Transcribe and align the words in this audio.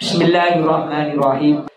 Bismillahirrahmanirrahim. 0.00 1.68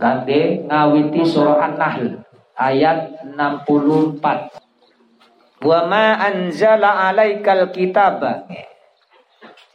Kande 0.00 0.40
ngawiti 0.66 1.22
surah 1.22 1.68
An-Nahl 1.68 2.24
ayat 2.56 3.22
64. 3.22 5.62
Wa 5.62 5.86
ma 5.86 6.18
anzala 6.20 7.12
alaikal 7.12 7.70
kitaba. 7.70 8.48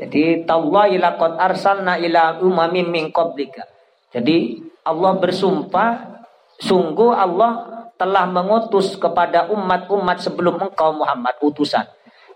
Jadi 0.01 0.49
tallahi 0.49 0.97
laqad 0.97 1.37
arsalna 1.37 2.01
ila 2.01 2.41
umamin 2.41 2.89
min 2.89 3.13
qablika. 3.13 3.69
Jadi 4.09 4.57
Allah 4.81 5.13
bersumpah 5.21 6.17
sungguh 6.57 7.13
Allah 7.13 7.85
telah 8.01 8.25
mengutus 8.25 8.97
kepada 8.97 9.45
umat-umat 9.53 10.25
sebelum 10.25 10.57
engkau 10.57 10.97
Muhammad 10.97 11.37
utusan. 11.45 11.85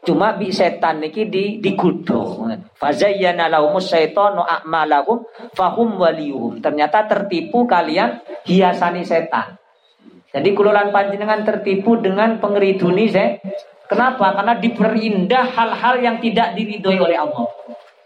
Cuma 0.06 0.38
bi 0.38 0.54
setan 0.54 1.02
niki 1.02 1.26
di 1.26 1.58
digudo. 1.58 2.46
Fazayyana 2.76 3.48
a'malahum 3.48 5.24
fahum 5.56 5.96
waliyuhum. 5.96 6.60
Ternyata 6.60 7.08
tertipu 7.08 7.64
kalian 7.64 8.20
hiasani 8.44 9.08
setan. 9.08 9.56
Jadi 10.36 10.52
kulolan 10.52 10.92
panjenengan 10.92 11.48
tertipu 11.48 11.96
dengan 11.96 12.44
pengeriduni 12.44 13.08
saya. 13.08 13.40
Kenapa? 13.88 14.36
Karena 14.36 14.60
diperindah 14.60 15.46
hal-hal 15.56 15.96
yang 16.04 16.18
tidak 16.20 16.58
diridhoi 16.60 17.00
oleh 17.00 17.16
Allah. 17.16 17.48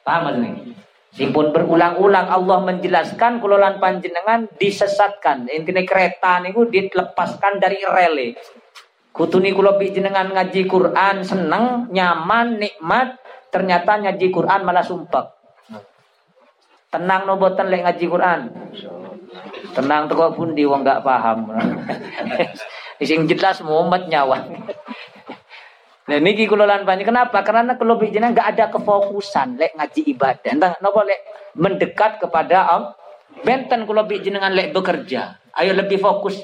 Paham 0.06 0.22
maksudnya? 0.30 0.52
Simpun 1.10 1.50
berulang-ulang 1.50 2.30
Allah 2.30 2.62
menjelaskan 2.62 3.42
kulolan 3.42 3.82
panjenengan 3.82 4.46
disesatkan. 4.62 5.50
Intinya 5.50 5.82
kereta 5.82 6.38
niku 6.46 6.70
dilepaskan 6.70 7.58
dari 7.58 7.82
rele. 7.82 8.38
Kutuni 9.10 9.50
kulo 9.50 9.76
jenengan 9.82 10.30
ngaji 10.30 10.70
Quran 10.70 11.26
seneng, 11.26 11.90
nyaman, 11.90 12.62
nikmat, 12.62 13.18
ternyata 13.50 14.00
ngaji 14.00 14.28
Quran 14.30 14.62
malah 14.66 14.86
sumpah. 14.86 15.36
Tenang 16.90 17.30
no 17.30 17.38
boten 17.38 17.70
lek 17.70 17.86
ngaji 17.86 18.06
Quran. 18.10 18.40
Tenang 19.78 20.10
teko 20.10 20.34
pundi 20.34 20.66
wong 20.66 20.82
gak 20.82 21.06
paham. 21.06 21.54
Sing 23.06 23.30
jelas 23.30 23.62
Muhammad 23.62 24.10
nyawa. 24.10 24.50
Nah 26.10 26.18
niki 26.18 26.50
kula 26.50 26.66
lan 26.66 26.90
kenapa? 27.06 27.46
Karena 27.46 27.78
kalau 27.78 28.02
jenengan 28.02 28.34
gak 28.34 28.58
ada 28.58 28.66
kefokusan 28.74 29.62
lek 29.62 29.78
ngaji 29.78 30.02
ibadah. 30.18 30.50
Entah 30.50 30.74
napa 30.82 31.06
lek 31.06 31.22
mendekat 31.54 32.18
kepada 32.18 32.66
Allah. 32.66 32.94
Benten 33.46 33.86
kula 33.86 34.10
jenengan 34.10 34.50
lek 34.50 34.74
bekerja. 34.74 35.38
Ayo 35.54 35.78
lebih 35.78 36.02
fokus 36.02 36.42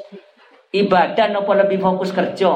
ibadah 0.76 1.32
nopo 1.32 1.56
lebih 1.56 1.80
fokus 1.80 2.12
kerja 2.12 2.52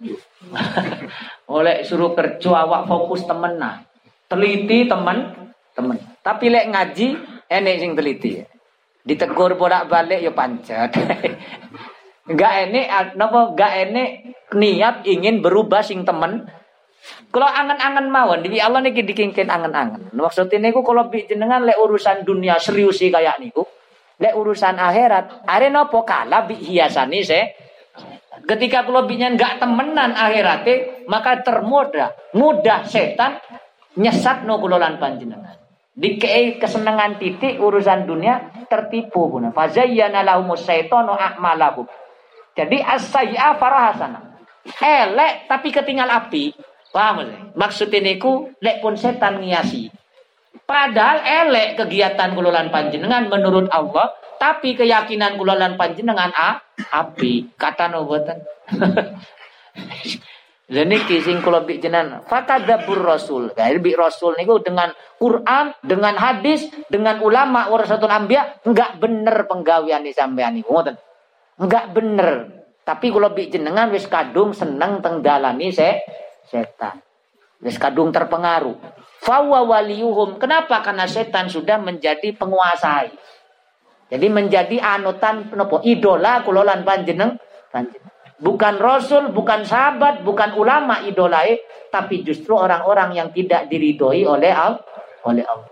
oleh 1.50 1.82
suruh 1.82 2.14
kerja 2.14 2.62
awak 2.62 2.86
fokus 2.86 3.26
temenan 3.26 3.90
teliti 4.30 4.86
temen 4.86 5.34
temen. 5.74 5.98
Tapi 6.22 6.46
lek 6.46 6.70
ngaji 6.70 7.06
enek 7.50 7.76
sing 7.82 7.90
teliti. 7.98 8.38
Ditegur 9.02 9.58
bolak 9.58 9.90
balik 9.90 10.22
ya 10.22 10.30
pancet. 10.30 10.94
Gak 12.38 12.54
enek 12.70 13.18
nopo 13.18 13.58
gak 13.58 13.90
enek 13.90 14.38
niat 14.54 15.02
ingin 15.02 15.42
berubah 15.42 15.82
sing 15.82 16.06
temen. 16.06 16.46
Kalau 17.32 17.48
angan-angan 17.48 18.06
mawon, 18.06 18.44
di 18.44 18.60
Allah 18.62 18.84
niki 18.84 19.02
dikingkin 19.02 19.50
angan-angan. 19.50 20.14
Maksudnya 20.14 20.70
niku 20.70 20.84
kalau 20.86 21.10
jenengan 21.10 21.64
lek 21.64 21.80
urusan 21.80 22.22
dunia 22.22 22.60
serius 22.60 23.02
sih 23.02 23.10
kayak 23.10 23.40
niku, 23.40 23.64
Lek 24.20 24.36
urusan 24.36 24.76
akhirat, 24.76 25.48
are 25.48 25.68
nopo 25.72 26.04
kalah 26.04 26.44
bi 26.44 26.54
hiasani 26.60 27.24
se. 27.24 27.40
Ketika 28.46 28.88
kalau 28.88 29.04
binyan 29.06 29.36
nggak 29.36 29.60
temenan 29.62 30.16
akhirate, 30.16 31.04
maka 31.06 31.40
termoda, 31.44 32.14
mudah 32.36 32.86
setan 32.86 33.40
nyesat 33.98 34.46
no 34.46 34.58
kulolan 34.62 34.96
panjenengan. 34.96 35.58
Dikei 36.00 36.56
kesenangan 36.56 37.20
titik 37.20 37.60
urusan 37.60 38.08
dunia 38.08 38.64
tertipu 38.70 39.28
pun. 39.28 39.52
Fazayyana 39.52 40.24
lahumus 40.24 40.64
syaitanu 40.64 41.12
a'malahum. 41.12 41.84
Jadi 42.56 42.80
as-sayyi'a 42.80 43.58
farahasana. 43.60 44.40
Elek 44.80 45.50
tapi 45.50 45.68
ketinggal 45.74 46.08
api. 46.08 46.56
Paham 46.90 47.22
Maksud 47.54 47.92
ini 47.94 48.18
ku 48.18 48.50
lek 48.58 48.82
pun 48.82 48.98
setan 48.98 49.38
ngiasi. 49.38 49.99
Padahal 50.70 51.26
elek 51.26 51.82
kegiatan 51.82 52.30
kulolan 52.30 52.70
panjenengan 52.70 53.26
menurut 53.26 53.66
Allah, 53.74 54.14
tapi 54.38 54.78
keyakinan 54.78 55.34
kulolan 55.34 55.74
panjenengan 55.74 56.30
a 56.30 56.62
api. 56.94 57.58
Kata 57.58 57.90
nubuatan. 57.90 58.38
Jadi 60.70 60.96
kising 61.10 61.42
kulo 61.42 61.66
bik 61.66 61.82
jenan 61.82 62.22
fakadzabur 62.22 63.02
rasul. 63.02 63.50
Gair 63.50 63.82
bik 63.82 63.98
rasul 63.98 64.38
niku 64.38 64.62
dengan 64.62 64.94
Quran, 65.18 65.74
dengan 65.82 66.14
hadis, 66.14 66.70
dengan 66.86 67.18
ulama 67.18 67.66
warasatul 67.66 68.06
anbiya 68.06 68.62
enggak 68.62 69.02
bener 69.02 69.50
penggawean 69.50 70.06
sampean 70.14 70.54
niku 70.54 70.70
ngoten. 70.70 70.94
Enggak 71.58 71.90
bener. 71.90 72.46
Tapi 72.86 73.10
kulo 73.10 73.34
bik 73.34 73.58
jenengan 73.58 73.90
wis 73.90 74.06
kadung 74.06 74.54
seneng 74.54 75.02
tenggalani 75.02 75.74
se 75.74 75.98
setan. 76.46 77.02
Wis 77.58 77.74
kadung 77.74 78.14
terpengaruh. 78.14 79.09
Waliyuhum. 79.26 80.40
Kenapa? 80.40 80.80
Karena 80.80 81.04
setan 81.04 81.52
sudah 81.52 81.76
menjadi 81.76 82.32
penguasai. 82.34 83.12
Jadi 84.10 84.26
menjadi 84.26 84.76
anutan 84.82 85.52
penopo 85.52 85.78
idola 85.86 86.42
kulolan 86.42 86.82
panjeneng. 86.82 87.38
Bukan 88.40 88.80
rasul, 88.80 89.30
bukan 89.36 89.68
sahabat, 89.68 90.24
bukan 90.24 90.56
ulama 90.56 91.04
idolai, 91.04 91.60
tapi 91.92 92.24
justru 92.24 92.56
orang-orang 92.56 93.12
yang 93.12 93.28
tidak 93.36 93.68
diridhoi 93.68 94.24
oleh 94.24 94.50
Allah. 94.50 94.80
Oleh 95.28 95.44
Allah. 95.44 95.68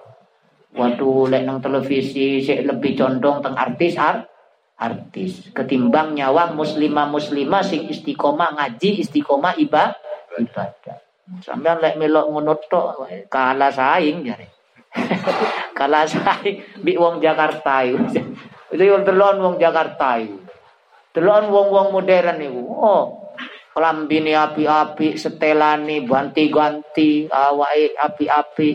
Waduh, 0.76 1.32
lek 1.32 1.48
nang 1.48 1.64
televisi 1.64 2.44
lebih 2.44 2.92
condong 2.92 3.40
teng 3.40 3.56
artis 3.56 3.96
ar 3.96 4.28
artis 4.78 5.50
ketimbang 5.50 6.14
nyawang 6.14 6.54
muslimah 6.54 7.10
muslimah 7.10 7.66
sing 7.66 7.90
istiqomah 7.90 8.54
ngaji 8.54 9.02
istiqomah 9.02 9.58
ibadah 9.58 9.98
ibadah 10.38 11.07
Sampean 11.44 11.84
lek 11.84 12.00
melok 12.00 12.26
ngono 12.32 12.56
tok 12.56 13.04
kalah 13.28 13.68
saing 13.68 14.24
jare. 14.24 14.48
kalah 15.78 16.08
saing 16.08 16.80
bi 16.80 16.96
wong 16.96 17.20
Jakarta 17.20 17.84
itu. 17.84 18.24
Itu 18.72 18.82
yang 18.84 19.04
delon 19.04 19.40
wong 19.44 19.56
Jakarta 19.60 20.16
itu. 20.20 20.48
Delon 21.12 21.50
wong-wong 21.50 21.90
modern 21.90 22.36
niku. 22.36 22.62
Oh, 22.68 23.04
klambine 23.72 24.36
api-api, 24.36 25.16
setelani 25.18 26.04
ganti-ganti, 26.04 27.26
awake 27.26 27.96
api-api. 27.96 28.70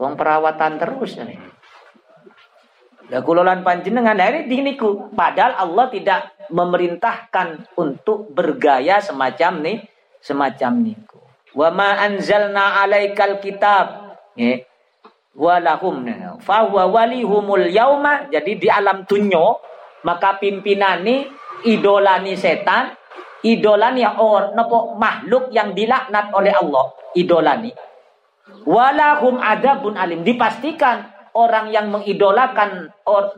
Wong 0.00 0.18
perawatan 0.18 0.80
terus 0.80 1.20
nih. 1.20 1.38
Lah 3.12 3.20
kulolan 3.20 3.60
panjenengan 3.60 4.16
dari 4.16 4.48
niku. 4.48 5.12
Padahal 5.12 5.54
Allah 5.60 5.86
tidak 5.92 6.32
memerintahkan 6.48 7.76
untuk 7.76 8.32
bergaya 8.32 9.00
semacam 9.04 9.52
nih, 9.60 9.78
semacam 10.24 10.72
niku. 10.80 11.23
Wa 11.54 11.70
ma 11.70 11.96
anzalna 12.02 12.82
alaikal 12.82 13.38
kitab. 13.38 14.18
Nggih. 14.34 14.66
Wa 15.34 15.58
lahum. 15.62 16.02
Fa 16.42 16.66
huwa 16.66 16.90
walihumul 16.90 17.70
yauma. 17.70 18.26
Jadi 18.30 18.58
di 18.58 18.68
alam 18.70 19.06
dunyo 19.06 19.58
maka 20.04 20.36
pimpinani 20.36 21.26
idolani 21.64 22.36
setan, 22.36 22.92
idolani 23.40 24.04
or 24.04 24.52
nopo 24.52 24.94
makhluk 25.00 25.48
yang 25.50 25.72
dilaknat 25.72 26.30
oleh 26.30 26.52
Allah, 26.52 26.92
idolani. 27.16 27.72
Walahum 28.68 29.40
adabun 29.40 29.96
alim. 29.96 30.20
Dipastikan 30.22 31.08
orang 31.32 31.72
yang 31.72 31.88
mengidolakan 31.90 32.92
or, 33.08 33.32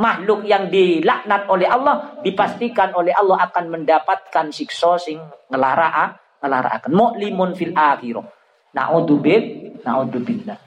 makhluk 0.00 0.48
yang 0.48 0.72
dilaknat 0.72 1.44
oleh 1.44 1.68
Allah 1.68 2.16
dipastikan 2.24 2.96
oleh 2.96 3.12
Allah 3.12 3.44
akan 3.52 3.68
mendapatkan 3.68 4.48
siksa 4.48 4.96
sing 4.96 5.20
ngelara 5.52 6.16
ngelarakaken 6.40 6.92
muklimun 6.96 7.52
fil 7.54 7.76
akhirah. 7.76 8.26
Naudzubil 8.70 9.76
naudzubillah. 9.84 10.58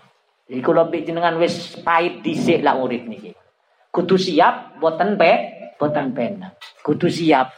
Jadi 0.43 0.61
kalau 0.61 0.91
jenengan 0.91 1.35
wis 1.41 1.79
pahit 1.81 2.21
dhisik 2.21 2.61
lah 2.61 2.77
urip 2.77 3.07
niki. 3.09 3.33
Kudu 3.89 4.17
siap 4.17 4.77
boten 4.77 5.17
pe 5.17 5.31
boten 5.77 6.13
pena. 6.13 6.53
Kudu 6.85 7.09
siap. 7.09 7.49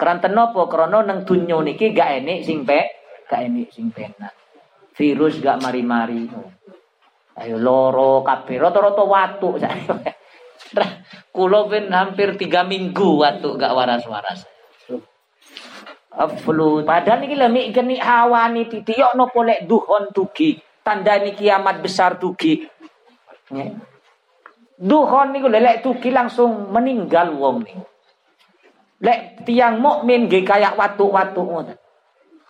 Keranten 0.00 0.32
nopo 0.32 0.64
krono 0.64 1.04
nang 1.04 1.28
dunyo 1.28 1.60
niki 1.60 1.92
gak 1.92 2.24
enek 2.24 2.40
sing 2.40 2.64
pe 2.64 2.80
gak 3.28 3.44
enek 3.44 3.68
sing 3.68 3.92
pena. 3.92 4.32
Virus 4.96 5.44
gak 5.44 5.60
mari-mari. 5.60 6.24
Ayo 7.40 7.56
loro 7.60 8.24
kabeh 8.24 8.56
rata-rata 8.56 9.04
Kulo 11.34 11.72
ben 11.72 11.88
hampir 11.90 12.36
tiga 12.36 12.64
minggu 12.64 13.20
watu 13.20 13.56
gak 13.56 13.72
waras-waras 13.74 14.44
flu 16.42 16.82
padahal 16.82 17.22
niki 17.22 17.36
lemi 17.38 17.70
geni 17.70 17.96
hawani 17.96 18.66
nopo 19.14 19.46
lek 19.46 19.64
duhon 19.64 20.10
tugi 20.10 20.58
tandani 20.82 21.34
kiamat 21.38 21.78
besar 21.78 22.18
tugi 22.18 22.66
duhon 24.80 25.26
niku 25.30 25.46
lek 25.46 25.86
tugi 25.86 26.10
langsung 26.10 26.72
meninggal 26.74 27.30
wong 27.34 27.62
nih 27.62 27.78
lek 29.00 29.48
tiang 29.48 29.80
mukmin 29.80 30.28
nggih 30.28 30.44
kayak 30.44 30.76
watu-watu 30.76 31.40
ngoten. 31.40 31.76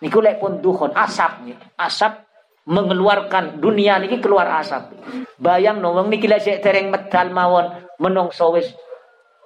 Niku 0.03 0.19
lek 0.19 0.43
pun 0.43 0.59
duhon 0.59 0.91
asap 0.91 1.47
nih 1.47 1.57
asap 1.79 2.27
mengeluarkan 2.67 3.63
dunia 3.63 3.97
niki 3.97 4.19
keluar 4.19 4.59
asap. 4.59 4.91
Bayang 5.39 5.79
nong 5.79 6.11
niki 6.11 6.27
lek 6.27 6.43
tereng 6.59 6.91
medal 6.91 7.31
mawon 7.31 7.71
menungso 7.97 8.51
wis 8.51 8.67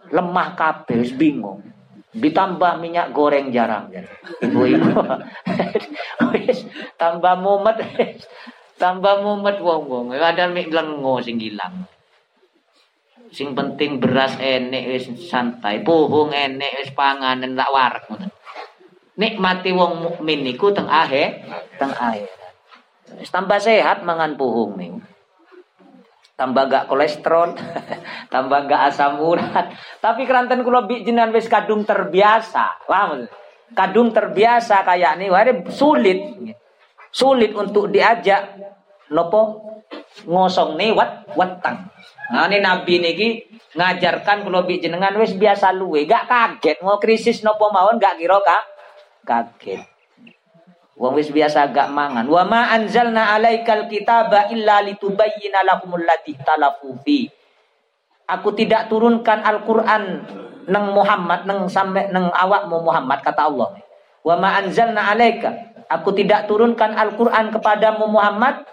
lemah 0.10 0.58
kabeh 0.58 1.06
wis 1.06 1.14
bingung. 1.14 1.62
Ditambah 2.16 2.80
minyak 2.80 3.12
goreng 3.12 3.52
jarang. 3.52 3.92
Ibu-ibu. 4.40 4.92
tambah 7.02 7.34
mumet. 7.44 7.78
tambah 8.80 9.16
mumet 9.24 9.58
wong-wong. 9.60 10.16
Kadang 10.16 10.56
mik 10.56 10.72
lengo 10.72 11.20
sing 11.20 11.44
ilang. 11.44 11.92
Sing 13.36 13.52
penting 13.52 14.00
beras 14.00 14.40
enek 14.40 14.84
wis 14.96 15.06
santai, 15.28 15.84
puhung 15.84 16.32
enek 16.32 16.72
wis 16.80 16.92
panganan 16.96 17.58
tak 17.58 17.74
warak. 17.74 18.06
Nikmati 19.20 19.76
wong 19.76 20.04
mukmin 20.04 20.44
niku 20.44 20.72
teng 20.72 20.88
akhir, 20.88 21.44
teng 21.80 21.92
akhir 21.92 22.32
tambah 23.30 23.60
sehat 23.62 24.04
mangan 24.04 24.36
puhung 24.36 24.76
nih. 24.76 24.92
Tambah 26.36 26.68
gak 26.68 26.92
kolesterol, 26.92 27.56
tambah 28.34 28.68
gak 28.68 28.92
asam 28.92 29.24
urat. 29.24 29.72
Tapi 30.04 30.28
keranten 30.28 30.68
kula 30.68 30.84
jenengan 30.84 31.32
wis 31.32 31.48
kadung 31.48 31.88
terbiasa. 31.88 32.84
Paham? 32.84 33.24
Kadung 33.72 34.12
terbiasa 34.12 34.84
kayak 34.84 35.16
nih, 35.16 35.32
wah 35.32 35.48
sulit. 35.72 36.20
Sulit 37.16 37.56
untuk 37.56 37.88
diajak 37.88 38.52
nopo 39.16 39.64
ngosong 40.28 40.76
nih 40.76 40.92
wat 40.92 41.24
watang. 41.40 41.88
Nah 42.36 42.52
ini 42.52 42.60
nabi 42.60 43.00
niki 43.00 43.28
ngajarkan 43.72 44.44
kula 44.44 44.68
jenengan 44.68 45.16
wis 45.16 45.40
biasa 45.40 45.72
luwe, 45.72 46.04
gak 46.04 46.28
kaget 46.28 46.84
mau 46.84 47.00
krisis 47.00 47.48
nopo 47.48 47.72
mawon 47.72 47.96
gak 47.96 48.20
kira 48.20 48.44
kaget. 49.24 49.95
Wong 50.96 51.20
wis 51.20 51.28
biasa 51.28 51.72
agak 51.72 51.92
mangan. 51.92 52.24
Wa 52.32 52.48
ma 52.48 52.72
anzalna 52.72 53.36
alaikal 53.36 53.92
kitaba 53.92 54.48
illa 54.48 54.80
litubayyana 54.80 55.68
lahumul 55.68 56.00
ladzi 56.00 56.40
talafu 56.40 56.96
fi. 57.04 57.28
Aku 58.26 58.56
tidak 58.56 58.88
turunkan 58.88 59.44
Al-Qur'an 59.44 60.04
nang 60.66 60.96
Muhammad 60.96 61.46
nang 61.46 61.68
sampai 61.68 62.10
nang 62.10 62.32
awakmu 62.32 62.82
Muhammad 62.82 63.20
kata 63.22 63.44
Allah. 63.44 63.76
Wa 64.24 64.40
ma 64.40 64.56
anzalna 64.56 65.12
alaika. 65.12 65.76
Aku 65.92 66.16
tidak 66.16 66.48
turunkan 66.48 66.96
Al-Qur'an 66.96 67.52
kepadamu 67.52 68.10
Muhammad. 68.10 68.64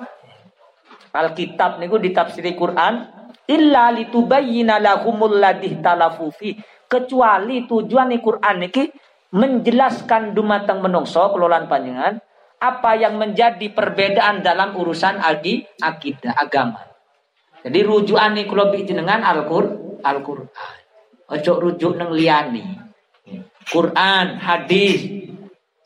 Alkitab 1.13 1.77
niku 1.77 2.01
ditafsiri 2.01 2.57
Quran 2.57 3.05
illa 3.45 3.93
litubayyana 3.93 4.81
lahumul 4.81 5.37
ladzi 5.43 5.75
talafu 5.83 6.31
fi. 6.33 6.57
Kecuali 6.87 7.67
tujuan 7.69 8.15
Quran 8.23 8.57
niki 8.63 8.89
menjelaskan 9.33 10.37
dumateng 10.37 10.85
menungso 10.85 11.33
kelolaan 11.33 11.67
panjenengan 11.67 12.21
apa 12.63 12.95
yang 12.95 13.19
menjadi 13.19 13.73
perbedaan 13.75 14.45
dalam 14.45 14.77
urusan 14.79 15.19
agi 15.19 15.67
akidah 15.83 16.37
agama. 16.39 16.85
Jadi 17.63 17.79
rujukan 17.83 18.39
nih 18.39 18.47
kalau 18.47 18.71
jenengan 18.75 19.23
Al-Qur 19.25 19.99
Al-Qur'an. 20.03 20.77
Ojo 21.33 21.53
rujuk 21.59 21.97
neng 21.97 22.13
liani. 22.13 22.63
Quran, 23.63 24.43
hadis, 24.43 25.07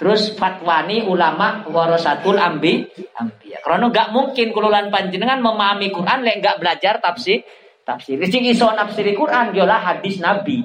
terus 0.00 0.32
fatwani 0.36 1.04
ulama 1.04 1.64
warasatul 1.68 2.40
ambi 2.40 2.88
ambiya. 3.16 3.60
Karena 3.64 3.88
nggak 3.88 4.08
mungkin 4.12 4.52
kelolaan 4.52 4.88
panjenengan 4.92 5.40
memahami 5.40 5.92
Quran 5.92 6.24
lek 6.24 6.40
nggak 6.40 6.58
belajar 6.60 6.94
tafsir 7.00 7.44
tafsir. 7.84 8.18
Sing 8.28 8.44
iso 8.44 8.68
nafsiri 8.72 9.16
Quran 9.16 9.54
yolah 9.54 9.80
hadis 9.80 10.18
Nabi. 10.18 10.64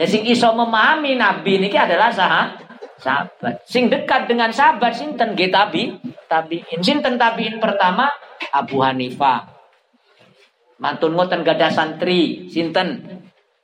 Nah, 0.00 0.08
sing 0.08 0.24
iso 0.24 0.48
memahami 0.56 1.12
nabi 1.20 1.60
niki 1.60 1.76
adalah 1.76 2.08
sah 2.08 2.56
sahabat. 2.96 3.68
Sing 3.68 3.92
dekat 3.92 4.32
dengan 4.32 4.48
sahabat 4.48 4.96
sinten 4.96 5.36
nggih 5.36 5.52
tabi 5.52 5.92
tabiin. 6.24 6.80
Sinten 6.80 7.20
tabiin 7.20 7.60
pertama 7.60 8.08
Abu 8.48 8.80
Hanifah. 8.80 9.44
Mantun 10.80 11.12
ngoten 11.12 11.44
gada 11.44 11.68
santri 11.68 12.48
sinten 12.48 13.04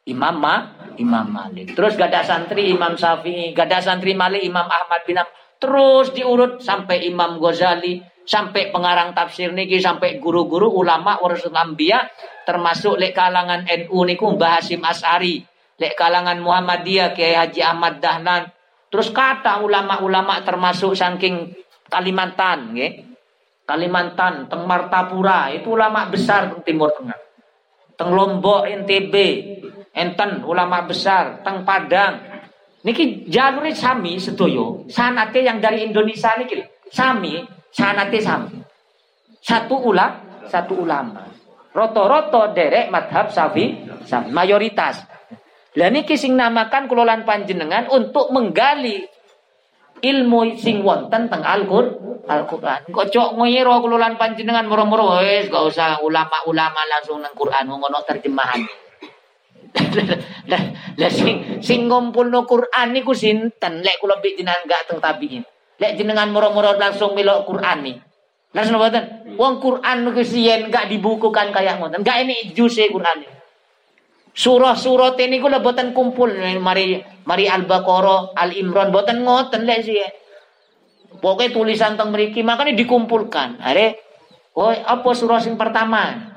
Imam 0.05 0.37
Ma, 0.37 0.77
Imam 1.01 1.25
Malik. 1.25 1.73
Terus 1.73 1.97
gada 1.97 2.21
santri 2.21 2.69
Imam 2.69 3.01
Syafi'i, 3.01 3.57
gada 3.57 3.81
santri 3.81 4.13
Malik 4.13 4.45
Imam 4.45 4.69
Ahmad 4.69 5.09
bin 5.09 5.17
Am. 5.17 5.29
Terus 5.57 6.13
diurut 6.13 6.61
sampai 6.61 7.09
Imam 7.09 7.41
Ghazali, 7.41 8.05
sampai 8.29 8.69
pengarang 8.69 9.17
tafsir 9.17 9.57
niki, 9.57 9.81
sampai 9.81 10.21
guru-guru 10.21 10.69
ulama 10.69 11.17
warasul 11.17 11.57
anbiya 11.57 12.05
termasuk 12.45 13.01
lek 13.01 13.17
kalangan 13.17 13.65
NU 13.65 13.99
niku 14.05 14.37
Mbah 14.37 14.61
Hasim 14.61 14.85
As'ari 14.85 15.56
lek 15.77 15.93
kalangan 15.97 16.41
Muhammadiyah 16.41 17.13
Kiai 17.13 17.37
Haji 17.37 17.61
Ahmad 17.61 18.01
Dahlan. 18.01 18.49
Terus 18.89 19.13
kata 19.13 19.61
ulama-ulama 19.61 20.41
termasuk 20.41 20.97
saking 20.97 21.53
Kalimantan 21.87 22.75
nggih. 22.75 22.93
Kalimantan 23.67 24.47
teng 24.47 24.63
Martapura 24.67 25.51
itu 25.51 25.75
ulama 25.75 26.07
besar 26.07 26.51
teng 26.51 26.63
Timur 26.67 26.91
Tengah. 26.95 27.19
Teng 27.99 28.11
Lombok 28.15 28.67
NTB 28.67 29.15
enten 29.95 30.43
ulama 30.47 30.83
besar. 30.87 31.43
Teng 31.47 31.63
Padang. 31.63 32.43
Niki 32.87 33.27
jalure 33.27 33.75
sami 33.75 34.19
sedoyo. 34.19 34.87
Sanate 34.91 35.43
yang 35.43 35.59
dari 35.59 35.83
Indonesia 35.87 36.35
niki 36.39 36.63
sami 36.91 37.43
sanate 37.75 38.19
sami. 38.23 38.59
Satu 39.43 39.79
ulah 39.79 40.43
satu 40.47 40.87
ulama. 40.87 41.27
Roto-roto 41.75 42.55
derek 42.55 42.91
madhab 42.91 43.31
safi. 43.31 43.87
Mayoritas 44.31 45.03
lah 45.77 45.93
niki 45.93 46.17
sing 46.17 46.33
namakan 46.33 46.89
kelolaan 46.89 47.29
panjenengan 47.29 47.93
untuk 47.93 48.33
menggali 48.33 49.05
ilmu 50.01 50.57
sing 50.57 50.81
wonten 50.81 51.29
teng 51.29 51.45
Al-Qur'an. 51.45 52.25
Al-Qur'an. 52.27 52.89
Kok 52.89 53.07
cok 53.13 53.29
ngoyero 53.37 53.85
kelolaan 53.85 54.17
panjenengan 54.17 54.65
moro-moro 54.65 55.21
wis 55.21 55.53
gak 55.53 55.65
usah 55.69 56.01
ulama-ulama 56.01 56.81
langsung 56.89 57.21
nang 57.21 57.37
Qur'an 57.37 57.69
ngono 57.69 58.01
terjemahan. 58.09 58.65
Lah 60.97 61.13
sing 61.13 61.61
sing 61.61 61.93
ngumpulno 61.93 62.49
Qur'an 62.49 62.97
niku 62.97 63.13
sinten? 63.13 63.85
Lek 63.85 64.01
kula 64.01 64.17
mbek 64.17 64.33
jenengan 64.41 64.65
gak 64.65 64.89
teng 64.89 64.99
tabiin. 65.01 65.45
Lek 65.77 65.93
jenengan 66.01 66.33
moro-moro 66.33 66.73
langsung 66.81 67.13
melok 67.13 67.45
Qur'an 67.45 67.85
nih. 67.85 68.01
Langsung 68.57 68.81
mboten. 68.81 69.37
Wong 69.37 69.61
Qur'an 69.61 70.09
niku 70.09 70.25
siyen 70.25 70.73
gak 70.73 70.89
dibukukan 70.89 71.53
kayak 71.53 71.77
ngoten. 71.77 72.01
Gak 72.01 72.25
ini 72.25 72.57
juse 72.57 72.89
Qur'an 72.89 73.21
nih. 73.21 73.36
Surah-surah 74.37 75.17
ini 75.17 75.41
gue 75.41 75.49
boten 75.65 75.97
kumpul 75.97 76.29
mari 76.61 77.01
mari 77.25 77.49
Al-Baqarah, 77.49 78.37
Al-Imran 78.37 78.93
boten 78.93 79.25
ngoten 79.25 79.65
lek 79.65 79.81
sih. 79.81 79.97
Pokoknya 81.17 81.57
tulisan 81.57 81.97
teng 81.97 82.13
mriki 82.13 82.45
makanya 82.45 82.77
dikumpulkan. 82.77 83.57
Are 83.65 83.97
oh 84.53 84.69
apa 84.69 85.09
surah 85.17 85.41
sing 85.41 85.57
pertama? 85.57 86.37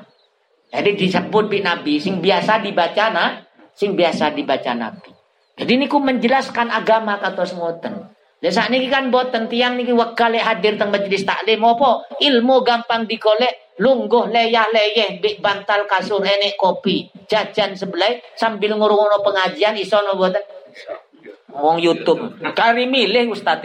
Jadi 0.71 0.95
disebut 0.95 1.51
bi 1.51 1.59
Nabi 1.59 1.99
sing 1.99 2.23
biasa 2.23 2.63
dibaca 2.63 3.05
nah, 3.11 3.43
sing 3.75 3.99
biasa 3.99 4.31
dibaca 4.31 4.71
Nabi. 4.71 5.11
Jadi 5.59 5.73
niku 5.75 5.99
menjelaskan 5.99 6.71
agama 6.71 7.19
kata 7.19 7.43
ngoten. 7.51 7.93
Lah 8.39 8.51
saat 8.55 8.71
ini 8.71 8.87
kan 8.87 9.11
boten 9.11 9.51
tiang 9.51 9.75
niki 9.75 9.91
wekale 9.91 10.39
hadir 10.39 10.79
teng 10.79 10.95
majelis 10.95 11.27
taklim 11.27 11.59
apa 11.67 12.07
ilmu 12.23 12.63
gampang 12.63 13.03
dikolek 13.03 13.68
lungguh 13.79 14.27
leyah-leyeh 14.27 15.23
di 15.23 15.39
bantal 15.39 15.87
kasur 15.87 16.19
enek 16.21 16.59
kopi. 16.59 17.07
Jajan 17.25 17.79
sebelah 17.79 18.19
sambil 18.35 18.75
ngurungono 18.75 19.23
pengajian 19.23 19.79
iso 19.79 20.03
no 20.03 20.19
buatan 20.19 20.43
wong 21.55 21.79
YouTube. 21.79 22.37
Kari 22.53 22.85
milih 22.85 23.31
ustaz 23.31 23.63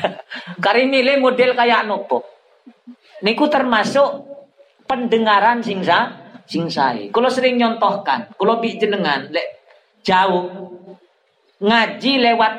kari 0.64 0.84
milih 0.90 1.22
model 1.22 1.54
kayak 1.54 1.86
nopo? 1.86 2.26
Niku 3.22 3.46
termasuk 3.46 4.26
pendengaran 4.90 5.62
sing 5.62 5.80
sa 5.86 6.12
sing 6.44 6.66
sae. 6.68 7.08
Kalau 7.14 7.30
sering 7.30 7.56
nyontohkan 7.56 8.34
kalau 8.34 8.58
bi 8.58 8.74
jenengan 8.76 9.30
lek 9.30 9.62
jauh 10.04 10.50
ngaji 11.62 12.12
lewat 12.20 12.52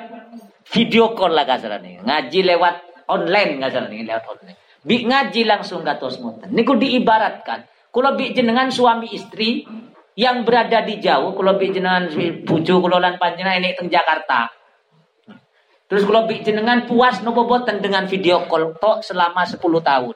video 0.72 1.14
call 1.14 1.36
lah 1.36 1.46
kasarane. 1.46 2.02
Ngaji 2.02 2.40
lewat 2.56 3.06
online 3.12 3.62
kasarane 3.62 4.00
lewat 4.02 4.26
online 4.32 4.65
Bi 4.86 5.02
ngaji 5.02 5.50
langsung 5.50 5.82
gatos 5.82 6.22
monten. 6.22 6.54
Niku 6.54 6.78
diibaratkan. 6.78 7.66
Kalau 7.90 8.14
bi 8.14 8.30
jenengan 8.38 8.70
suami 8.70 9.10
istri 9.10 9.66
yang 10.14 10.46
berada 10.46 10.86
di 10.86 11.02
jauh, 11.02 11.34
kalau 11.34 11.58
bi 11.58 11.74
jenengan 11.74 12.06
bucu 12.46 12.76
kalau 12.78 13.02
lan 13.02 13.18
panjenengan 13.18 13.66
ini 13.66 13.74
teng 13.74 13.90
Jakarta. 13.90 14.54
Terus 15.90 16.06
kalau 16.06 16.30
bi 16.30 16.38
jenengan 16.46 16.86
puas 16.86 17.26
nopo 17.26 17.50
boten 17.50 17.82
dengan 17.82 18.06
video 18.06 18.46
call 18.46 18.78
tok 18.78 19.02
selama 19.02 19.42
10 19.42 19.58
tahun. 19.58 20.16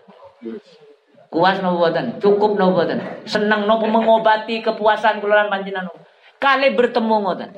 Puas 1.33 1.57
nopo 1.65 1.89
boten, 1.89 2.21
cukup 2.21 2.53
nopo 2.53 2.85
boten. 2.85 3.25
Senang 3.25 3.65
nopo 3.65 3.89
mengobati 3.89 4.61
kepuasan 4.61 5.17
kula 5.17 5.45
lan 5.45 5.49
panjenengan. 5.49 5.89
Kali 6.37 6.77
bertemu 6.77 7.15
ngoten. 7.25 7.49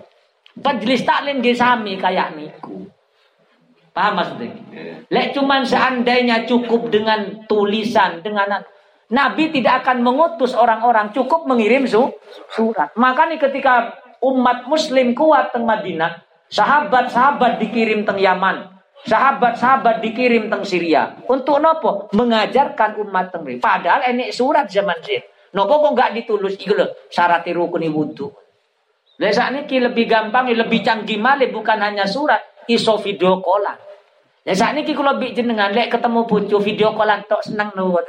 Majelis 0.64 1.04
taklim 1.04 1.44
nggih 1.44 1.56
sami 1.60 2.00
kayak 2.00 2.40
niku. 2.40 2.88
Paham 3.92 4.24
maksudnya? 4.24 4.56
Lek 5.12 5.36
cuman 5.36 5.68
seandainya 5.68 6.48
cukup 6.48 6.88
dengan 6.88 7.44
tulisan, 7.44 8.24
dengan 8.24 8.64
Nabi 9.12 9.52
tidak 9.52 9.84
akan 9.84 10.00
mengutus 10.00 10.56
orang-orang, 10.56 11.12
cukup 11.12 11.44
mengirim 11.44 11.84
su, 11.84 12.08
surat. 12.56 12.96
Makanya 12.96 13.36
ketika 13.36 14.00
umat 14.24 14.64
muslim 14.72 15.12
kuat 15.12 15.52
teng 15.52 15.68
Madinah, 15.68 16.24
sahabat-sahabat 16.48 17.60
dikirim 17.60 18.08
teng 18.08 18.20
Yaman. 18.20 18.72
Sahabat-sahabat 19.02 20.06
dikirim 20.06 20.46
teng 20.48 20.62
Syria 20.62 21.18
untuk 21.26 21.58
nopo 21.58 22.08
mengajarkan 22.14 23.02
umat 23.02 23.34
teng 23.34 23.44
Padahal 23.58 24.06
ini 24.14 24.30
surat 24.30 24.70
zaman 24.70 25.02
Zin. 25.02 25.26
Nopo 25.52 25.84
kok 25.84 25.92
nggak 25.98 26.12
ditulus 26.22 26.56
iku 26.56 26.78
lho 26.78 26.88
syarat 27.12 27.44
rukun 27.50 27.84
wudu. 27.92 28.32
Lah 29.20 29.32
saat 29.36 29.52
ini 29.52 29.68
lebih 29.82 30.08
gampang, 30.08 30.48
lebih 30.48 30.80
canggih 30.86 31.20
malah 31.20 31.50
bukan 31.52 31.82
hanya 31.84 32.08
surat, 32.08 32.40
iso 32.70 32.96
video 33.02 33.44
callan. 33.44 33.76
Lah 34.42 34.74
ini 34.74 34.82
kalau 34.96 35.14
lebih 35.18 35.38
jenengan 35.38 35.70
lek 35.70 35.92
ketemu 35.92 36.26
bojo 36.26 36.58
video 36.64 36.96
callan 36.96 37.22
tok 37.28 37.44
seneng 37.46 37.70
no. 37.76 38.00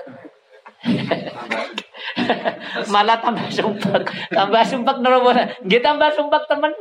Malah 2.93 3.23
tambah 3.23 3.47
sumpah, 3.53 4.03
tambah 4.33 4.63
sumpah 4.65 4.97
no. 5.03 5.33
Nggih 5.67 5.83
tambah 5.83 6.11
sumpah 6.17 6.41
temen. 6.49 6.73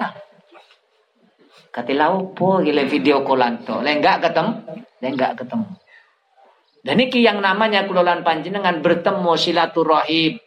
Kati 1.72 1.94
po 2.36 2.60
gile 2.64 2.84
video 2.88 3.28
callan 3.28 3.60
to. 3.68 3.84
Lek 3.84 4.00
enggak 4.00 4.18
ketemu, 4.30 4.52
lek 5.04 5.12
enggak 5.18 5.34
ketemu. 5.40 5.68
Dan 6.82 6.98
ini 6.98 7.22
yang 7.22 7.38
namanya 7.44 7.86
kulolan 7.86 8.26
panjenengan 8.26 8.82
bertemu 8.82 9.38
silaturahim 9.38 10.42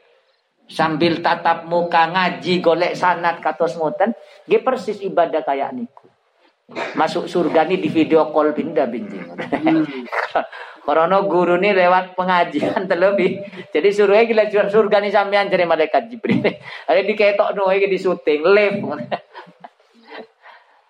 sambil 0.69 1.21
tatap 1.21 1.69
muka 1.69 2.09
ngaji 2.09 2.65
golek 2.65 2.97
sanat 2.97 3.41
katos 3.45 3.77
ngoten, 3.77 4.17
nggih 4.49 4.61
persis 4.65 5.01
ibadah 5.05 5.45
kayak 5.45 5.73
niku. 5.77 6.05
Masuk 6.97 7.29
surga 7.29 7.69
nih 7.69 7.77
di 7.77 7.93
video 7.93 8.33
call 8.33 8.57
pindah 8.57 8.89
binjing. 8.89 9.37
Hmm. 9.37 9.85
Karena 10.85 11.25
guru 11.25 11.57
nih 11.57 11.73
lewat 11.73 12.13
pengajian 12.13 12.85
terlebih. 12.85 13.41
Jadi 13.73 13.89
suruhnya 13.89 14.29
gila 14.29 14.45
surga 14.69 15.01
nih 15.01 15.13
sampean 15.13 15.49
jadi 15.49 15.65
malaikat 15.65 16.13
Jibril. 16.13 16.45
Ada 16.85 17.01
di 17.09 17.15
ketok 17.17 17.57
no 17.57 17.73
di 17.73 17.99
syuting 18.01 18.43
live. 18.45 18.79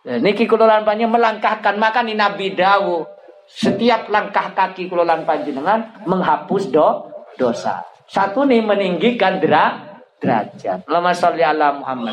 Niki 0.24 0.44
kulolan 0.44 0.84
panjang 0.84 1.08
melangkahkan 1.08 1.78
maka 1.80 2.04
nih 2.04 2.18
Nabi 2.18 2.52
Dawu 2.52 3.06
setiap 3.48 4.10
langkah 4.10 4.52
kaki 4.52 4.90
kulolan 4.90 5.22
panjenengan 5.22 6.04
menghapus 6.04 6.74
do 6.74 7.08
dosa. 7.38 7.93
Satu 8.08 8.44
nih 8.44 8.60
meninggikan 8.60 9.40
dera 9.40 9.96
derajat. 10.20 10.88
Lama 10.88 11.12
sholli 11.12 11.44
ala 11.44 11.80
Muhammad. 11.80 12.12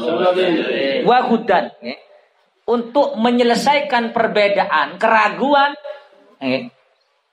Wa 1.08 1.28
hudan. 1.28 1.72
Untuk 2.68 3.20
menyelesaikan 3.20 4.16
perbedaan, 4.16 4.96
keraguan, 4.96 5.76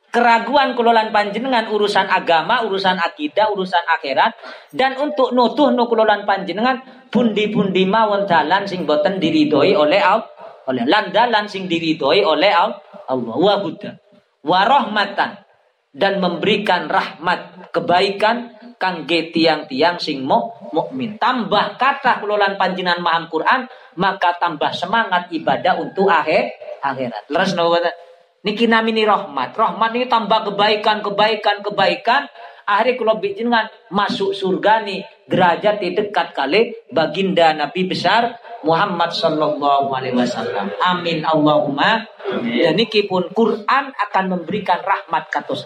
keraguan 0.09 0.75
kulolan 0.75 1.15
panjenengan 1.15 1.71
urusan 1.71 2.09
agama, 2.11 2.65
urusan 2.67 2.99
akidah, 2.99 3.53
urusan 3.53 3.85
akhirat 4.01 4.35
dan 4.75 4.99
untuk 4.99 5.31
nutuh 5.37 5.71
nukulolan 5.71 6.25
panjenengan 6.25 6.81
pundi-pundi 7.13 7.85
mawon 7.87 8.25
dalan 8.25 8.65
sing 8.65 8.89
boten 8.89 9.21
diridhoi 9.21 9.77
oleh 9.77 10.01
Allah 10.01 10.29
oleh 10.69 10.85
landalan 10.85 11.49
sing 11.49 11.65
diridhoi 11.65 12.21
oleh 12.25 12.53
Allah 12.53 13.57
huda 13.65 13.91
wa 14.45 14.61
rahmatan 14.69 15.41
dan 15.97 16.21
memberikan 16.21 16.87
rahmat 16.87 17.58
kebaikan 17.71 18.59
kangge 18.79 19.35
tiang-tiang 19.35 19.99
sing 19.99 20.23
mo 20.23 20.55
mukmin 20.71 21.19
tambah 21.19 21.75
kata 21.77 22.23
kelolaan 22.23 22.55
panjinan 22.55 23.03
maham 23.03 23.27
Quran 23.27 23.67
maka 23.99 24.39
tambah 24.39 24.71
semangat 24.71 25.29
ibadah 25.35 25.83
untuk 25.83 26.07
akhir 26.07 26.55
akhirat. 26.81 27.27
Leres 27.29 27.53
no 27.59 27.75
niki 28.47 28.71
namini 28.71 29.03
rahmat. 29.03 29.53
Rahmat 29.59 29.91
ini 29.99 30.07
tambah 30.07 30.55
kebaikan 30.55 31.03
kebaikan 31.03 31.57
kebaikan. 31.67 32.23
Akhirnya 32.69 33.01
kalau 33.01 33.17
dengan 33.17 33.65
masuk 33.89 34.37
surga 34.37 34.85
nih 34.85 35.01
derajat 35.25 35.81
dekat 35.81 36.37
kali 36.37 36.77
baginda 36.93 37.57
Nabi 37.57 37.89
besar 37.89 38.37
Muhammad 38.61 39.09
sallallahu 39.09 39.89
alaihi 39.89 40.13
wasallam. 40.13 40.69
Amin 40.85 41.25
Allahumma. 41.25 42.05
Dan 42.29 42.77
niki 42.77 43.09
pun 43.09 43.33
Quran 43.33 43.85
akan 43.89 44.25
memberikan 44.29 44.85
rahmat 44.85 45.33
katos 45.33 45.65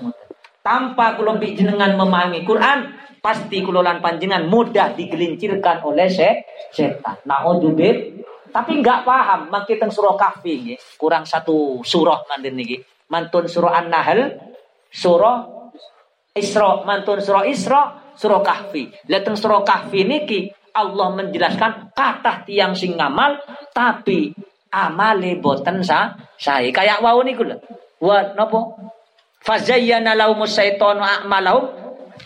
Tanpa 0.62 1.18
kula 1.18 1.42
jenengan 1.42 1.98
memahami 1.98 2.46
Quran, 2.46 2.94
pasti 3.18 3.66
kulolan 3.66 3.98
panjenengan 3.98 4.46
mudah 4.46 4.94
digelincirkan 4.94 5.82
oleh 5.82 6.06
setan. 6.06 7.18
Naudzubillah. 7.26 8.22
Tapi 8.52 8.72
nggak 8.84 9.02
paham 9.02 9.48
makin 9.48 9.76
teng 9.80 9.90
surah 9.90 10.14
kahfi. 10.14 10.76
Kurang 10.94 11.26
satu 11.26 11.82
surah 11.82 12.28
manten 12.30 12.54
niki. 12.54 12.78
Mantun 13.10 13.44
surah 13.48 13.82
An-Nahl, 13.82 14.38
surah 14.88 15.36
Isra, 16.32 16.80
mantun 16.88 17.20
surah 17.20 17.44
Isra, 17.44 18.12
surah 18.16 18.40
Kahfi. 18.40 18.88
Leteng 19.08 19.36
surah 19.36 19.60
Kahfi 19.64 20.00
niki 20.04 20.48
Allah 20.72 21.12
menjelaskan 21.12 21.92
kata 21.92 22.48
tiang 22.48 22.72
sing 22.72 22.96
ngamal 22.96 23.36
tapi 23.76 24.32
amale 24.72 25.36
boten 25.36 25.84
sa 25.84 26.16
saya 26.40 26.72
kayak 26.72 27.04
wau 27.04 27.20
niku 27.20 27.44
lho 27.44 27.60
wa 28.00 28.32
napa 28.32 28.72
fazayyana 29.42 30.14
laumus 30.16 30.54
syaitanu 30.54 31.02
a'malahum 31.02 31.70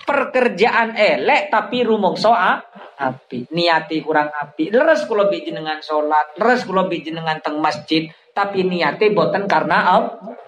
pekerjaan 0.06 0.94
elek 0.94 1.50
tapi 1.50 1.82
rumangsa 1.82 2.62
api 2.96 3.52
niati 3.52 4.00
kurang 4.00 4.32
api 4.32 4.73
leres 4.73 5.04
kula 5.04 5.28
dengan 5.28 5.80
salat 5.85 6.37
leres 6.40 6.64
kula 6.64 6.88
dengan 6.88 7.37
teng 7.42 7.61
masjid 7.61 8.08
tapi 8.37 8.68
niate 8.68 9.16
boten 9.16 9.49
karena 9.49 9.78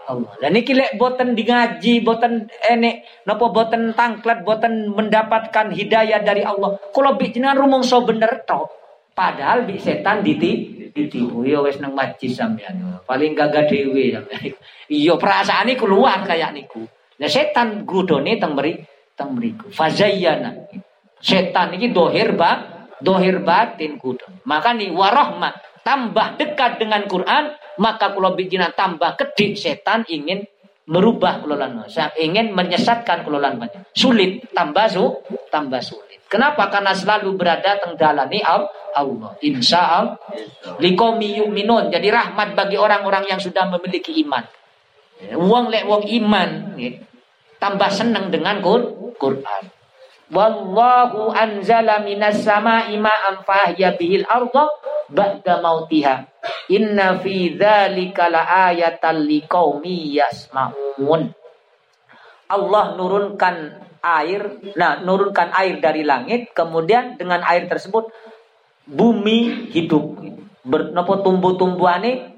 Allah. 0.08 0.36
Dan 0.40 0.52
iki 0.60 0.76
lek 0.76 1.00
boten 1.00 1.32
di 1.32 1.48
ngaji, 1.48 2.04
boten 2.04 2.52
enek 2.68 3.24
napa 3.24 3.48
boten 3.48 3.96
tangklet, 3.96 4.44
boten 4.44 4.92
mendapatkan 4.92 5.72
hidayah 5.72 6.20
dari 6.20 6.44
Allah. 6.44 6.76
Kalau 6.92 7.16
bi 7.16 7.32
jenengan 7.32 7.64
rumangsa 7.64 7.96
bener 8.04 8.44
tok. 8.44 8.77
Padahal 9.18 9.66
bi 9.66 9.74
setan 9.82 10.22
diti 10.22 10.78
ditipu 10.94 11.42
ya 11.42 11.58
wis 11.58 11.82
nang 11.82 11.90
majlis 11.90 12.38
sampean. 12.38 13.02
Paling 13.02 13.34
gagah 13.34 13.66
dhewe 13.66 14.14
sampean. 14.14 14.54
Iya 14.86 15.18
perasaane 15.18 15.74
keluar 15.74 16.22
kayak 16.22 16.54
niku. 16.54 16.86
Nah 17.18 17.26
setan 17.26 17.82
gudone 17.82 18.38
teng 18.38 18.54
meri 18.54 18.78
teng 19.18 19.34
mriku. 19.34 19.74
Fazayyana. 19.74 20.70
Setan 21.18 21.74
iki 21.74 21.90
dohir 21.90 22.38
ba 22.38 22.86
dohir 23.02 23.42
batin 23.42 23.98
gudon. 23.98 24.38
Maka 24.46 24.70
nih 24.70 24.94
warahmah 24.94 25.82
tambah 25.82 26.38
dekat 26.38 26.78
dengan 26.78 27.10
Quran, 27.10 27.58
maka 27.82 28.14
kalau 28.14 28.38
bijinan 28.38 28.70
tambah 28.78 29.18
kedik 29.18 29.58
setan 29.58 30.06
ingin 30.06 30.46
merubah 30.88 31.44
kelolaan 31.44 31.84
ingin 32.16 32.56
menyesatkan 32.56 33.20
kelolaan 33.20 33.60
sulit 33.92 34.48
tambah 34.56 34.88
su 34.88 35.20
tambah 35.52 35.84
sulit 35.84 36.07
kenapa? 36.28 36.68
Karena 36.70 36.92
selalu 36.94 37.34
berada 37.34 37.80
tengdalani 37.82 38.44
Allah. 38.44 39.34
Insya 39.42 39.82
Allah 39.82 40.16
jadi 41.88 42.08
rahmat 42.12 42.54
bagi 42.54 42.76
orang-orang 42.78 43.26
yang 43.30 43.40
sudah 43.40 43.66
memiliki 43.66 44.14
iman. 44.22 44.44
Uang 45.34 45.72
lek 45.72 45.82
uang 45.88 46.06
iman 46.06 46.78
tambah 47.58 47.90
senang 47.90 48.30
dengan 48.30 48.62
Quran. 49.18 49.62
Wallahu 50.28 51.32
anzala 51.32 52.04
minas 52.04 52.44
sama'i 52.44 53.00
ma'an 53.00 53.40
fahya 53.48 53.96
bihil 53.96 54.28
arda 54.28 54.68
ba'da 55.08 55.64
mautiha. 55.64 56.28
Inna 56.68 57.16
fi 57.16 57.56
dzalika 57.56 58.28
laayatan 58.28 59.24
liqaumi 59.24 60.20
yasma'un. 60.20 61.32
Allah 62.48 62.84
nurunkan 62.96 63.87
air, 64.24 64.60
nah 64.74 64.98
nurunkan 65.04 65.52
air 65.52 65.78
dari 65.78 66.02
langit, 66.02 66.52
kemudian 66.56 67.20
dengan 67.20 67.44
air 67.44 67.68
tersebut 67.68 68.08
bumi 68.88 69.68
hidup. 69.72 70.24
Bernopo 70.64 71.24
tumbuh-tumbuhane 71.24 72.36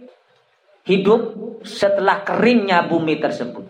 hidup 0.87 1.21
setelah 1.63 2.23
keringnya 2.23 2.87
bumi 2.87 3.19
tersebut. 3.19 3.67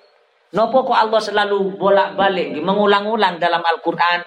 Nopo 0.50 0.83
kok 0.83 0.99
Allah 0.99 1.23
selalu 1.23 1.78
bolak-balik 1.78 2.59
mengulang-ulang 2.59 3.38
dalam 3.38 3.62
Al-Qur'an. 3.62 4.26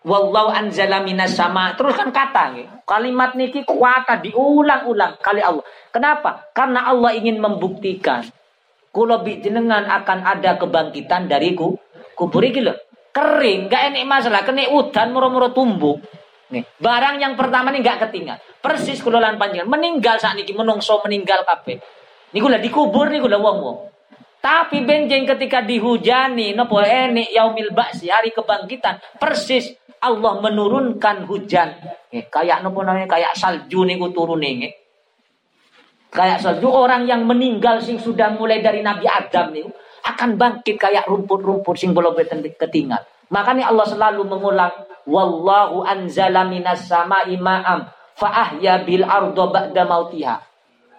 Wallahu 0.00 0.52
anzala 0.52 1.04
minas 1.04 1.36
sama. 1.36 1.76
Terus 1.76 1.96
kan 1.96 2.12
kata 2.12 2.56
nih. 2.56 2.66
Kalimat 2.84 3.36
niki 3.36 3.64
kuata 3.64 4.20
diulang-ulang 4.20 5.20
kali 5.20 5.40
Allah. 5.44 5.64
Kenapa? 5.92 6.52
Karena 6.52 6.88
Allah 6.88 7.16
ingin 7.16 7.40
membuktikan 7.40 8.24
kula 8.90 9.22
jenengan 9.22 9.86
akan 9.86 10.18
ada 10.26 10.58
kebangkitan 10.58 11.30
dari 11.30 11.54
kubur 12.20 12.44
iki 12.44 12.60
lho. 12.60 12.76
Kering, 13.10 13.72
gak 13.72 13.90
enek 13.90 14.04
masalah, 14.04 14.44
kena 14.44 14.68
udan 14.70 15.10
muro-muro 15.10 15.50
tumbuh. 15.50 15.98
Nih, 16.52 16.62
barang 16.78 17.18
yang 17.18 17.34
pertama 17.34 17.72
nih 17.72 17.80
gak 17.82 18.06
ketinggal. 18.06 18.38
Persis 18.60 19.00
kula 19.00 19.18
lan 19.18 19.40
panjenengan 19.40 19.72
meninggal 19.72 20.20
saat 20.20 20.36
niki 20.36 20.52
menungso 20.52 21.00
meninggal 21.02 21.42
kabeh. 21.42 21.80
Niku 22.36 22.46
lah 22.46 22.62
dikubur 22.62 23.10
niku 23.10 23.26
lah 23.26 23.40
wong-wong. 23.42 23.90
Tapi 24.40 24.86
benjeng 24.86 25.26
ketika 25.26 25.60
dihujani 25.60 26.56
nopo 26.56 26.80
enik 26.80 27.28
yaumil 27.34 27.76
ba'si 27.76 28.08
hari 28.08 28.32
kebangkitan 28.32 29.20
persis 29.20 29.74
Allah 30.00 30.40
menurunkan 30.40 31.28
hujan. 31.28 31.76
Eh, 32.08 32.24
kayak 32.30 32.64
nopo 32.64 32.80
namanya 32.80 33.10
kayak 33.10 33.36
salju 33.36 33.84
nih 33.84 34.00
turun 34.14 34.40
nih. 34.40 34.70
Kayak 36.10 36.40
salju 36.40 36.72
orang 36.72 37.04
yang 37.04 37.26
meninggal 37.28 37.84
sing 37.84 38.00
sudah 38.00 38.32
mulai 38.34 38.64
dari 38.64 38.80
Nabi 38.80 39.06
Adam 39.06 39.52
nih 39.52 39.66
akan 40.04 40.36
bangkit 40.40 40.76
kayak 40.80 41.06
rumput-rumput 41.06 41.76
sing 41.76 41.92
belum 41.92 42.16
ketinggal. 42.56 43.02
Makanya 43.30 43.70
Allah 43.70 43.86
selalu 43.86 44.26
mengulang 44.26 44.74
wallahu 45.06 45.86
anzala 45.86 46.44
minas 46.44 46.90
sama'i 46.90 47.38
ma'am 47.38 47.86
fa 48.18 48.28
ahya 48.28 48.82
bil 48.82 49.06
ardo 49.06 49.48
ba'da 49.48 49.86
mautiha. 49.86 50.36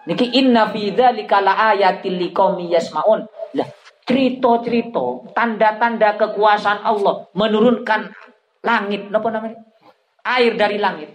Niki 0.08 0.34
inna 0.34 0.72
fi 0.74 0.90
dzalika 0.90 1.38
laayatil 1.38 2.18
liqaumi 2.18 2.74
yasmaun. 2.74 3.28
Lah, 3.54 3.68
cerita-cerita, 4.02 5.30
tanda-tanda 5.30 6.18
kekuasaan 6.18 6.82
Allah 6.82 7.30
menurunkan 7.38 8.10
langit, 8.66 9.06
apa 9.12 9.28
namanya? 9.30 9.58
Air 10.26 10.58
dari 10.58 10.78
langit. 10.82 11.10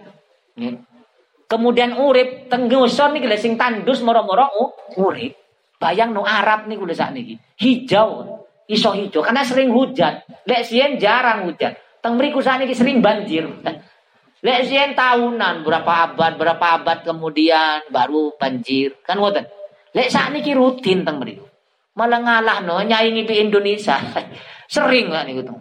Kemudian 1.48 1.96
urip 1.96 2.48
tenggusor 2.52 3.12
niki 3.12 3.28
sing 3.40 3.56
tandus 3.56 4.00
moro-moro 4.04 4.72
urip. 5.00 5.47
Bayang 5.78 6.10
no 6.10 6.26
Arab 6.26 6.66
nih 6.66 6.74
kulo 6.74 6.90
saat 6.90 7.14
niki. 7.14 7.38
Hijau, 7.62 8.42
iso 8.66 8.90
hijau 8.98 9.22
karena 9.22 9.46
sering 9.46 9.70
hujan. 9.70 10.18
Lek 10.42 10.66
sien 10.66 10.98
jarang 10.98 11.46
hujan. 11.46 11.78
Teng 12.02 12.18
mriku 12.18 12.42
saat 12.42 12.58
niki 12.58 12.74
sering 12.74 12.98
banjir. 12.98 13.46
Lek 14.46 14.60
sien 14.66 14.98
tahunan 14.98 15.62
berapa 15.62 15.92
abad 16.10 16.34
berapa 16.34 16.66
abad 16.82 17.06
kemudian 17.06 17.86
baru 17.94 18.34
banjir 18.34 18.98
kan 19.06 19.22
ngoten. 19.22 19.46
Lek 19.94 20.10
saat 20.10 20.34
ini 20.34 20.50
rutin 20.50 21.06
teng 21.06 21.22
mriku. 21.22 21.46
Malah 21.94 22.20
ngalah 22.26 22.58
no 22.66 22.82
nyaingi 22.82 23.22
di 23.22 23.34
Indonesia. 23.38 24.02
Sering 24.74 25.14
lah 25.14 25.22
niku 25.22 25.46
tuh. 25.46 25.58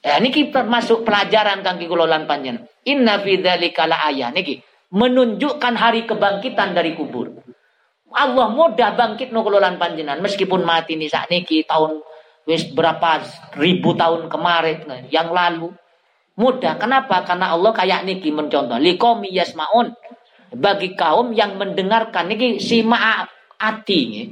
Ya 0.00 0.16
niki 0.16 0.48
termasuk 0.48 1.04
pelajaran 1.04 1.60
kangge 1.60 1.84
kula 1.84 2.08
lan. 2.08 2.24
Inna 2.88 3.20
fi 3.20 3.36
ayah 3.36 4.32
niki 4.32 4.64
menunjukkan 4.88 5.74
hari 5.76 6.08
kebangkitan 6.08 6.72
dari 6.72 6.96
kubur. 6.96 7.47
Allah 8.14 8.48
mudah 8.48 8.96
bangkit 8.96 9.32
no 9.32 9.44
lan 9.46 9.76
panjenengan 9.76 10.20
meskipun 10.24 10.64
mati 10.64 10.96
nih 10.96 11.12
saat 11.12 11.28
niki 11.28 11.64
tahun 11.68 12.00
wis 12.48 12.72
berapa 12.72 13.20
ribu 13.60 13.92
tahun 13.92 14.32
kemarin 14.32 15.08
yang 15.12 15.28
lalu 15.28 15.72
Mudah. 16.38 16.78
Kenapa? 16.78 17.26
Karena 17.26 17.50
Allah 17.50 17.74
kayak 17.74 18.06
niki 18.06 18.30
mencontoh. 18.30 18.78
Likomi 18.78 19.34
yasmaun. 19.34 19.90
Bagi 20.54 20.94
kaum 20.94 21.34
yang 21.34 21.58
mendengarkan. 21.58 22.30
Niki 22.30 22.62
si 22.62 22.86
ati. 22.86 23.98
Nih. 24.06 24.26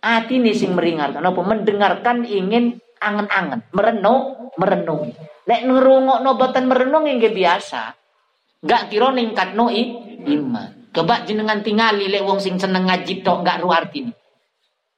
Ati 0.00 0.40
ini 0.40 0.56
sing 0.56 0.72
meringarkan. 0.72 1.20
Apa? 1.20 1.40
Mendengarkan 1.44 2.24
ingin 2.24 2.80
angen-angen. 2.96 3.60
Merenung. 3.76 4.48
Merenung. 4.56 5.12
Lek 5.44 5.60
ngerungok 5.68 6.24
no 6.24 6.40
boten 6.40 6.64
merenung 6.64 7.04
yang 7.04 7.20
biasa. 7.20 7.92
Gak 8.64 8.88
kira 8.88 9.12
ningkat 9.12 9.52
no 9.52 9.68
iman. 9.68 10.83
Coba 10.94 11.26
jenengan 11.26 11.58
tingali 11.58 12.06
lek 12.06 12.22
wong 12.22 12.38
sing 12.38 12.54
seneng 12.54 12.86
ngaji 12.86 13.26
tok 13.26 13.42
gak 13.42 13.58
ru 13.58 13.74
arti 13.74 14.06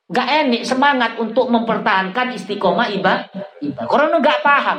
Gak 0.07 0.29
enik 0.29 0.62
semangat 0.62 1.19
untuk 1.19 1.50
mempertahankan 1.50 2.37
istiqomah 2.37 2.93
ibadah. 2.95 3.43
Karena 3.91 4.17
gak 4.23 4.38
paham. 4.45 4.79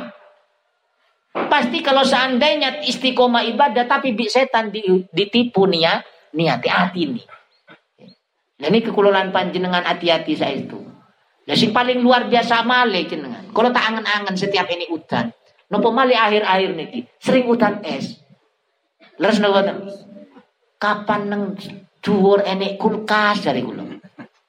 Pasti 1.52 1.84
kalau 1.84 2.00
seandainya 2.00 2.80
istiqomah 2.80 3.44
ibadah 3.52 3.84
tapi 3.84 4.16
bi 4.16 4.24
setan 4.24 4.72
ditipu 5.12 5.68
nih 5.68 5.80
ya, 5.84 5.94
nih 6.32 6.46
hati-hati 6.48 7.02
nih. 7.12 7.26
Nah 8.58 8.66
ini 8.72 8.80
kekulolan 8.80 9.28
panjenengan 9.28 9.84
hati-hati 9.84 10.32
saya 10.32 10.56
itu. 10.64 10.80
Nah 11.44 11.54
si 11.54 11.68
paling 11.70 12.00
luar 12.00 12.24
biasa 12.26 12.64
male 12.64 13.04
jenengan. 13.04 13.52
Kalau 13.52 13.68
tak 13.68 13.84
angen-angen 13.84 14.32
setiap 14.32 14.64
ini 14.72 14.88
udan. 14.88 15.28
Nopo 15.68 15.92
male 15.92 16.16
akhir-akhir 16.16 16.70
nih 16.72 17.04
sering 17.20 17.44
udan 17.44 17.84
es. 17.84 18.16
Leres 19.20 19.44
nopo 19.44 19.60
Kapan 20.78 21.22
neng 21.26 21.42
dhuwur 21.98 22.46
enek 22.46 22.78
kulkas 22.78 23.42
dari 23.42 23.66
kula. 23.66 23.82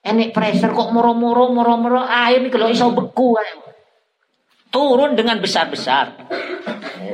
Enek 0.05 0.29
pressure 0.31 0.71
kok 0.71 0.93
moro-moro 0.93 1.49
moro-moro 1.51 2.05
air 2.05 2.39
nih 2.39 2.53
kalau 2.53 2.69
iso 2.69 2.93
beku 2.93 3.35
kayak 3.35 3.57
turun 4.69 5.17
dengan 5.17 5.41
besar-besar. 5.41 6.29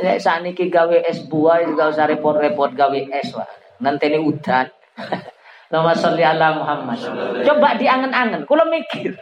Lek 0.04 0.20
saniki 0.20 0.68
gawe 0.68 1.08
es 1.08 1.24
buah 1.26 1.64
juga 1.64 1.96
usah 1.96 2.06
repot-repot 2.12 2.76
gawe 2.76 3.00
es. 3.16 3.32
Nanti 3.80 4.12
ini 4.12 4.20
udan. 4.20 4.68
Nama 5.74 5.92
sholli 5.98 6.24
ala 6.24 6.62
Muhammad. 6.62 7.00
Coba 7.42 7.80
diangen-angen. 7.80 8.46
Kalau 8.46 8.70
mikir, 8.70 9.18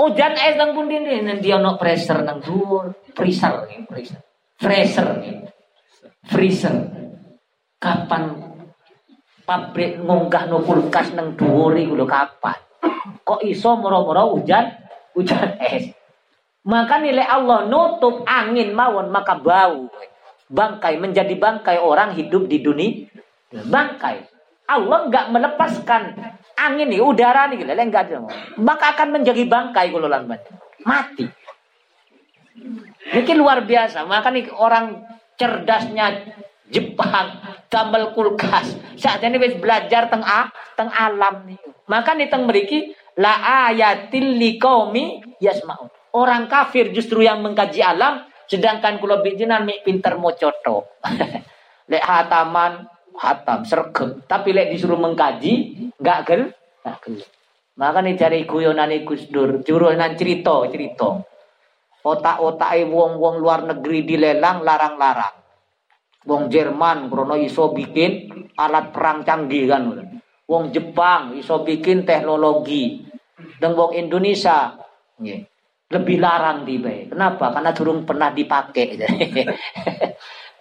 udan 0.00 0.34
es 0.34 0.56
nang 0.58 0.74
pundi 0.74 0.98
ini 0.98 1.38
dia 1.38 1.60
no 1.60 1.78
pressure 1.78 2.24
nang 2.24 2.42
dhuwur, 2.42 2.90
freezer 3.14 3.68
freezer. 3.92 4.20
Freezer 4.56 5.08
Freezer. 6.26 6.74
Kapan 7.76 8.55
pabrik 9.46 10.02
ngunggah 10.02 10.50
no 10.50 10.60
kulkas 10.66 11.14
nang 11.14 11.38
dhuwur 11.38 11.78
iku 11.78 12.02
kapan? 12.04 12.58
Kok 13.22 13.40
iso 13.46 13.78
moro-moro 13.78 14.36
hujan 14.36 14.66
hujan 15.14 15.56
es? 15.62 15.94
Maka 16.66 16.98
nilai 16.98 17.22
Allah 17.22 17.70
nutup 17.70 18.26
angin 18.26 18.74
mawon 18.74 19.14
maka 19.14 19.38
bau. 19.38 19.86
Bangkai 20.46 20.98
menjadi 20.98 21.34
bangkai 21.38 21.78
orang 21.78 22.14
hidup 22.18 22.50
di 22.50 22.58
dunia. 22.58 23.06
Bangkai. 23.50 24.26
Allah 24.66 25.06
nggak 25.06 25.26
melepaskan 25.30 26.02
angin 26.58 26.90
nih 26.90 27.02
udara 27.02 27.46
nih 27.46 27.62
lele 27.62 27.82
enggak 27.86 28.10
ada. 28.10 28.26
Maka 28.58 28.98
akan 28.98 29.22
menjadi 29.22 29.46
bangkai 29.46 29.94
kalau 29.94 30.10
lambat. 30.10 30.42
Mati. 30.82 31.26
Ini 33.14 33.32
luar 33.38 33.62
biasa. 33.62 34.02
Maka 34.02 34.34
nih 34.34 34.50
orang 34.50 35.06
cerdasnya 35.38 36.34
Jepang 36.66 37.38
tambal 37.70 38.10
kulkas. 38.10 38.74
Saat 38.98 39.22
ini 39.22 39.38
belajar 39.58 40.10
teng 40.10 40.22
a, 40.26 40.50
teng 40.74 40.90
alam 40.90 41.46
nih. 41.46 41.58
Maka 41.86 42.18
nih 42.18 42.26
teng 42.26 42.46
meriki 42.46 42.90
la 43.18 43.70
ayatil 43.70 44.34
liqaumi 44.34 45.22
yasmaun. 45.38 45.88
Orang 46.16 46.48
kafir 46.48 46.90
justru 46.90 47.22
yang 47.22 47.44
mengkaji 47.44 47.84
alam, 47.84 48.24
sedangkan 48.48 48.98
kalau 48.98 49.20
bijinan 49.20 49.68
mik 49.68 49.84
pinter 49.84 50.16
mocoto. 50.16 50.96
lek 51.92 52.02
hataman, 52.02 52.88
hatam, 53.14 53.62
sergem. 53.62 54.24
Tapi 54.26 54.50
lek 54.50 54.72
disuruh 54.74 54.98
mengkaji, 54.98 55.86
nggak 56.00 56.18
gel, 56.26 56.42
nggak 56.82 56.96
gel. 57.04 57.20
Maka 57.76 58.00
nih 58.00 58.16
cari 58.16 58.48
guyonan 58.48 58.88
Gus 59.04 59.28
Dur, 59.28 59.60
jurunan 59.60 60.16
cerita, 60.16 60.64
cerita. 60.72 61.20
Otak-otak 62.00 62.72
wong-wong 62.88 63.36
luar 63.36 63.68
negeri 63.68 64.08
dilelang, 64.08 64.64
larang-larang. 64.64 65.45
Wong 66.26 66.50
Jerman 66.50 67.06
krono 67.06 67.38
iso 67.38 67.70
bikin 67.70 68.28
alat 68.58 68.90
perang 68.90 69.22
canggih 69.22 69.70
kan. 69.70 69.82
Wong 70.46 70.74
Jepang 70.74 71.38
iso 71.38 71.62
bikin 71.62 72.02
teknologi. 72.02 73.06
Dan 73.62 73.78
wong 73.78 73.94
Indonesia 73.94 74.74
lebih 75.86 76.18
larang 76.18 76.66
di 76.66 76.82
bae. 76.82 77.06
Kenapa? 77.06 77.54
Karena 77.54 77.70
durung 77.70 78.02
pernah 78.02 78.34
dipakai. 78.34 78.86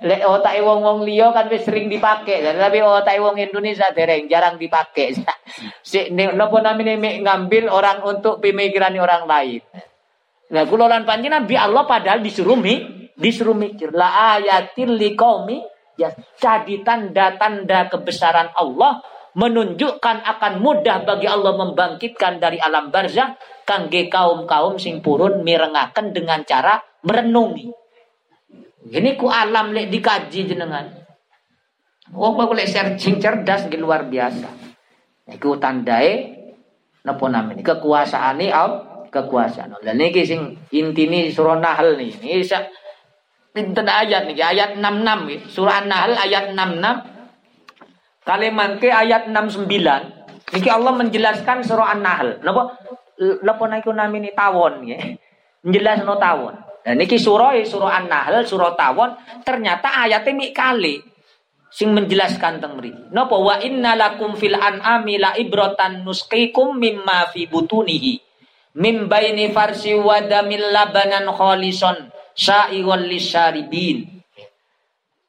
Lek 0.05 0.27
otak 0.27 0.59
wong 0.59 0.83
wong 0.83 0.99
liya 1.07 1.31
kan 1.31 1.47
wis 1.47 1.63
sering 1.63 1.87
dipakai, 1.87 2.43
tapi 2.43 2.83
otak 2.83 3.15
wong 3.15 3.39
Indonesia 3.39 3.87
dereng 3.95 4.27
jarang 4.27 4.59
dipakai. 4.59 5.15
si 5.87 6.11
napa 6.11 6.59
namine 6.59 6.99
ngambil 7.23 7.71
orang 7.71 8.03
untuk 8.03 8.43
pemikiran 8.43 8.91
orang 8.99 9.23
lain. 9.23 9.63
Nah, 10.51 10.67
kula 10.67 10.91
lan 10.91 11.07
panjenengan 11.07 11.47
bi 11.47 11.55
Allah 11.57 11.87
padahal 11.87 12.21
disuruh 12.21 12.59
mi, 12.59 13.04
disuruh 13.15 13.55
mikir. 13.55 13.95
La 13.95 14.37
ayatil 14.37 14.95
liqaumi 14.95 15.63
ya 15.95 16.11
jadi 16.39 16.83
tanda-tanda 16.83 17.87
kebesaran 17.87 18.51
Allah 18.55 18.99
menunjukkan 19.35 20.23
akan 20.23 20.63
mudah 20.63 21.03
bagi 21.03 21.27
Allah 21.27 21.59
membangkitkan 21.59 22.39
dari 22.39 22.55
alam 22.55 22.87
barzah 22.87 23.35
kangge 23.67 24.07
kaum-kaum 24.07 24.79
sing 24.79 25.03
purun 25.03 25.43
mirengaken 25.43 26.15
dengan 26.15 26.47
cara 26.47 26.79
merenungi. 27.03 27.67
Ini 28.85 29.17
ku 29.19 29.27
alam 29.27 29.75
lek 29.75 29.91
dikaji 29.91 30.45
jenengan. 30.45 30.87
Oh, 32.13 32.37
kok 32.37 32.53
lek 32.53 32.69
searching 32.69 33.17
cerdas 33.17 33.67
di 33.67 33.75
luar 33.81 34.07
biasa. 34.07 34.47
Iku 35.25 35.57
tandai 35.57 36.37
napa 37.01 37.25
namanya 37.27 37.65
kekuasaan 37.65 38.39
ini 38.39 38.53
al 38.53 38.85
kekuasaan. 39.09 39.81
Dan 39.81 39.97
niki 39.97 40.21
sing 40.21 40.53
intine 40.69 41.33
surah 41.33 41.57
Nahl. 41.57 41.97
Ini 41.97 42.45
pinten 43.55 43.87
ayat 43.87 44.27
nih 44.27 44.35
ayat 44.43 44.75
66 44.75 44.83
nih. 45.31 45.39
Surah 45.47 45.79
Nahl 45.87 46.11
ayat 46.19 46.51
66 46.51 48.27
Kalimat 48.27 48.71
ke 48.83 48.91
ayat 48.91 49.31
69 49.31 50.15
Niki 50.53 50.69
Allah 50.69 50.93
menjelaskan 50.93 51.65
surah 51.65 51.97
An-Nahl. 51.97 52.45
Napa 52.45 52.77
napa 53.41 53.63
naiku 53.65 53.89
namini 53.89 54.29
tawon. 54.37 54.85
Jelas 55.65 56.05
no 56.05 56.21
tawon. 56.21 56.53
Dan 56.85 57.01
niki 57.01 57.17
surah 57.17 57.57
surah 57.65 57.97
An-Nahl, 58.03 58.45
surah 58.45 58.77
tawon 58.77 59.17
ternyata 59.41 60.05
ayatnya 60.05 60.37
mik 60.37 60.53
kali 60.53 61.01
sing 61.73 61.97
menjelaskan 61.97 62.61
teng 62.61 62.77
mriki. 62.77 63.09
Napa 63.09 63.33
wa 63.41 63.57
inna 63.57 63.97
lakum 63.97 64.37
fil 64.37 64.53
an'ami 64.53 65.17
la 65.17 65.33
ibratan 65.33 66.05
nusqikum 66.05 66.77
mimma 66.77 67.33
fi 67.33 67.49
butunihi 67.49 68.21
mim 68.75 69.07
baini 69.07 69.49
farsi 69.55 69.95
wa 69.95 70.19
damil 70.19 70.71
labanan 70.71 71.31
khalison 71.31 72.11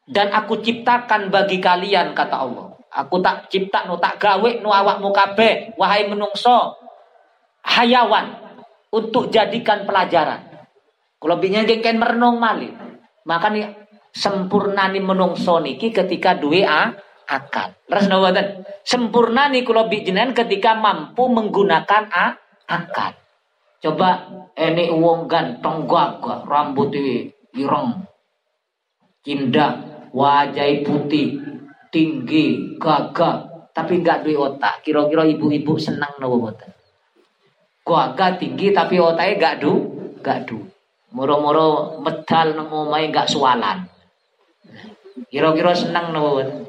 Dan 0.06 0.30
aku 0.30 0.62
ciptakan 0.62 1.30
bagi 1.30 1.58
kalian 1.62 2.14
kata 2.14 2.36
Allah. 2.36 2.74
Aku 2.96 3.20
tak 3.22 3.50
cipta 3.50 3.84
no 3.84 3.98
tak 3.98 4.18
gawe 4.18 4.50
no 4.62 4.70
awakmu 4.72 5.12
kabeh 5.12 5.76
wahai 5.76 6.08
menungso 6.08 6.78
hayawan 7.66 8.38
untuk 8.94 9.28
jadikan 9.28 9.84
pelajaran. 9.84 10.46
Kalau 11.18 11.36
gengken 11.42 11.98
merenung 11.98 12.38
malih. 12.38 12.72
Maka 13.26 13.50
nih 13.50 13.66
sempurna 14.14 14.86
nih 14.88 15.02
menungso 15.02 15.58
niki 15.58 15.90
ketika 15.90 16.38
duwe 16.38 16.62
a, 16.62 16.94
akal. 17.26 17.74
Mboten? 17.90 18.62
Sempurna 18.86 19.50
nih 19.50 19.66
kalau 19.66 19.90
jenengan 19.90 20.30
ketika 20.30 20.78
mampu 20.78 21.26
menggunakan 21.26 22.06
a, 22.14 22.38
akal. 22.70 23.12
Coba 23.76 24.24
ini 24.56 24.88
uang 24.88 25.28
ganteng 25.28 25.84
gagah, 25.84 26.48
rambut 26.48 26.96
ireng, 27.52 28.08
indah, 29.28 29.72
wajah 30.16 30.80
putih, 30.80 31.36
tinggi, 31.92 32.76
gagah, 32.80 33.68
tapi 33.76 34.00
nggak 34.00 34.24
duit 34.24 34.40
otak. 34.40 34.80
Kira-kira 34.80 35.28
ibu-ibu 35.28 35.76
senang 35.76 36.16
nopo 36.16 36.48
boten? 36.48 36.72
Gagah 37.84 38.40
tinggi 38.40 38.72
tapi 38.72 38.96
otaknya 38.96 39.36
nggak 39.36 39.56
du, 39.60 39.72
nggak 40.24 40.40
du. 40.48 40.58
Moro-moro 41.12 42.00
medal 42.00 42.56
nemu 42.56 42.80
main 42.88 43.12
nggak 43.12 43.28
sualan. 43.28 43.84
Kira-kira 45.28 45.76
senang 45.76 46.16
nopo 46.16 46.40
boten? 46.40 46.64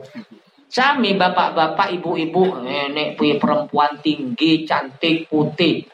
Sami 0.67 1.15
bapak-bapak, 1.15 1.95
ibu-ibu, 1.95 2.59
nenek 2.59 3.15
punya 3.15 3.39
perempuan 3.39 4.03
tinggi, 4.03 4.67
cantik, 4.67 5.31
putih, 5.31 5.87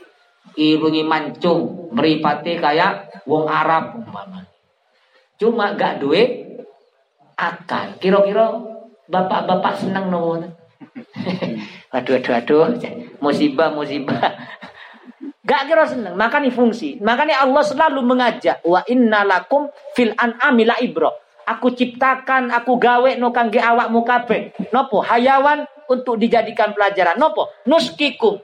irungi 0.57 1.03
mancung, 1.05 1.89
meripati 1.93 2.57
kayak 2.57 3.23
wong 3.25 3.49
Arab 3.49 4.03
umpama. 4.03 4.45
Cuma 5.37 5.73
gak 5.73 5.99
duit 5.99 6.43
akal. 7.35 7.97
Kira-kira 7.97 8.53
bapak-bapak 9.09 9.73
senang 9.81 10.07
no. 10.13 10.39
aduh, 11.95 12.15
aduh, 12.17 12.33
aduh, 12.37 12.63
musibah, 13.21 13.73
musibah. 13.73 14.33
Gak 15.43 15.67
kira 15.67 15.83
senang, 15.83 16.15
makanya 16.15 16.55
fungsi. 16.55 17.03
Makanya 17.03 17.43
Allah 17.43 17.63
selalu 17.67 17.99
mengajak 17.99 18.63
wa 18.63 18.79
innalakum 18.87 19.67
fil 19.91 20.15
an'ami 20.15 20.63
la 20.63 20.79
ibro. 20.79 21.11
Aku 21.43 21.75
ciptakan, 21.75 22.47
aku 22.55 22.79
gawe 22.79 23.19
no 23.19 23.35
kangge 23.35 23.59
awakmu 23.59 24.07
kabeh. 24.07 24.55
Nopo 24.71 25.03
hayawan 25.03 25.67
untuk 25.91 26.15
dijadikan 26.15 26.71
pelajaran. 26.71 27.19
Nopo 27.19 27.51
nuskikum. 27.67 28.39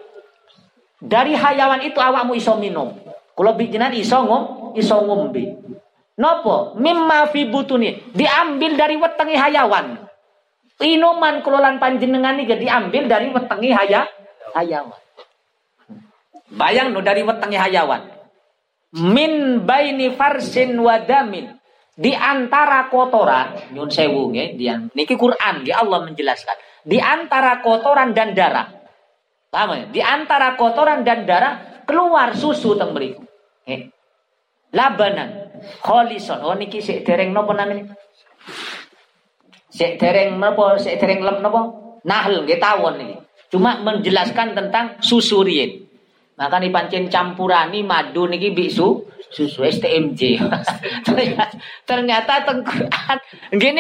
Dari 0.99 1.31
hayawan 1.31 1.79
itu 1.87 1.95
awakmu 1.95 2.35
iso 2.35 2.59
minum. 2.59 2.91
Kalau 3.35 3.55
bijinan 3.55 3.95
iso 3.95 4.19
ngom, 4.19 4.75
iso 4.75 4.99
ngombe. 4.99 5.55
Nopo 6.19 6.75
mimma 6.75 7.31
fi 7.31 7.47
butuni 7.47 8.11
diambil 8.11 8.75
dari 8.75 8.99
wetengi 8.99 9.39
hayawan. 9.39 9.95
Inuman 10.79 11.43
kelolaan 11.43 11.79
panjenengan 11.79 12.39
ini 12.39 12.55
diambil 12.55 13.07
dari 13.07 13.31
wetengi 13.31 13.71
haya, 13.71 14.07
hayawan. 14.55 14.99
Bayang 16.51 16.91
no 16.91 16.99
dari 16.99 17.23
wetengi 17.23 17.55
hayawan. 17.55 18.03
Min 18.99 19.63
baini 19.63 20.11
farsin 20.15 20.75
wadamin 20.79 21.59
di 21.99 22.15
antara 22.15 22.87
kotoran 22.87 23.75
nyun 23.75 23.91
sewu 23.91 24.31
niki 24.31 25.19
Quran 25.19 25.67
Allah 25.67 25.99
menjelaskan 26.07 26.55
di 26.87 26.95
antara 26.95 27.59
kotoran 27.59 28.15
dan 28.15 28.31
darah 28.31 28.78
paham 29.49 29.69
ya? 29.75 29.85
Di 29.89 30.01
antara 30.01 30.55
kotoran 30.55 31.01
dan 31.01 31.25
darah 31.25 31.83
keluar 31.89 32.37
susu 32.37 32.77
teng 32.77 32.93
mriku. 32.93 33.25
Nggih 33.65 33.89
labanan. 34.73 35.49
Kholison. 35.83 36.39
Oh 36.45 36.55
niki 36.55 36.79
sik 36.79 37.03
dereng 37.03 37.33
napa 37.33 37.51
namanya? 37.57 37.91
Sik 39.69 39.99
dereng 39.99 40.37
napa 40.37 40.77
sik 40.77 41.01
dereng 41.01 41.25
lem 41.25 41.37
napa 41.41 41.73
nahl 42.05 42.45
nggih 42.45 42.61
tawon 42.61 42.95
niki. 43.01 43.15
Cuma 43.49 43.81
menjelaskan 43.81 44.53
tentang 44.53 45.01
susu 45.01 45.41
riyen. 45.41 45.89
Maka 46.39 46.61
nih 46.61 46.71
pancen 46.71 47.11
campurani 47.11 47.83
madu 47.83 48.29
niki 48.29 48.55
bisu 48.55 49.03
susu 49.33 49.65
STMJ. 49.65 50.39
ternyata 51.07 51.51
ternyata 51.83 52.33
teng 52.47 52.63
Quran 52.63 53.17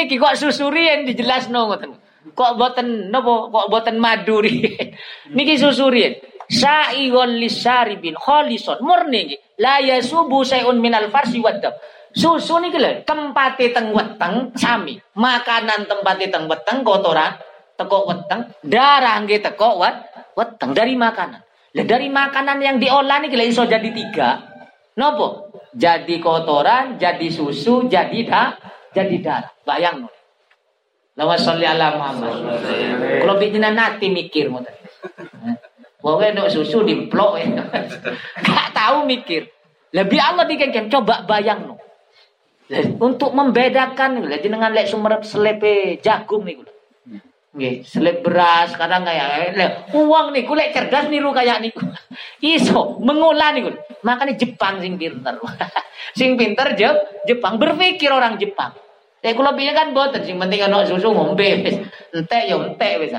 kok 0.09 0.35
susurian 0.35 1.07
dijelasno 1.07 1.69
ngoten. 1.69 2.08
Kok 2.33 2.51
boten 2.57 3.13
napa 3.13 3.49
kok 3.49 3.67
boten 3.69 3.95
madu 3.97 4.41
Niki 5.35 5.55
susurian. 5.57 6.15
Sa'igon 6.49 7.37
lisaribin 7.37 8.17
kholison 8.17 8.81
murni 8.81 9.29
iki. 9.29 9.35
La 9.61 9.77
yasubu 9.79 10.41
sayun 10.41 10.81
minal 10.81 11.13
farsi 11.13 11.37
wadab. 11.37 11.77
Susu 12.09 12.57
niki 12.57 12.81
lho 12.81 13.05
tempate 13.05 13.69
teng 13.69 13.93
weteng 13.93 14.53
sami. 14.57 14.97
Makanan 15.13 15.85
tempate 15.85 16.33
teng 16.33 16.49
weteng 16.49 16.81
kotoran 16.81 17.37
teko 17.79 18.11
weteng, 18.11 18.51
darah 18.59 19.23
nggih 19.23 19.39
teko 19.39 19.79
weteng 20.35 20.75
dari 20.75 20.99
makanan. 20.99 21.39
Lah 21.69 21.85
dari 21.87 22.11
makanan 22.11 22.59
yang 22.59 22.75
diolah 22.75 23.23
niki 23.23 23.39
iso 23.39 23.63
jadi 23.63 23.87
tiga. 23.87 24.43
Nopo? 24.99 25.47
Jadi 25.69 26.19
kotoran, 26.19 26.99
jadi 26.99 27.29
susu, 27.29 27.87
jadi 27.87 28.19
dah, 28.25 28.57
jadi 28.91 29.15
darah. 29.21 29.53
Bayang. 29.63 30.09
Lawa 31.19 31.35
sholli 31.35 31.67
ala 31.67 31.99
Muhammad. 31.99 32.31
Kalau 33.19 33.35
bikin 33.35 33.59
nanti 33.59 34.07
mikir 34.07 34.47
ngoten. 34.47 34.71
Pokoknya 35.99 36.39
no 36.39 36.47
susu 36.47 36.87
dimplok 36.87 37.43
ya. 37.43 37.59
Gak 38.47 38.67
tahu 38.71 39.03
mikir. 39.03 39.51
Lebih 39.91 40.15
Allah 40.15 40.47
bikin 40.47 40.87
coba 40.87 41.27
bayang 41.27 41.75
no. 41.75 41.75
Untuk 43.03 43.35
membedakan 43.35 44.31
dengan 44.31 44.71
lek 44.71 44.87
sumerep 44.87 45.27
selepe 45.27 45.99
jagung 45.99 46.47
nih 46.47 46.63
Nggih, 47.49 47.81
selip 47.81 48.21
beras 48.21 48.77
kadang 48.77 49.01
kayak 49.01 49.57
eh, 49.57 49.71
uang 49.97 50.37
nih 50.37 50.45
kulek 50.45 50.69
cerdas 50.69 51.09
niru 51.09 51.33
kayak 51.33 51.65
niku. 51.65 51.81
Iso 52.55 53.01
mengolah 53.01 53.57
niku. 53.57 53.73
Makanya 54.05 54.37
Jepang 54.37 54.77
sing 54.77 55.01
pinter. 55.01 55.33
sing 56.19 56.37
pinter 56.37 56.77
je, 56.77 56.89
Jepang 57.25 57.57
berpikir 57.57 58.13
orang 58.13 58.37
Jepang. 58.37 58.71
Tapi 59.19 59.35
kalau 59.35 59.51
pilih 59.51 59.75
kan 59.75 59.91
boten 59.91 60.23
sing 60.23 60.39
penting 60.39 60.63
ana 60.63 60.87
susu 60.87 61.11
ngombe 61.11 61.43
wis. 61.63 61.75
Entek 62.15 62.43
ya 62.47 62.55
entek 62.55 62.93
wis. 63.03 63.11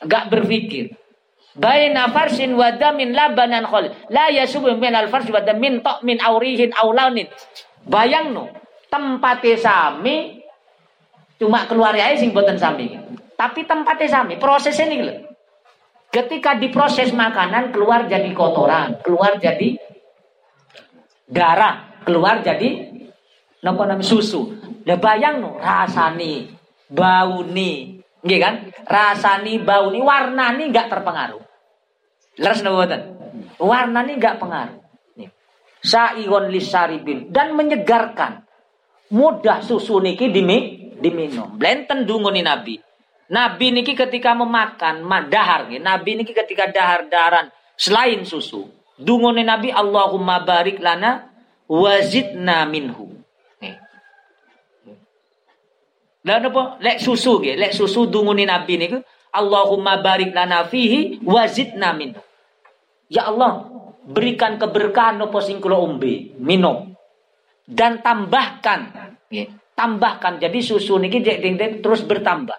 Enggak 0.00 0.32
berpikir. 0.32 0.96
Baina 1.52 2.08
farsin 2.08 2.56
wa 2.56 2.72
damin 2.72 3.12
labanan 3.12 3.68
khol. 3.68 3.92
La 4.08 4.32
yasubu 4.32 4.72
min 4.80 4.96
al 4.96 5.12
farsi 5.12 5.28
wa 5.28 5.44
damin 5.44 5.84
tok 5.84 6.00
min 6.00 6.16
aurihin 6.24 6.72
aulaunin. 6.72 7.28
Bayang 7.84 8.32
no, 8.32 8.48
tempatnya 8.88 9.60
sami 9.60 10.40
cuma 11.36 11.68
keluar 11.68 11.92
aja 11.92 12.16
sing 12.16 12.32
boten 12.32 12.56
sami. 12.56 12.96
Tapi 13.36 13.66
tempatnya 13.66 14.06
sami, 14.08 14.38
prosesnya 14.38 14.86
ini 14.86 14.96
loh. 15.02 15.18
Ketika 16.12 16.54
diproses 16.60 17.10
makanan 17.10 17.72
keluar 17.74 18.06
jadi 18.06 18.30
kotoran, 18.36 19.00
keluar 19.02 19.40
jadi 19.42 19.80
darah, 21.26 22.04
keluar 22.06 22.44
jadi 22.44 22.92
namanya 23.64 23.98
susu. 24.04 24.61
Lah 24.82 24.98
bayang 24.98 25.38
no, 25.38 25.58
rasani, 25.58 26.50
bau 26.90 27.46
nih, 27.46 28.02
nggih 28.22 28.38
kan? 28.42 28.54
Rasani, 28.82 29.62
warna 30.02 30.54
nih 30.58 30.66
nggak 30.70 30.90
terpengaruh. 30.90 31.42
Leres 32.40 32.64
napa 32.64 32.86
Warna 33.62 34.00
nih 34.02 34.14
nggak 34.18 34.36
pengaruh. 34.42 34.82
Saigon 35.82 36.46
lisaribin 36.46 37.34
dan 37.34 37.58
menyegarkan. 37.58 38.46
Mudah 39.12 39.60
susu 39.60 39.98
niki 40.00 40.30
dimi, 40.32 40.88
diminum. 41.02 41.58
Blenten 41.58 42.06
dungoni 42.06 42.40
Nabi. 42.40 42.80
Nabi 43.28 43.66
niki 43.74 43.92
ketika 43.98 44.32
memakan 44.32 45.02
madahar 45.02 45.68
Nabi 45.68 46.22
niki 46.22 46.32
ketika 46.32 46.70
dahar-daharan 46.70 47.50
selain 47.76 48.22
susu. 48.22 48.70
Dungone 48.96 49.42
Nabi 49.42 49.74
Allahumma 49.74 50.40
barik 50.46 50.78
lana 50.78 51.28
wazidna 51.66 52.62
minhu. 52.64 53.18
Nih. 53.58 53.76
Lalu 56.22 56.46
apa? 56.54 56.62
Lek 56.78 56.98
susu 57.02 57.42
nggih, 57.42 57.58
lek 57.58 57.72
susu 57.74 58.06
dungone 58.06 58.46
Nabi 58.46 58.78
niku 58.78 58.98
Allahumma 59.32 59.98
barik 59.98 60.30
lana 60.30 60.62
fihi 60.68 61.18
wazidna 61.24 61.96
minhu. 61.96 62.20
Ya 63.10 63.26
Allah, 63.28 63.66
berikan 64.06 64.60
keberkahan 64.60 65.18
nopo 65.18 65.42
sing 65.42 65.58
kula 65.58 65.76
umbi, 65.80 66.36
minum. 66.38 66.94
Dan 67.66 68.04
tambahkan, 68.04 68.92
tambahkan. 69.74 70.38
Jadi 70.38 70.58
susu 70.60 71.00
niki 71.00 71.24
terus 71.80 72.04
bertambah. 72.04 72.56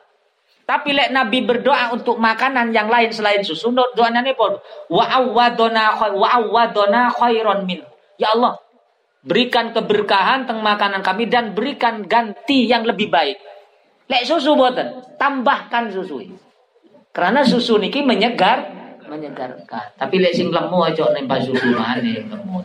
Tapi 0.63 0.89
lek 0.95 1.11
Nabi 1.11 1.43
berdoa 1.43 1.91
untuk 1.91 2.17
makanan 2.17 2.71
yang 2.71 2.87
lain 2.87 3.11
selain 3.11 3.43
susu, 3.43 3.75
doanya 3.93 4.23
ini 4.23 4.31
pun 4.31 4.55
wa 4.89 5.05
awadona 5.11 5.99
wa 6.15 6.27
awadona 6.39 7.11
khairon 7.11 7.67
min. 7.67 7.83
Ya 8.15 8.31
Allah, 8.31 8.55
berikan 9.27 9.75
keberkahan 9.75 10.47
teng 10.47 10.63
makanan 10.63 11.03
kami 11.03 11.27
dan 11.27 11.51
berikan 11.51 12.07
ganti 12.07 12.67
yang 12.67 12.87
lebih 12.87 13.11
baik. 13.11 13.35
Lek 14.11 14.23
susu 14.27 14.59
boten, 14.59 14.99
tambahkan 15.15 15.87
susu. 15.87 16.27
Karena 17.13 17.45
susu 17.45 17.79
niki 17.79 18.03
menyegar, 18.03 18.67
menyegarkan. 19.07 19.95
Tapi 19.95 20.15
lek 20.19 20.33
sing 20.33 20.49
lemu 20.49 20.79
aja 20.83 21.13
nambah 21.13 21.39
susu 21.39 21.67
maneh 21.71 22.25
lemu. 22.25 22.57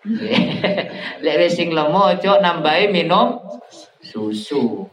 lek 1.24 1.50
sing 1.50 1.72
lemu 1.72 2.00
aja 2.04 2.38
nambahi 2.38 2.92
minum 2.92 3.40
susu. 4.04 4.86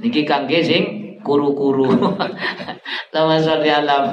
Niki 0.00 0.26
kangge 0.26 0.60
sing 0.64 0.82
kuru-kuru. 1.22 1.88
Lama 3.14 3.40
sholli 3.40 3.72
ala 3.72 4.12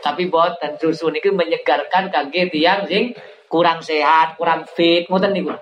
Tapi 0.00 0.22
boten 0.32 0.78
susu 0.80 1.10
niki 1.10 1.32
menyegarkan 1.34 2.12
kangge 2.12 2.48
tiang 2.52 2.86
sing 2.86 3.12
kurang 3.50 3.82
sehat, 3.82 4.38
kurang 4.38 4.62
fit, 4.64 5.10
ngoten 5.10 5.34
niku. 5.34 5.52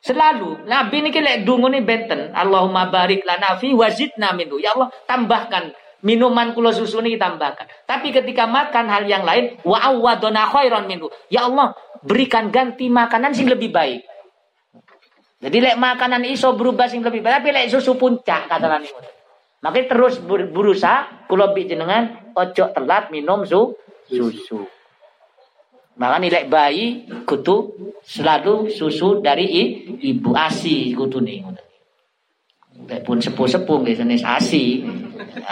Selalu 0.00 0.64
Nabi 0.64 1.04
ini 1.04 1.12
lek 1.12 1.44
dungu 1.44 1.68
ni 1.68 1.84
benten 1.84 2.32
Allahumma 2.32 2.88
barik 2.88 3.20
lana 3.28 3.60
fi 3.60 3.76
wazidna 3.76 4.32
minhu. 4.32 4.56
Ya 4.56 4.72
Allah 4.72 4.88
tambahkan 5.04 5.76
minuman 6.00 6.56
kula 6.56 6.72
susu 6.72 7.04
ini 7.04 7.20
tambahkan. 7.20 7.68
Tapi 7.84 8.08
ketika 8.08 8.48
makan 8.48 8.88
hal 8.88 9.04
yang 9.04 9.28
lain 9.28 9.60
wa 9.60 9.76
awadona 9.76 10.48
khairan 10.48 10.88
minhu. 10.88 11.12
Ya 11.28 11.44
Allah 11.44 11.76
berikan 12.00 12.48
ganti 12.48 12.88
makanan 12.88 13.36
sing 13.36 13.44
lebih 13.44 13.68
baik. 13.68 14.00
Jadi 15.40 15.56
lek 15.60 15.76
makanan 15.76 16.24
iso 16.28 16.52
berubah 16.56 16.88
sing 16.88 17.04
lebih 17.04 17.20
baik, 17.20 17.44
tapi 17.44 17.48
lek 17.52 17.68
susu 17.72 17.96
puncak 17.96 18.48
kata 18.48 18.68
nani 18.68 18.88
Makanya 19.60 19.86
terus 19.92 20.16
berusaha 20.24 21.28
kula 21.28 21.52
jenengan 21.52 22.32
ojo 22.32 22.64
telat 22.72 23.12
minum 23.12 23.44
su, 23.44 23.76
susu. 24.08 24.64
Maka 26.00 26.16
nilai 26.16 26.48
bayi 26.48 27.04
kutu 27.28 27.76
selalu 28.00 28.72
susu 28.72 29.20
dari 29.20 29.44
ibu 30.00 30.32
asi 30.32 30.96
kutu 30.96 31.20
nih. 31.20 31.44
Pun 33.04 33.20
sepuh-sepuh 33.20 33.84
jenis 33.84 34.24
asi. 34.24 34.80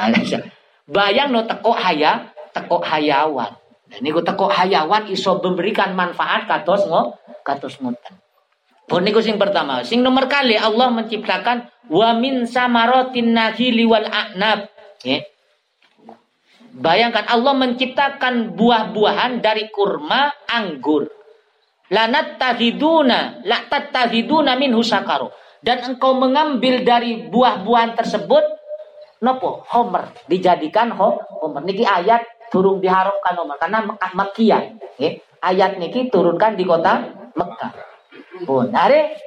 Bayang 0.89 1.37
no 1.37 1.45
teko 1.45 1.77
haya, 1.77 2.33
teko 2.57 2.81
hayawan. 2.81 3.53
Dan 3.93 4.01
niku 4.01 4.25
teko 4.25 4.49
hayawan 4.49 5.13
iso 5.13 5.37
memberikan 5.37 5.93
manfaat 5.93 6.49
katos 6.49 6.89
ngo, 6.89 7.21
katos 7.45 7.77
ngoten. 7.85 8.17
Pun 8.89 9.05
niku 9.05 9.21
sing 9.21 9.37
pertama, 9.37 9.85
sing 9.85 10.01
nomor 10.01 10.33
kali 10.33 10.57
Allah 10.57 10.89
menciptakan 10.89 11.69
wa 11.93 12.17
min 12.17 12.49
samarotin 12.49 13.37
nahili 13.37 13.85
wal 13.85 14.09
a'nab. 14.09 14.73
Ya. 15.05 15.29
Bayangkan 16.75 17.25
Allah 17.27 17.55
menciptakan 17.57 18.53
buah-buahan 18.55 19.41
dari 19.41 19.73
kurma, 19.73 20.31
anggur. 20.47 21.09
Lanat 21.89 22.37
tahiduna, 22.37 23.41
tahiduna 23.71 24.55
min 24.61 24.77
husakaru. 24.77 25.33
Dan 25.59 25.83
engkau 25.83 26.15
mengambil 26.15 26.87
dari 26.87 27.27
buah-buahan 27.27 27.99
tersebut, 27.99 28.45
nopo 29.25 29.67
homer 29.75 30.15
dijadikan 30.31 30.95
ho, 30.95 31.19
homer. 31.43 31.65
Niki 31.67 31.83
ayat 31.83 32.23
turun 32.53 32.79
diharapkan 32.79 33.35
homer 33.35 33.57
karena 33.59 33.83
Mekah 33.83 34.13
Makian. 34.15 34.65
Okay? 34.95 35.25
Ayat 35.43 35.81
niki 35.83 36.13
turunkan 36.13 36.55
di 36.55 36.63
kota 36.63 37.11
Mekah. 37.35 37.73
Pun, 38.47 38.71
are 38.71 39.19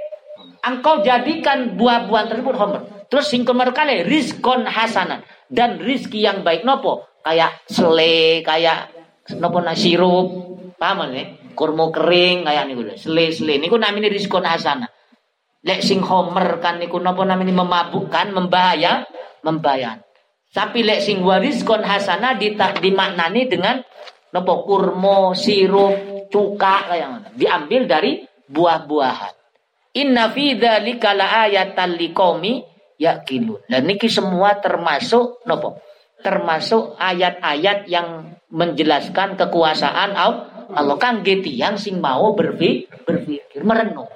engkau 0.63 1.03
jadikan 1.03 1.75
buah-buahan 1.75 2.31
tersebut 2.31 2.55
homer. 2.55 2.81
Terus 3.11 3.27
singkong 3.27 3.59
kali 3.75 4.07
rizkon 4.07 4.63
hasanan 4.63 5.27
dan 5.51 5.83
rizki 5.83 6.23
yang 6.23 6.47
baik 6.47 6.63
nopo 6.63 7.10
kayak 7.21 7.65
sele, 7.69 8.41
kayak 8.45 8.91
nopo 9.37 9.61
sirup, 9.77 10.27
paham 10.75 11.13
nih? 11.13 11.53
Kurma 11.53 11.91
kering 11.93 12.47
kayak 12.47 12.63
niku 12.65 12.81
lho. 12.87 12.95
Sele-sele 12.97 13.61
niku 13.61 13.77
namanya 13.77 14.09
diskon 14.09 14.47
asana. 14.47 14.89
Lek 15.61 15.85
sing 15.85 16.01
homer 16.01 16.57
kan 16.57 16.81
niku 16.81 16.97
nopo 16.97 17.21
namanya 17.21 17.53
memabukkan, 17.53 18.33
membahaya, 18.33 19.05
membayan. 19.45 20.01
Tapi 20.51 20.83
lek 20.83 21.05
sing 21.05 21.21
hasana 21.23 22.35
dimaknani 22.81 23.47
dengan 23.47 23.77
nopo 24.33 24.65
kurma, 24.65 25.37
sirup, 25.37 26.27
cuka 26.33 26.75
kayak 26.89 27.07
mana. 27.07 27.27
Diambil 27.35 27.85
dari 27.85 28.11
buah-buahan. 28.49 29.33
Inna 30.01 30.31
fi 30.31 30.55
dzalika 30.55 31.11
laayatan 31.11 31.99
liqaumi 31.99 32.63
yaqilun. 32.95 33.67
Dan 33.67 33.85
niki 33.85 34.07
semua 34.07 34.55
termasuk 34.57 35.43
nopo? 35.45 35.90
Termasuk 36.21 36.95
ayat-ayat 36.97 37.89
yang 37.89 38.37
menjelaskan 38.53 39.35
kekuasaan 39.35 40.13
Allah 40.71 40.95
kan 40.95 41.19
yang 41.25 41.75
sing 41.75 41.99
mau 41.99 42.31
berpikir, 42.31 42.87
berpikir 43.03 43.61
merenung. 43.67 44.07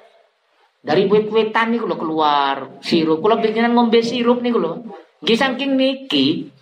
Dari 0.86 1.04
wit-witan 1.10 1.74
nih 1.74 1.82
kalau 1.82 1.98
keluar 1.98 2.54
sirup, 2.78 3.18
kalau 3.18 3.42
bikinan 3.42 3.74
ngombe 3.74 4.00
sirup 4.06 4.38
nih 4.38 4.54
kalau, 4.54 4.86
gak 5.20 5.34
saking 5.34 5.74
niki, 5.74 6.54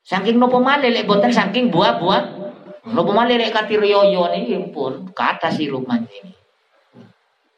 saking 0.00 0.40
nopo 0.40 0.64
male 0.64 0.88
lek 0.88 1.04
boten 1.04 1.28
saking 1.28 1.68
buah-buah, 1.68 2.22
nopo 2.88 3.12
male 3.12 3.36
lek 3.36 3.52
yoyo 3.68 4.32
nih 4.32 4.48
ya 4.48 4.58
pun 4.72 5.12
kata 5.12 5.52
sirup 5.52 5.84
mancing. 5.84 6.32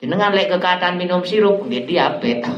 Jenengan 0.03 0.35
lek 0.35 0.51
kekatan 0.53 0.99
minum 0.99 1.23
sirup, 1.23 1.63
dia 1.71 1.87
diabetes, 1.87 2.51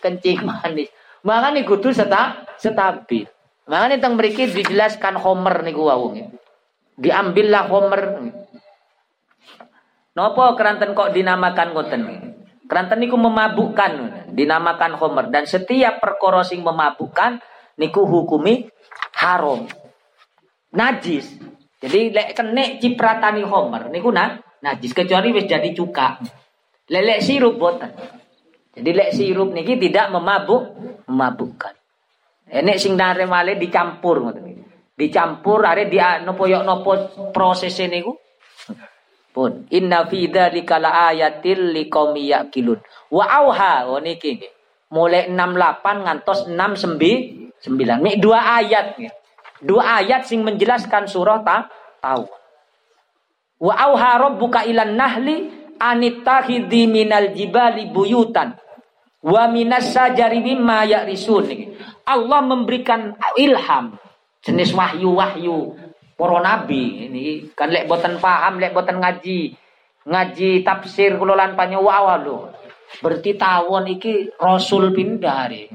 kencing 0.00 0.46
manis. 0.46 0.88
Makanya 1.22 1.62
kudu 1.62 1.94
seta, 1.94 2.42
stabil. 2.58 3.26
Makanya 3.70 4.02
tentang 4.02 4.18
berikut 4.18 4.50
dijelaskan 4.50 5.14
Homer 5.22 5.62
nih 5.62 5.74
gua 5.74 5.94
wong. 5.94 6.34
Diambillah 6.98 7.70
Homer. 7.70 8.02
Nopo 10.12 10.44
keranten 10.58 10.92
kok 10.92 11.14
dinamakan 11.14 11.72
ngoten 11.72 12.02
Keranten 12.68 12.98
niku 13.04 13.20
memabukkan, 13.20 13.92
dinamakan 14.32 14.96
Homer 14.96 15.28
dan 15.28 15.44
setiap 15.44 16.00
perkara 16.00 16.40
sing 16.40 16.64
memabukkan 16.64 17.38
niku 17.76 18.02
hukumi 18.08 18.66
haram. 19.20 19.68
Najis. 20.72 21.36
Jadi 21.82 22.14
lek 22.14 22.32
kene 22.32 22.80
cipratani 22.80 23.42
Homer 23.44 23.90
niku 23.90 24.10
nah 24.10 24.38
najis 24.62 24.94
kecuali 24.94 25.34
wis 25.34 25.46
jadi 25.46 25.70
cuka. 25.74 26.22
Lelek 26.90 27.22
sirup 27.22 27.60
boten. 27.60 28.21
Jadi 28.72 28.90
lek 28.96 29.10
sirup 29.12 29.52
niki 29.52 29.76
tidak 29.76 30.08
memabuk, 30.08 30.72
memabukkan. 31.04 31.74
Enek 32.48 32.80
sing 32.80 32.96
nare 32.96 33.24
male 33.24 33.56
dicampur 33.56 34.20
ngoten 34.20 34.64
Dicampur 34.92 35.64
are 35.64 35.88
dia 35.88 36.20
nopo 36.20 36.44
yok 36.44 36.64
nopo 36.64 36.92
proses 37.32 37.72
niku. 37.88 38.12
Pun 39.32 39.64
inna 39.72 40.04
fi 40.04 40.28
dzalika 40.28 40.76
laayatil 40.76 41.72
liqaumi 41.72 42.28
yaqilun. 42.28 42.76
Wa 43.08 43.24
auha 43.40 43.88
oh 43.88 43.96
niki 43.96 44.36
mulai 44.92 45.32
68 45.32 46.04
ngantos 46.04 46.38
69 46.52 48.04
Mik 48.04 48.16
dua 48.20 48.60
ayat 48.60 49.00
Dua 49.62 50.02
ayat 50.02 50.26
sing 50.28 50.44
menjelaskan 50.44 51.08
surah 51.08 51.40
ta 51.40 51.70
tahu. 52.02 52.28
Wa 53.62 53.74
auha 53.78 54.28
rabbuka 54.28 54.66
ilan 54.66 54.98
nahli 54.98 55.61
anittahidhi 55.82 56.86
minal 56.86 57.34
jibali 57.34 57.90
buyutan. 57.90 58.54
Wa 59.22 59.50
minas 59.50 59.90
sajari 59.90 60.38
mimma 60.38 60.86
ya'risun. 60.86 61.46
Allah 62.06 62.40
memberikan 62.42 63.18
ilham 63.38 63.98
jenis 64.42 64.70
wahyu-wahyu 64.74 65.74
para 66.14 66.38
nabi. 66.42 67.10
Ini 67.10 67.54
kan 67.58 67.70
lek 67.70 67.90
boten 67.90 68.22
paham 68.22 68.62
lek 68.62 68.74
boten 68.74 69.02
ngaji 69.02 69.58
ngaji 70.02 70.50
tafsir 70.66 71.14
kula 71.14 71.38
lan 71.38 71.54
panyawa 71.54 72.18
lho 72.18 72.50
berarti 72.98 73.38
tawon 73.38 73.86
iki 73.94 74.34
rasul 74.38 74.90
pindah 74.90 75.46
hari. 75.46 75.70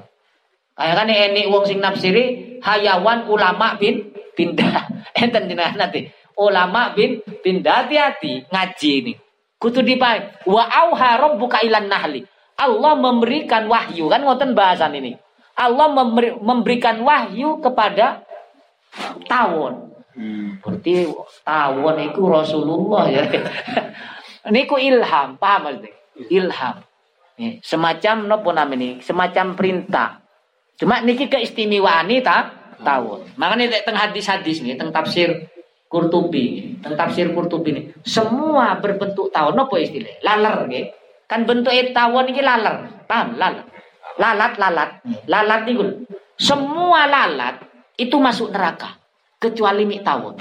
Kayak 0.78 0.96
kan 1.00 1.10
ini 1.10 1.50
wong 1.50 1.64
sing 1.66 1.80
nafsiri 1.82 2.60
hayawan 2.62 3.26
ulama 3.32 3.80
bin 3.80 4.12
pindah. 4.36 4.92
Enten 5.24 5.50
nanti. 5.50 6.12
Ulama 6.38 6.94
bin 6.94 7.26
pindah 7.42 7.90
hati-hati 7.90 8.46
ngaji 8.54 8.92
ini 9.02 9.14
kutu 9.58 9.82
dipai 9.82 10.46
wa 10.46 10.64
auha 10.66 11.18
rabbuka 11.18 11.62
ilan 11.66 11.90
nahli 11.90 12.26
Allah 12.58 12.98
memberikan 12.98 13.70
wahyu 13.70 14.10
kan 14.10 14.26
ngoten 14.26 14.58
bahasan 14.58 14.98
ini. 14.98 15.14
Allah 15.58 15.88
memberi, 15.94 16.34
memberikan 16.42 17.06
wahyu 17.06 17.62
kepada 17.62 18.26
tawon. 19.30 19.94
Hmm. 20.18 20.58
Berarti 20.66 21.06
tawon 21.46 21.98
itu 22.02 22.22
Rasulullah 22.26 23.06
ya. 23.14 23.24
Niku 24.54 24.82
ilham, 24.82 25.38
paham 25.38 25.60
maksudnya? 25.70 25.92
Ilham. 26.34 26.76
Semacam 27.62 28.26
nopo 28.26 28.50
namanya? 28.50 28.98
Semacam 29.06 29.54
perintah. 29.54 30.26
Cuma 30.82 31.06
niki 31.06 31.30
keistimewaan 31.30 32.10
ini 32.10 32.26
tak 32.26 32.78
tawon. 32.82 33.22
Makanya 33.38 33.86
tentang 33.86 34.10
hadis-hadis 34.10 34.66
nih, 34.66 34.74
tentang 34.74 34.94
tafsir 34.94 35.46
Kurtubi, 35.88 36.76
tentang 36.84 37.08
tafsir 37.08 37.32
Kurtubi 37.32 37.72
ini, 37.72 37.82
semua 38.04 38.76
berbentuk 38.84 39.32
tawon. 39.32 39.56
Nopo 39.56 39.80
istilah? 39.80 40.20
Laler, 40.20 40.68
gitu. 40.68 40.92
Kan 41.28 41.44
bentuk 41.44 41.72
tawon 41.92 42.28
ini 42.32 42.40
lalat. 42.44 43.08
Paham? 43.08 43.36
Lalat. 43.36 43.68
Lalat, 44.20 44.54
lalat. 44.56 44.90
Lalat 45.28 45.62
ini 45.68 45.84
Semua 46.40 47.08
lalat 47.08 47.60
itu 48.00 48.16
masuk 48.20 48.52
neraka. 48.52 48.96
Kecuali 49.38 49.84
mik 49.84 50.02
tawon. 50.04 50.36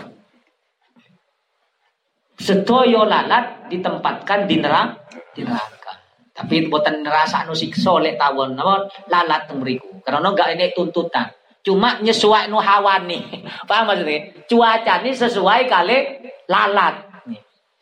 Sedoyo 2.37 3.09
lalat 3.09 3.71
ditempatkan 3.73 4.45
di 4.45 4.61
neraka. 4.61 5.93
Tapi 6.37 6.69
buatan 6.69 7.01
nerasa 7.01 7.49
anu 7.49 7.57
siksa 7.57 7.97
lek 7.97 8.21
tawon 8.21 8.55
namun 8.55 8.85
lalat 9.09 9.49
temeriku. 9.49 10.05
Karena 10.05 10.31
enggak 10.31 10.53
ini 10.53 10.69
tuntutan. 10.77 11.33
Cuma 11.67 11.99
nyesuai 11.99 12.47
nu 12.47 12.63
nih. 12.63 13.43
Paham 13.69 13.91
maksudnya? 13.91 14.31
Cuaca 14.47 15.03
ini 15.03 15.11
sesuai 15.11 15.67
kali 15.67 15.99
lalat. 16.47 17.03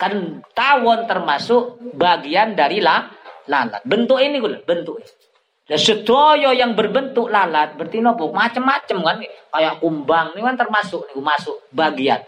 Kan 0.00 0.40
tawon 0.56 1.04
termasuk 1.04 1.92
bagian 1.92 2.56
dari 2.56 2.80
la, 2.80 3.04
lalat. 3.44 3.84
Bentuk 3.84 4.16
ini 4.24 4.40
gue 4.40 4.64
bentuk. 4.64 5.04
Dan 5.68 5.76
sedoyo 5.76 6.56
yang 6.56 6.72
berbentuk 6.72 7.28
lalat 7.28 7.76
berarti 7.76 8.00
nopo 8.00 8.32
macam-macam 8.32 8.96
kan 9.00 9.16
kayak 9.52 9.74
kumbang 9.80 10.32
ini 10.32 10.40
kan 10.44 10.56
termasuk 10.56 11.04
nih 11.12 11.20
masuk 11.20 11.56
bagian. 11.68 12.24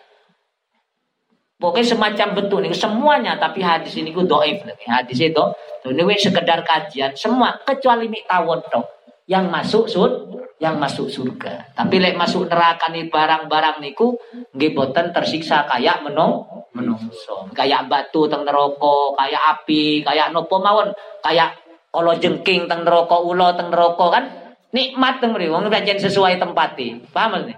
Pokoknya 1.57 1.89
semacam 1.89 2.29
bentuk 2.37 2.59
nih 2.61 2.77
semuanya 2.77 3.33
tapi 3.41 3.65
hadis 3.65 3.97
ini 3.97 4.13
ku 4.13 4.29
doif 4.29 4.61
Hadis 4.85 5.21
itu 5.25 5.45
ini 5.89 6.17
sekedar 6.21 6.61
kajian 6.65 7.17
semua 7.17 7.57
kecuali 7.65 8.13
mi 8.13 8.21
tawon 8.29 8.61
toh 8.69 8.85
yang 9.25 9.49
masuk 9.49 9.89
sud 9.89 10.13
yang 10.57 10.81
masuk 10.81 11.13
surga. 11.13 11.77
Tapi 11.77 12.01
lek 12.01 12.17
masuk 12.17 12.49
neraka 12.49 12.89
nih 12.89 13.13
barang-barang 13.13 13.77
niku 13.85 14.17
nggih 14.57 14.73
boten 14.73 15.13
tersiksa 15.13 15.69
kayak 15.69 16.01
menung 16.01 16.49
menungso. 16.73 17.49
Kayak 17.53 17.93
batu 17.93 18.25
teng 18.29 18.49
neraka, 18.49 18.97
kayak 19.21 19.43
api, 19.57 20.01
kayak 20.01 20.33
nopo 20.33 20.57
mawon, 20.61 20.97
kayak 21.21 21.61
kalau 21.93 22.17
jengking 22.17 22.69
teng 22.69 22.89
neraka, 22.89 23.21
ulo 23.21 23.53
teng 23.53 23.69
neraka 23.69 24.07
kan 24.09 24.25
nikmat 24.73 25.21
teng 25.21 25.37
mriki 25.37 25.53
wong 25.53 25.69
pancen 25.69 26.01
sesuai 26.01 26.41
tempati. 26.41 27.05
Paham 27.13 27.53
nih? 27.53 27.57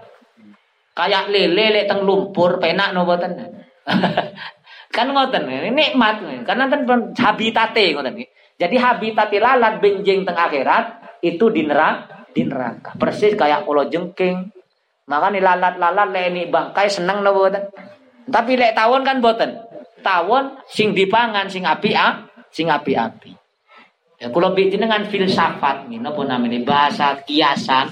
Kayak 0.91 1.31
lele 1.31 1.65
lek 1.71 1.87
teng 1.87 2.03
lumpur 2.03 2.59
penak 2.59 2.91
no 2.91 3.07
boten. 3.07 3.31
kan 4.95 5.07
ngoten 5.07 5.71
nikmat 5.71 6.19
karena 6.43 6.65
kan 6.67 6.81
habitate 7.15 7.93
ngoten 7.93 8.25
Jadi 8.59 8.75
habitat 8.75 9.31
lalat 9.31 9.79
benjing 9.79 10.27
teng 10.27 10.35
akhirat 10.35 10.99
itu 11.23 11.47
di 11.47 11.63
neraka, 11.63 12.18
di 12.33 12.45
neraka. 12.45 12.95
Persis 12.95 13.33
kayak 13.35 13.65
pulau 13.65 13.87
jengking. 13.87 14.49
Maka 15.09 15.33
nih 15.33 15.41
lalat-lalat 15.41 16.07
le 16.13 16.21
ini 16.29 16.41
bangkai 16.47 16.87
seneng 16.89 17.25
no 17.25 17.33
boten. 17.33 17.65
Tapi 18.29 18.51
lek 18.53 18.77
tawon 18.77 19.01
kan 19.01 19.17
boten. 19.19 19.57
Tawon 20.05 20.61
sing 20.69 20.93
dipangan 20.93 21.49
sing 21.49 21.65
api 21.65 21.91
ah, 21.97 22.29
sing 22.53 22.69
api-api. 22.69 23.33
Ya 24.19 24.27
bikin 24.29 24.83
dengan 24.83 25.07
filsafat 25.07 25.87
napa 25.87 26.21
namanya 26.27 26.59
bahasa 26.67 27.23
kiasan 27.23 27.89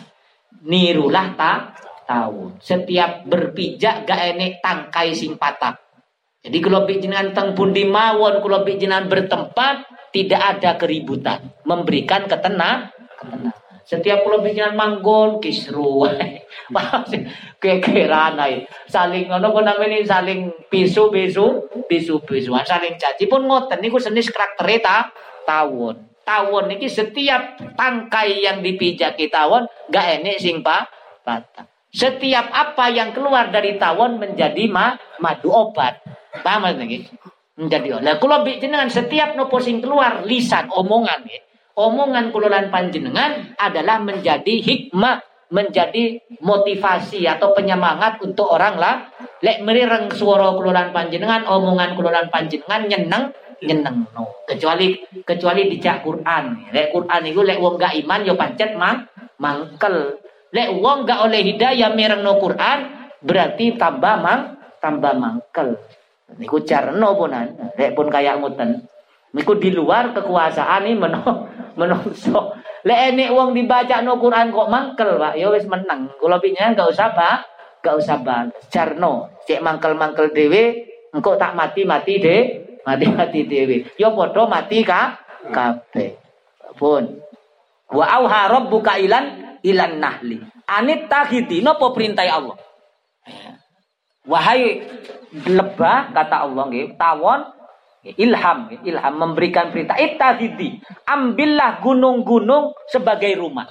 nirulah 0.67 1.33
tak 1.39 1.59
tawon. 2.07 2.59
Setiap 2.59 3.23
berpijak 3.27 4.07
gak 4.07 4.21
enek 4.35 4.59
tangkai 4.59 5.15
sing 5.15 5.39
patah. 5.39 5.75
Jadi 6.43 6.57
kalau 6.63 6.87
bikin 6.87 7.11
dengan 7.11 7.35
teng 7.35 7.51
pundi 7.57 7.83
mawon, 7.83 8.39
kalau 8.39 8.63
bikin 8.63 8.93
bertempat 9.11 9.83
tidak 10.15 10.41
ada 10.55 10.79
keributan, 10.79 11.51
memberikan 11.67 12.23
ketenang, 12.23 12.87
ketenangan. 13.19 13.56
Setiap 13.87 14.27
pulau 14.27 14.43
bikinan 14.43 14.75
manggon 14.75 15.39
kisru. 15.39 16.03
Kekeran 17.63 18.35
Saling 18.91 19.31
ngono 19.31 19.55
namanya 19.63 20.03
saling 20.03 20.51
pisu 20.67 21.07
pisu 21.07 21.71
pisu 21.87 22.19
pisu 22.19 22.51
saling 22.67 22.99
caci 22.99 23.31
pun 23.31 23.47
ngoten 23.47 23.79
niku 23.79 23.95
senis 23.95 24.27
karakter 24.27 24.83
ta 24.83 24.97
tawon. 25.47 26.03
Tawon 26.27 26.67
niki 26.67 26.91
setiap 26.91 27.55
tangkai 27.79 28.43
yang 28.43 28.59
dipijaki 28.59 29.31
tawon 29.31 29.63
gak 29.87 30.19
enek 30.19 30.43
sing 30.43 30.59
pa 30.59 30.83
patah. 31.23 31.63
Setiap 31.87 32.51
apa 32.51 32.91
yang 32.91 33.15
keluar 33.15 33.47
dari 33.47 33.79
tawon 33.79 34.19
menjadi 34.19 34.67
ma, 34.67 34.99
madu 35.23 35.47
obat. 35.55 36.03
Paham 36.43 36.67
niki? 36.75 37.07
Menjadi 37.55 37.95
obat. 37.95 38.19
Kalau 38.19 38.43
dengan 38.43 38.91
setiap 38.91 39.39
nopo 39.39 39.63
sing 39.63 39.79
keluar 39.79 40.27
lisan 40.27 40.67
omongan 40.67 41.23
ya 41.23 41.46
omongan 41.77 42.33
kulolan 42.33 42.73
panjenengan 42.73 43.53
adalah 43.61 44.01
menjadi 44.01 44.59
hikmah, 44.65 45.21
menjadi 45.53 46.19
motivasi 46.41 47.29
atau 47.29 47.53
penyemangat 47.53 48.19
untuk 48.25 48.49
orang 48.49 48.75
lah. 48.81 48.95
Lek 49.45 49.61
merireng 49.61 50.09
suara 50.09 50.49
kulolan 50.57 50.89
panjenengan, 50.89 51.45
omongan 51.45 51.93
kulolan 51.93 52.27
panjenengan 52.33 52.89
nyeneng 52.89 53.29
nyeneng 53.61 54.09
no. 54.11 54.41
Kecuali 54.49 54.97
kecuali 55.21 55.69
dijak 55.69 56.01
Quran. 56.01 56.73
Lek 56.73 56.89
Quran 56.89 57.21
itu 57.29 57.41
lek 57.45 57.61
wong 57.61 57.77
gak 57.77 57.93
iman 58.01 58.25
yo 58.25 58.33
pancet 58.33 58.73
mang 58.73 59.05
mangkel. 59.37 60.17
Lek 60.49 60.73
wong 60.81 61.05
gak 61.05 61.29
oleh 61.29 61.45
hidayah 61.45 61.93
mireng 61.93 62.25
no 62.25 62.41
Quran 62.41 62.97
berarti 63.21 63.77
tambah 63.77 64.15
mang 64.17 64.41
tambah 64.81 65.13
mangkel. 65.13 65.77
Niku 66.41 66.65
carno 66.65 67.13
punan. 67.13 67.77
Lek 67.77 67.93
pun 67.93 68.09
kayak 68.09 68.41
ngoten. 68.41 68.89
Niku 69.37 69.61
di 69.61 69.69
luar 69.69 70.17
kekuasaan 70.17 70.89
ini 70.89 70.97
menong 70.97 71.37
menungso. 71.77 72.57
Le 72.83 72.95
enek 73.13 73.29
wong 73.31 73.53
dibaca 73.53 74.01
no 74.01 74.17
Quran 74.17 74.49
kok 74.49 74.67
mangkel, 74.67 75.21
Pak. 75.21 75.33
Ya 75.37 75.47
wis 75.53 75.69
menang. 75.69 76.11
Kula 76.17 76.41
pinyen 76.41 76.73
enggak 76.73 76.91
usah, 76.91 77.13
Pak. 77.13 77.37
Enggak 77.79 77.95
usah 78.03 78.17
bang. 78.19 78.45
Jarno, 78.73 79.29
cek 79.45 79.61
mangkel-mangkel 79.61 80.33
dhewe, 80.33 80.63
engko 81.13 81.37
tak 81.37 81.53
mati-mati 81.55 82.19
de, 82.19 82.37
mati-mati 82.83 83.47
dhewe. 83.47 83.87
Ya 83.95 84.11
padha 84.11 84.43
mati 84.49 84.83
ka 84.83 85.15
kabeh. 85.53 86.17
Pun. 86.75 87.21
Wa 87.87 88.05
auha 88.19 88.51
rabbuka 88.51 88.99
ilan 88.99 89.57
ilan 89.63 90.03
nahli. 90.03 90.41
Anit 90.67 91.07
tahidi 91.07 91.63
napa 91.63 91.95
perintah 91.95 92.27
Allah? 92.27 92.59
Wahai 94.27 94.83
lebah 95.31 96.11
kata 96.11 96.43
Allah 96.43 96.63
nggih, 96.67 96.99
tawon 96.99 97.56
Ilham, 98.15 98.71
ilham 98.87 99.13
memberikan 99.19 99.75
perintah. 99.75 99.99
Ittahidi, 99.99 100.79
ambillah 101.03 101.83
gunung-gunung 101.83 102.71
sebagai 102.87 103.35
rumah. 103.35 103.67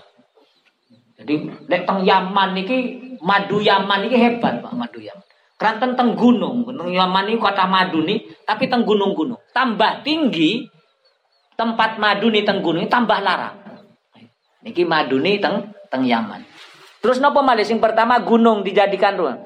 Jadi 1.16 1.49
nek 1.64 1.88
teng 1.88 2.05
Yaman 2.05 2.53
niki 2.53 2.79
madu 3.25 3.64
Yaman 3.64 4.05
niki 4.05 4.20
hebat 4.20 4.61
Pak 4.61 4.72
madu 4.77 5.01
Yaman. 5.01 5.25
Karena 5.57 5.81
tentang 5.81 6.12
gunung, 6.12 6.68
gunung 6.68 6.92
Yaman 6.92 7.33
ini 7.33 7.40
kota 7.40 7.64
madu 7.64 8.05
nih, 8.05 8.44
tapi 8.44 8.68
teng 8.68 8.85
gunung-gunung. 8.85 9.40
Tambah 9.57 10.05
tinggi 10.05 10.68
tempat 11.57 11.96
madu 11.96 12.29
nih 12.29 12.44
teng 12.44 12.61
gunung 12.61 12.85
tambah 12.92 13.16
larang. 13.25 13.57
Niki 14.61 14.85
madu 14.85 15.16
nih 15.16 15.40
teng 15.40 15.72
teng 15.88 16.05
Yaman. 16.05 16.44
Terus 17.01 17.22
nopo 17.22 17.40
malih 17.40 17.64
sing 17.64 17.81
pertama 17.81 18.20
gunung 18.20 18.66
dijadikan 18.66 19.16
rumah 19.16 19.45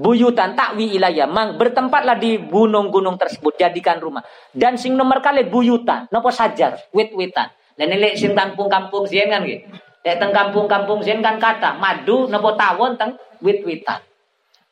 buyutan 0.00 0.56
takwi 0.56 0.96
ilayah 0.96 1.28
mang 1.28 1.60
bertempatlah 1.60 2.16
di 2.16 2.40
gunung-gunung 2.48 3.20
tersebut 3.20 3.60
jadikan 3.60 4.00
rumah. 4.00 4.24
Dan 4.56 4.80
sing 4.80 4.96
nomor 4.96 5.20
kali 5.20 5.44
buyutan. 5.44 6.08
Nopo 6.08 6.32
sajar? 6.32 6.88
Wit-witan. 6.96 7.52
Dan 7.76 7.92
ini 7.92 8.16
sing 8.16 8.32
kampung-kampung 8.32 9.04
sien 9.04 9.28
kan 9.28 9.44
gitu 9.44 9.68
lek 10.00 10.16
teng 10.16 10.32
kampung-kampung 10.32 11.04
sien 11.04 11.20
kan 11.20 11.36
kata 11.36 11.76
madu 11.76 12.24
nopo 12.32 12.56
tawon 12.56 12.96
teng 12.96 13.20
wit-witan. 13.44 14.00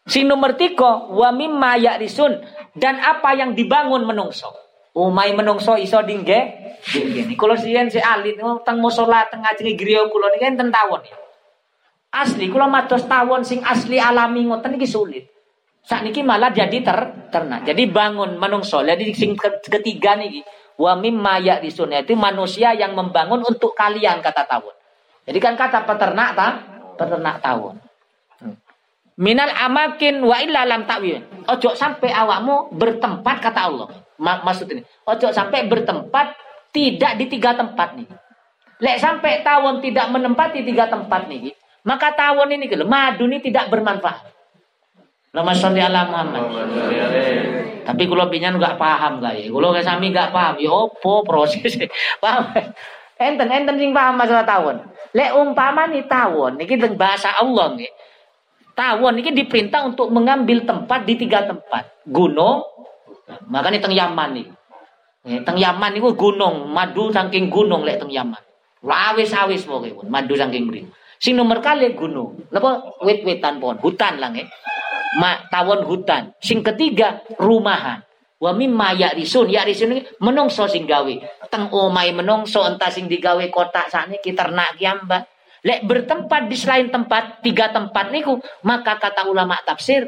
Sing 0.09 0.25
nomor 0.25 0.57
tiga 0.57 1.05
wa 1.13 1.29
mimma 1.29 1.77
risun 2.01 2.41
dan 2.73 2.97
apa 2.97 3.37
yang 3.37 3.53
dibangun 3.53 4.09
menungso. 4.09 4.49
Umai 4.97 5.37
menungso 5.37 5.77
iso 5.77 6.01
dingge 6.01 6.73
dingge 6.89 7.37
kalau 7.37 7.61
sien 7.61 7.93
si 7.93 8.01
alit 8.01 8.41
teng 8.65 8.81
musola 8.81 9.29
teng 9.29 9.45
ngaji 9.45 9.77
griya 9.77 10.09
kula 10.09 10.33
tawon 10.73 11.05
ya 11.05 11.17
Asli 12.09 12.49
kalau 12.49 12.73
matos 12.73 13.05
tawon 13.05 13.45
sing 13.45 13.61
asli 13.61 14.01
alami 14.01 14.49
ngoten 14.49 14.81
iki 14.81 14.89
sulit. 14.89 15.29
Sakniki 15.85 16.25
malah 16.25 16.53
jadi 16.53 16.85
ter 16.85 17.29
ternak. 17.33 17.65
Jadi 17.65 17.89
bangun 17.89 18.37
menungso. 18.37 18.81
Jadi 18.85 19.13
sing 19.13 19.37
ketiga 19.41 20.17
niki 20.17 20.45
wa 20.79 20.97
mimma 20.97 21.41
ya'risun 21.41 21.93
itu 21.97 22.15
manusia 22.15 22.73
yang 22.73 22.93
membangun 22.97 23.45
untuk 23.45 23.73
kalian 23.77 24.21
kata 24.21 24.45
tawon. 24.49 24.77
Jadi 25.29 25.39
kan 25.41 25.57
kata 25.57 25.85
peternak 25.85 26.31
ta, 26.33 26.49
peternak 26.97 27.45
tawon. 27.45 27.77
Hmm. 28.41 28.57
Minal 29.21 29.53
amakin 29.53 30.25
wa 30.25 30.37
illa 30.41 30.65
lam 30.65 30.89
ta'wil. 30.89 31.45
Ojo 31.45 31.77
sampai 31.77 32.09
awakmu 32.09 32.73
bertempat 32.73 33.37
kata 33.45 33.61
Allah. 33.69 33.89
Maksud 34.21 34.69
ini. 34.73 34.81
Ojo 35.05 35.29
sampai 35.29 35.69
bertempat 35.69 36.33
tidak 36.73 37.21
di 37.21 37.29
tiga 37.29 37.53
tempat 37.53 38.01
nih. 38.01 38.09
Lek 38.79 38.97
sampai 38.97 39.45
tawon 39.45 39.85
tidak 39.85 40.09
menempati 40.09 40.65
tiga 40.65 40.89
tempat 40.89 41.29
nih. 41.29 41.53
Maka 41.87 42.15
tawon 42.15 42.51
ini 42.55 42.67
kalau 42.67 42.87
madu 42.89 43.29
ini 43.29 43.39
tidak 43.39 43.71
bermanfaat. 43.71 44.39
Lama 45.37 45.53
sholli 45.53 45.85
ala 45.85 46.09
Muhammad. 46.09 46.43
Tapi 47.85 48.03
kalau 48.09 48.29
pinyan 48.33 48.57
nggak 48.57 48.81
paham 48.81 49.21
ya? 49.21 49.49
Kalau 49.49 49.69
sami 49.81 50.13
nggak 50.13 50.33
paham, 50.33 50.55
ya 50.61 50.73
opo 50.73 51.25
proses 51.25 51.77
paham? 52.23 52.53
Enten 53.21 53.49
enten 53.49 53.77
sing 53.77 53.93
paham 53.93 54.17
masalah 54.17 54.45
tawon. 54.45 54.77
Lek 55.13 55.33
umpama 55.37 55.89
nih 55.89 56.05
tawon, 56.05 56.61
ini 56.61 56.77
bahasa 56.97 57.33
Allah 57.37 57.77
nih. 57.77 57.89
Tawon 58.77 59.19
ini 59.19 59.35
diperintah 59.35 59.89
untuk 59.89 60.13
mengambil 60.13 60.63
tempat 60.63 61.03
di 61.09 61.17
tiga 61.17 61.49
tempat. 61.49 62.07
Gunung, 62.07 62.63
makanya 63.49 63.85
teng 63.85 63.97
Yaman 63.97 64.31
nih. 64.37 64.47
Teng 65.45 65.59
Yaman 65.59 65.99
itu 65.99 66.13
gunung, 66.17 66.69
madu 66.73 67.13
saking 67.13 67.53
gunung 67.53 67.85
lek 67.85 68.01
teng 68.01 68.13
Yaman. 68.13 68.41
Lawis 68.85 69.35
awis 69.35 69.67
pokoknya 69.67 70.07
madu 70.07 70.39
saking 70.39 70.71
mriki. 70.71 70.87
Sing 71.19 71.35
nomor 71.35 71.59
kali 71.59 71.93
gunung. 71.99 72.49
Napa 72.55 72.99
wit-witan 73.03 73.59
pohon, 73.59 73.79
hutan 73.83 74.23
lang 74.23 74.39
eh. 74.39 74.47
Ma, 75.19 75.51
tawon 75.51 75.83
hutan. 75.83 76.35
Sing 76.39 76.63
ketiga 76.63 77.23
rumahan. 77.43 78.07
Wa 78.39 78.55
mimma 78.55 78.95
ya'risun. 78.95 79.51
Ya'risun 79.51 80.23
menungso 80.23 80.71
sing 80.71 80.87
gawe. 80.87 81.15
Teng 81.51 81.75
omai 81.75 82.15
menungso 82.15 82.63
entah 82.63 82.93
sing 82.93 83.11
digawe 83.11 83.43
kotak 83.51 83.91
kita 84.23 84.47
ternak 84.47 84.79
kiamba. 84.79 85.27
Lek 85.67 85.91
bertempat 85.91 86.47
di 86.47 86.55
selain 86.55 86.87
tempat, 86.87 87.43
tiga 87.43 87.75
tempat 87.75 88.15
niku, 88.15 88.39
maka 88.63 88.95
kata 88.95 89.27
ulama 89.27 89.59
tafsir, 89.67 90.07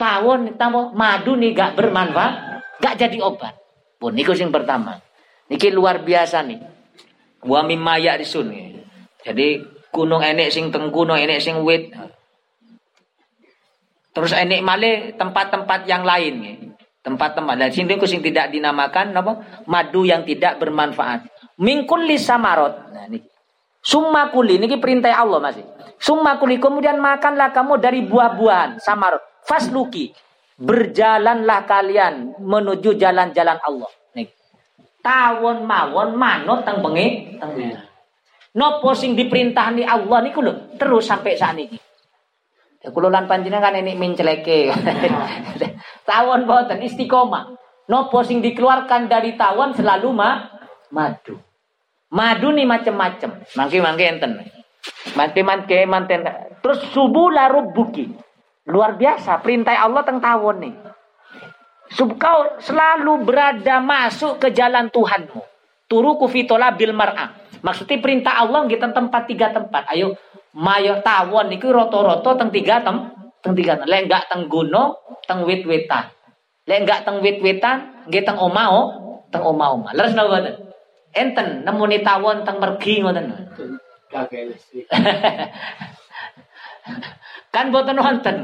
tawon 0.00 0.56
tamu 0.56 0.96
madu 0.96 1.36
nih 1.36 1.52
gak 1.52 1.76
bermanfaat, 1.76 2.64
gak 2.80 2.96
jadi 2.96 3.20
obat. 3.20 3.52
Pun 4.00 4.16
niku 4.16 4.32
sing 4.32 4.48
pertama. 4.48 4.96
Niki 5.52 5.68
luar 5.68 6.00
biasa 6.00 6.40
nih. 6.40 6.60
Wa 7.44 7.60
mimma 7.68 8.00
ya'risun. 8.00 8.48
Jadi 9.20 9.77
gunung 9.98 10.22
enek 10.22 10.54
sing 10.54 10.70
teng 10.70 10.94
gunung 10.94 11.18
enek 11.18 11.42
sing 11.42 11.66
wit 11.66 11.90
terus 14.14 14.30
enek 14.30 14.62
male 14.62 15.18
tempat-tempat 15.18 15.90
yang 15.90 16.06
lain 16.06 16.68
Tempat-tempat. 17.08 17.54
Dan 17.56 17.70
sini 17.72 17.96
sing 18.04 18.20
tidak 18.20 18.52
dinamakan 18.52 19.16
apa? 19.16 19.64
Madu 19.64 20.04
yang 20.04 20.28
tidak 20.28 20.60
bermanfaat. 20.60 21.24
Mingkul 21.56 22.04
samarot. 22.20 22.92
Nah, 22.92 23.08
ini. 23.08 23.24
Summa 23.80 24.28
kuli, 24.28 24.60
ini 24.60 24.68
perintah 24.76 25.16
Allah 25.16 25.40
masih. 25.40 25.64
Summa 25.96 26.36
kuli, 26.36 26.60
kemudian 26.60 27.00
makanlah 27.00 27.54
kamu 27.56 27.80
dari 27.80 28.04
buah-buahan, 28.04 28.82
samarot. 28.84 29.24
Fasluki, 29.48 30.12
berjalanlah 30.60 31.64
kalian 31.64 32.36
menuju 32.42 33.00
jalan-jalan 33.00 33.56
Allah. 33.56 33.90
Nih. 34.12 34.28
Tawon 35.00 35.64
mawon 35.64 36.18
manut 36.18 36.68
teng 36.68 36.84
bengi, 36.84 37.40
teng 37.40 37.56
Nopo 38.58 38.90
sing 38.98 39.14
diperintah 39.14 39.70
ni 39.70 39.86
Allah 39.86 40.18
niku 40.26 40.42
lho, 40.42 40.74
terus 40.74 41.06
sampai 41.06 41.38
saat 41.38 41.54
ini. 41.54 41.78
Ya 42.82 42.90
kula 42.90 43.06
lan 43.06 43.30
panjenengan 43.30 43.70
kan 43.70 43.78
ini 43.78 43.94
menceleke. 43.94 44.74
tawon 46.08 46.42
boten 46.42 46.82
istiqomah. 46.82 47.54
Nopo 47.86 48.18
sing 48.26 48.42
dikeluarkan 48.42 49.06
dari 49.06 49.38
tawon 49.38 49.78
selalu 49.78 50.10
ma 50.10 50.42
madu. 50.90 51.38
Madu 52.10 52.50
nih 52.50 52.66
macam-macam. 52.66 53.46
Mangke 53.54 53.78
mangke 53.78 54.04
enten. 54.10 54.32
Mangke 55.14 55.40
mangke 55.46 55.78
manten. 55.86 56.26
Terus 56.58 56.82
subuh 56.90 57.30
laru 57.30 57.70
buki. 57.70 58.10
Luar 58.68 58.98
biasa 58.98 59.38
perintah 59.38 59.78
Allah 59.78 60.02
tentang 60.02 60.42
tawon 60.42 60.56
nih. 60.66 60.74
Sub 61.94 62.20
kau 62.20 62.60
selalu 62.60 63.24
berada 63.24 63.80
masuk 63.80 64.42
ke 64.42 64.52
jalan 64.52 64.92
Tuhanmu. 64.92 65.40
Turu 65.88 66.20
kufitola 66.20 66.76
bil 66.76 66.92
mar'ah. 66.92 67.47
Maksudnya 67.62 67.98
perintah 67.98 68.38
Allah 68.38 68.66
kita 68.66 68.94
tempat 68.94 69.22
tiga 69.26 69.50
tempat. 69.50 69.90
Ayo 69.90 70.14
mayo 70.54 71.02
tawon 71.02 71.50
niku 71.50 71.70
roto-roto 71.70 72.38
teng 72.38 72.50
tiga 72.54 72.82
tem 72.82 73.10
teng 73.42 73.54
tiga 73.54 73.78
tem. 73.78 73.86
Lek 73.86 74.06
enggak 74.06 74.30
teng 74.30 74.46
gunung, 74.46 74.94
teng 75.26 75.44
wit-witan. 75.44 76.10
Lek 76.68 76.78
enggak 76.86 77.04
teng 77.06 77.20
wit-witan, 77.22 78.06
nggih 78.06 78.24
teng 78.24 78.38
omao, 78.38 78.80
teng 79.32 79.44
oma-oma. 79.44 79.92
Leres 79.94 80.14
napa 80.14 80.38
boten? 80.38 80.54
Enten 81.12 81.64
nemuni 81.64 82.04
tawon 82.04 82.44
teng 82.44 82.60
mergi 82.60 83.02
ngoten. 83.02 83.32
kan 87.54 87.66
boten 87.72 87.98
wonten. 88.00 88.36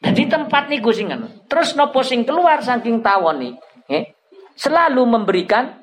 Jadi 0.00 0.32
tempat 0.32 0.72
niku 0.72 0.96
sing 0.96 1.12
Terus 1.44 1.76
nopo 1.76 2.00
sing 2.00 2.24
keluar 2.24 2.64
saking 2.64 3.04
tawon 3.04 3.36
nih, 3.36 3.52
eh, 3.92 4.16
selalu 4.56 5.04
memberikan 5.04 5.79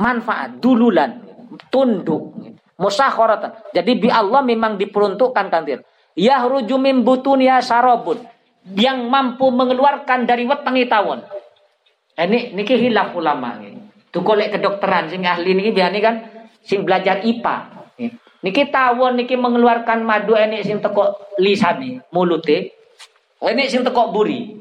manfaat, 0.00 0.56
dululan, 0.64 1.20
tunduk, 1.68 2.32
musakhoratan. 2.80 3.52
Jadi 3.76 3.92
bi 4.00 4.08
Allah 4.08 4.40
memang 4.40 4.80
diperuntukkan 4.80 5.52
kantir. 5.52 5.84
Yahruju 6.16 6.80
min 6.80 7.04
butunia 7.04 7.60
sarobun. 7.60 8.24
Yang 8.72 9.08
mampu 9.08 9.52
mengeluarkan 9.52 10.24
dari 10.24 10.48
wetengi 10.48 10.88
tawon. 10.88 11.20
Ini 12.16 12.56
niki 12.56 12.76
hilaf 12.76 13.12
ulama 13.16 13.56
ini. 13.60 13.80
Tuh 14.10 14.20
kolek 14.20 14.56
kedokteran 14.56 15.08
sing 15.08 15.24
ahli 15.24 15.56
niki 15.56 15.70
biasa 15.72 15.98
kan 16.02 16.14
sing 16.60 16.84
belajar 16.84 17.24
IPA. 17.24 17.56
Niki 18.40 18.68
tawon 18.68 19.20
niki 19.20 19.36
mengeluarkan 19.36 20.04
madu 20.04 20.36
ini 20.36 20.60
sing 20.60 20.80
teko 20.84 21.36
lisani 21.40 22.00
mulute. 22.12 22.76
Ini 23.40 23.64
sing 23.68 23.80
teko 23.80 24.12
buri. 24.12 24.60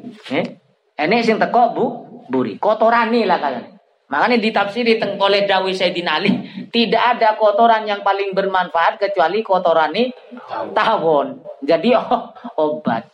Ini 0.96 1.18
sing 1.20 1.36
teko 1.36 1.62
bu 1.76 1.86
buri. 2.32 2.56
Kotorani 2.56 3.28
lah 3.28 3.40
kalian. 3.44 3.79
Makanya 4.10 4.42
ditafsiri 4.42 4.98
oleh 5.22 5.46
Dawi 5.46 5.78
Sayyidina 5.78 6.18
Ali, 6.18 6.34
tidak 6.74 7.18
ada 7.18 7.38
kotoran 7.38 7.86
yang 7.86 8.02
paling 8.02 8.34
bermanfaat 8.34 8.98
kecuali 8.98 9.46
kotoran 9.46 9.94
ini 9.94 10.10
tawon. 10.74 11.46
Jadi 11.62 11.94
oh, 11.94 12.34
obat. 12.58 13.06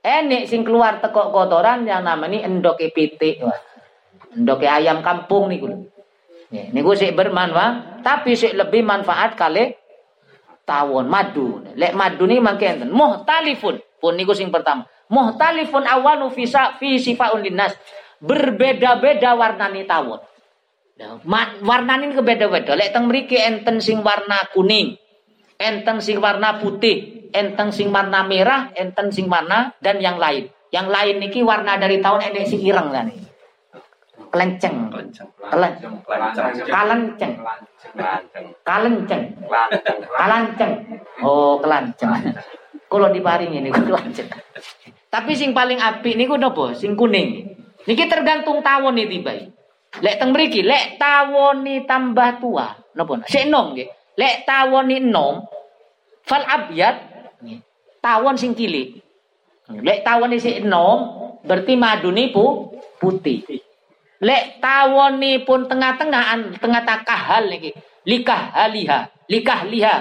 Enek 0.00 0.48
sing 0.48 0.64
keluar 0.64 1.04
tekok 1.04 1.36
kotoran 1.36 1.84
yang 1.84 2.00
namanya 2.00 2.48
endok 2.48 2.80
pitik. 2.96 3.44
Endok 4.32 4.64
ayam 4.64 5.04
kampung 5.04 5.52
nih 5.52 5.60
gue. 5.60 5.74
Ini 6.48 6.80
gue 6.80 6.96
sih 6.96 7.12
bermanfaat, 7.12 8.00
tapi 8.00 8.32
sih 8.32 8.56
lebih 8.56 8.80
manfaat 8.80 9.36
kali 9.36 9.68
tawon 10.64 11.12
madu. 11.12 11.60
Lek 11.76 11.92
madu 11.92 12.24
nih 12.24 12.40
makin 12.40 12.88
muhtalifun 12.88 13.84
pun 14.00 14.16
niku 14.16 14.32
sing 14.32 14.48
pertama. 14.48 14.88
Muhtalifun 15.12 15.84
awanu 15.84 16.32
fisa 16.32 16.80
fi 16.80 16.96
sifaun 16.96 17.44
linnas. 17.44 17.76
Berbeda-beda 18.24 19.36
warna 19.36 19.68
nih 19.68 19.84
tawon. 19.84 20.24
Nah, 20.98 21.22
warnanya 21.62 22.10
kebeda-beda. 22.10 22.74
Lek 22.74 22.90
teng 22.90 23.06
mriki 23.06 23.38
enten 23.38 23.78
sing 23.78 24.02
warna 24.02 24.50
kuning, 24.50 24.98
enten 25.54 26.02
sing 26.02 26.18
warna 26.18 26.58
putih, 26.58 27.30
enten 27.30 27.70
sing 27.70 27.94
warna 27.94 28.26
merah, 28.26 28.74
enten 28.74 29.14
sing 29.14 29.30
warna 29.30 29.78
dan 29.78 30.02
yang 30.02 30.18
lain. 30.18 30.50
Yang 30.74 30.86
lain 30.90 31.14
niki 31.22 31.40
warna 31.46 31.78
dari 31.78 32.02
tahun 32.02 32.34
enek 32.34 32.44
sing 32.50 32.60
ireng 32.66 32.90
kan. 32.90 33.06
Kelenceng. 34.28 34.92
Kelenceng. 34.92 35.28
Kalenceng. 36.68 37.32
Kalenceng. 38.66 39.22
Kalanceng. 40.12 40.72
Oh, 41.22 41.56
kelanceng. 41.62 42.12
Kalau 42.88 43.08
diparingi 43.14 43.62
ini 43.64 43.70
kelanceng. 43.88 44.28
Tapi 45.08 45.32
sing 45.32 45.56
paling 45.56 45.80
api 45.80 46.18
niku 46.18 46.36
napa? 46.36 46.76
Sing 46.76 46.98
kuning. 46.98 47.54
Niki 47.88 48.04
tergantung 48.10 48.60
tawon 48.60 48.98
nih 48.98 49.08
tiba. 49.08 49.32
Lek 49.98 50.20
teng 50.20 50.36
mriki, 50.36 50.60
lek 50.60 51.00
tawoni 51.00 51.88
tambah 51.88 52.38
tua, 52.38 52.76
napa? 52.92 53.24
Sik 53.24 53.48
enom 53.48 53.72
nggih. 53.72 53.88
Lek 54.20 54.44
tawoni 54.44 55.00
enom, 55.00 55.48
fal 56.28 56.44
abyad 56.44 56.96
tawon 58.04 58.36
sing 58.36 58.52
cilik. 58.52 59.00
Lek 59.68 60.04
tawoni 60.04 60.36
sik 60.36 60.60
enom, 60.60 60.98
berarti 61.42 61.74
maduni 61.74 62.30
pu 62.30 62.72
putih. 63.00 63.42
Lek 64.20 64.60
tawoni 64.60 65.42
pun 65.42 65.66
tengah-tengahan, 65.66 66.60
tengah 66.60 66.82
kahal 67.02 67.48
niki. 67.48 67.72
Likah 68.08 68.54
haliha, 68.54 69.08
likah 69.28 69.60
liha. 69.68 69.96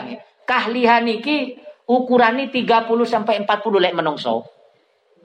Kahliha 0.47 1.03
niki 1.03 1.59
ukurane 1.83 2.47
30 2.47 2.87
sampai 3.03 3.43
40 3.43 3.83
lek 3.83 3.91
menungso. 3.91 4.47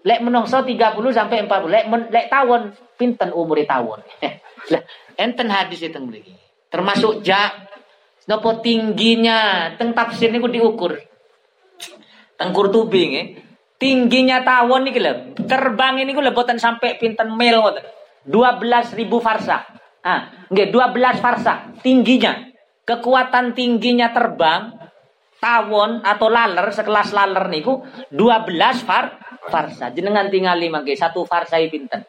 Lek 0.03 0.19
menungso 0.19 0.67
30 0.67 0.99
sampai 1.15 1.47
40. 1.47 1.71
Lek 1.71 1.85
men, 1.87 2.01
lek 2.11 2.27
tawon 2.27 2.75
pinten 2.99 3.31
umure 3.31 3.63
tawon. 3.63 4.03
Lah 4.73 4.83
enten 5.20 5.53
hadis 5.53 5.85
itu 5.85 6.01
mriki. 6.01 6.33
Termasuk 6.73 7.20
ja 7.20 7.53
nopo 8.25 8.64
tingginya 8.64 9.70
teng 9.77 9.93
tafsir 9.93 10.33
niku 10.33 10.49
diukur. 10.49 10.97
Teng 12.41 12.51
Qurtubi 12.57 13.03
nggih. 13.12 13.27
Tingginya 13.77 14.41
tawon 14.41 14.89
niki 14.89 15.03
lho. 15.03 15.37
Terbang 15.45 16.01
ini 16.01 16.16
lho 16.16 16.33
boten 16.33 16.57
sampai 16.57 16.97
pinten 16.97 17.37
mil 17.37 17.61
ngoten. 17.61 17.85
12.000 18.23 19.03
farsa. 19.18 19.66
Ah, 20.03 20.31
nggih 20.49 20.70
12 20.70 21.23
farsa 21.23 21.75
tingginya. 21.85 22.49
Kekuatan 22.83 23.55
tingginya 23.55 24.11
terbang 24.11 24.75
tawon 25.39 26.03
atau 26.03 26.31
laler 26.31 26.70
sekelas 26.70 27.11
laler 27.14 27.51
niku 27.51 27.83
12 28.11 28.87
far 28.87 29.18
farsa. 29.51 29.91
Jenengan 29.91 30.31
tingali 30.31 30.70
mangke 30.70 30.95
satu 30.95 31.27
farsa 31.27 31.59
pinten? 31.66 32.07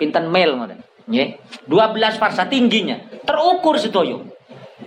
Pinten 0.00 0.32
mil 0.32 0.56
ngoten. 0.56 0.89
Nggih. 1.08 1.40
12 1.68 2.20
farsa 2.20 2.48
tingginya. 2.50 2.98
Terukur 3.24 3.78
sedoyo. 3.78 4.26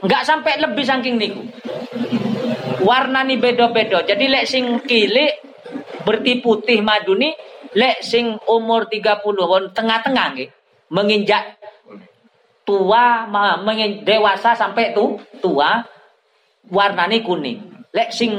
Enggak 0.04 0.28
sampai 0.28 0.60
lebih 0.60 0.84
saking 0.84 1.16
niku. 1.16 1.42
Warna 2.84 3.24
nih 3.24 3.40
beda-beda. 3.40 4.04
Jadi 4.04 4.28
lek 4.28 4.46
sing 4.46 4.84
kilik 4.84 5.40
berti 6.04 6.44
putih 6.44 6.84
madu 6.84 7.16
nih 7.16 7.32
lek 7.74 8.04
sing 8.04 8.38
umur 8.46 8.92
30 8.92 9.24
won 9.24 9.72
tengah-tengah 9.72 10.28
nggih. 10.36 10.50
Menginjak 10.94 11.58
tua 12.68 13.26
mengin, 13.64 14.06
dewasa 14.06 14.54
sampai 14.54 14.94
tuh 14.94 15.18
tua 15.42 15.84
warnane 16.70 17.24
kuning. 17.24 17.88
Lek 17.96 18.14
sing 18.14 18.36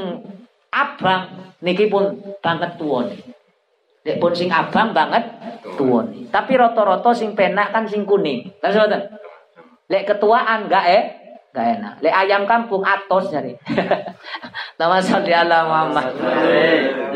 abang 0.71 1.55
niki 1.65 1.89
pun 1.91 2.21
banget 2.39 2.77
tua 2.77 3.09
nih. 3.09 3.34
Lek 4.05 4.21
pun 4.21 4.37
sing 4.37 4.53
abang 4.53 4.93
banget 4.93 5.25
tuwon. 5.81 6.29
Tapi 6.29 6.53
roto-roto 6.61 7.17
sing 7.17 7.33
penak 7.33 7.73
kan 7.73 7.89
sing 7.89 8.05
kuning. 8.05 8.53
Terus 8.61 8.85
boten. 8.85 9.03
Lek 9.89 10.05
ketuaan 10.05 10.69
enggak 10.69 10.85
eh 10.93 11.03
enggak 11.51 11.67
enak. 11.81 11.95
Lek 12.05 12.15
ayam 12.15 12.45
kampung 12.45 12.85
atos 12.85 13.33
nyari. 13.33 13.57
Nama 14.79 14.97
salli 15.01 15.33
ala 15.33 15.65
Muhammad. 15.65 16.07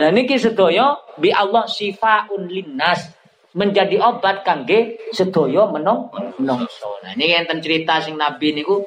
Dan 0.01 0.17
niki 0.17 0.41
sedaya 0.41 0.97
bi 1.21 1.29
Allah 1.29 1.69
sifaun 1.69 2.49
linnas 2.49 3.13
menjadi 3.53 4.01
obat 4.01 4.41
kangge 4.41 4.97
sedaya 5.13 5.69
menong 5.69 6.09
menungso. 6.41 7.05
Nah 7.05 7.13
ini 7.13 7.37
enten 7.37 7.61
cerita 7.61 8.01
sing 8.01 8.17
Nabi 8.17 8.57
niku 8.57 8.81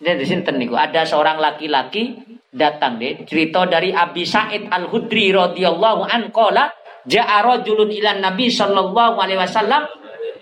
di 0.00 0.26
sinten 0.26 0.56
niku 0.56 0.74
ada 0.74 1.06
seorang 1.06 1.36
laki-laki 1.36 2.16
datang 2.50 2.98
deh 2.98 3.22
cerita 3.28 3.68
dari 3.68 3.92
Abi 3.94 4.24
Said 4.24 4.72
Al 4.72 4.88
Hudri 4.88 5.30
radhiyallahu 5.30 6.08
an 6.08 6.32
Ja'a 7.08 7.40
rajulun 7.40 7.88
ilan 7.88 8.20
Nabi 8.20 8.52
sallallahu 8.52 9.16
alaihi 9.16 9.40
wasallam 9.40 9.88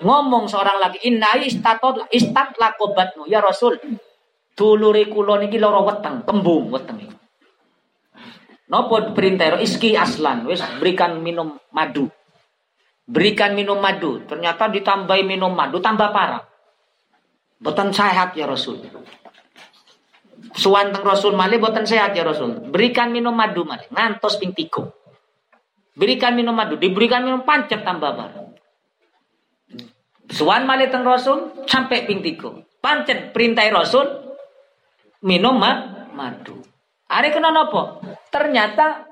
ngomong 0.03 0.51
seorang 0.51 0.79
lagi 0.83 0.99
inna 1.07 1.39
istatot 1.39 2.11
istat 2.11 2.55
lakobatmu 2.59 3.27
ya 3.31 3.43
Rasul 3.43 3.79
dulure 4.55 5.07
kula 5.07 5.39
niki 5.39 5.59
lara 5.59 5.83
weteng 5.83 6.27
kembung 6.27 6.71
weteng 6.71 6.99
Nopo 8.69 9.01
perintah 9.17 9.57
iski 9.65 9.97
aslan 9.97 10.45
wis 10.45 10.61
berikan 10.77 11.25
minum 11.25 11.57
madu 11.73 12.13
Berikan 13.09 13.57
minum 13.57 13.81
madu. 13.81 14.21
Ternyata 14.29 14.69
ditambahi 14.69 15.25
minum 15.25 15.57
madu 15.57 15.81
tambah 15.81 16.13
parah. 16.13 16.45
Boten 17.57 17.89
sehat 17.89 18.37
ya 18.37 18.45
Rasul. 18.45 18.85
Suanteng 20.53 21.01
Rasul 21.01 21.33
malih 21.33 21.57
boten 21.57 21.89
sehat 21.89 22.13
ya 22.13 22.21
Rasul. 22.21 22.69
Berikan 22.69 23.09
minum 23.09 23.33
madu 23.33 23.65
malih. 23.65 23.89
Ngantos 23.89 24.37
ping. 24.37 24.53
Berikan 25.99 26.38
minum 26.38 26.55
madu. 26.55 26.78
Diberikan 26.78 27.26
minum 27.26 27.42
pancet 27.42 27.82
tambah 27.82 28.14
parah. 28.14 28.55
Suan 30.30 30.62
malih 30.62 30.86
teng 30.94 31.03
Rasul 31.03 31.66
sampai 31.66 32.07
ping. 32.07 32.22
Pancet 32.78 33.34
perintah 33.34 33.66
Rasul 33.74 34.07
minum 35.26 35.59
ma 35.59 36.07
madu. 36.14 36.62
Are 37.11 37.28
kena 37.34 37.51
nopo? 37.51 37.99
Ternyata 38.30 39.03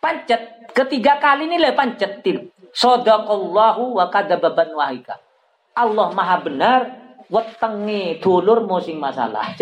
pancet 0.00 0.72
ketiga 0.72 1.20
kali 1.20 1.44
ini 1.50 1.60
le 1.60 1.76
pancet 1.76 2.24
til. 2.24 2.48
Sadaqallahu 2.74 4.00
wa 4.00 4.08
kadababan 4.10 4.72
wahika. 4.74 5.20
Allah 5.74 6.10
maha 6.10 6.36
benar 6.42 6.80
wetengi 7.28 8.18
dulur 8.18 8.64
musim 8.64 8.96
masalah. 8.96 9.52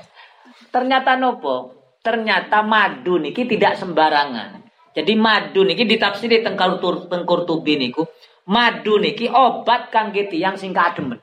ternyata 0.74 1.14
nopo? 1.20 1.76
Ternyata 2.00 2.64
madu 2.64 3.20
niki 3.20 3.44
tidak 3.44 3.76
sembarangan. 3.76 4.59
Jadi 4.90 5.12
madu 5.14 5.62
niki 5.62 5.86
ditafsiri 5.86 6.42
tengkar 6.42 6.82
tengkur 6.82 7.46
tubi 7.46 7.78
niku. 7.78 8.02
Madu 8.50 8.98
niki 8.98 9.30
obat 9.30 9.94
kangge 9.94 10.26
tiyang 10.26 10.58
sing 10.58 10.74
kademen. 10.74 11.22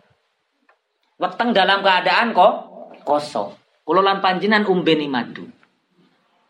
Weteng 1.20 1.52
dalam 1.52 1.84
keadaan 1.84 2.32
kok 2.32 2.54
kosong. 3.04 3.52
Kulo 3.84 4.04
lan 4.04 4.24
panjinan 4.24 4.68
umbeni 4.68 5.08
madu. 5.08 5.48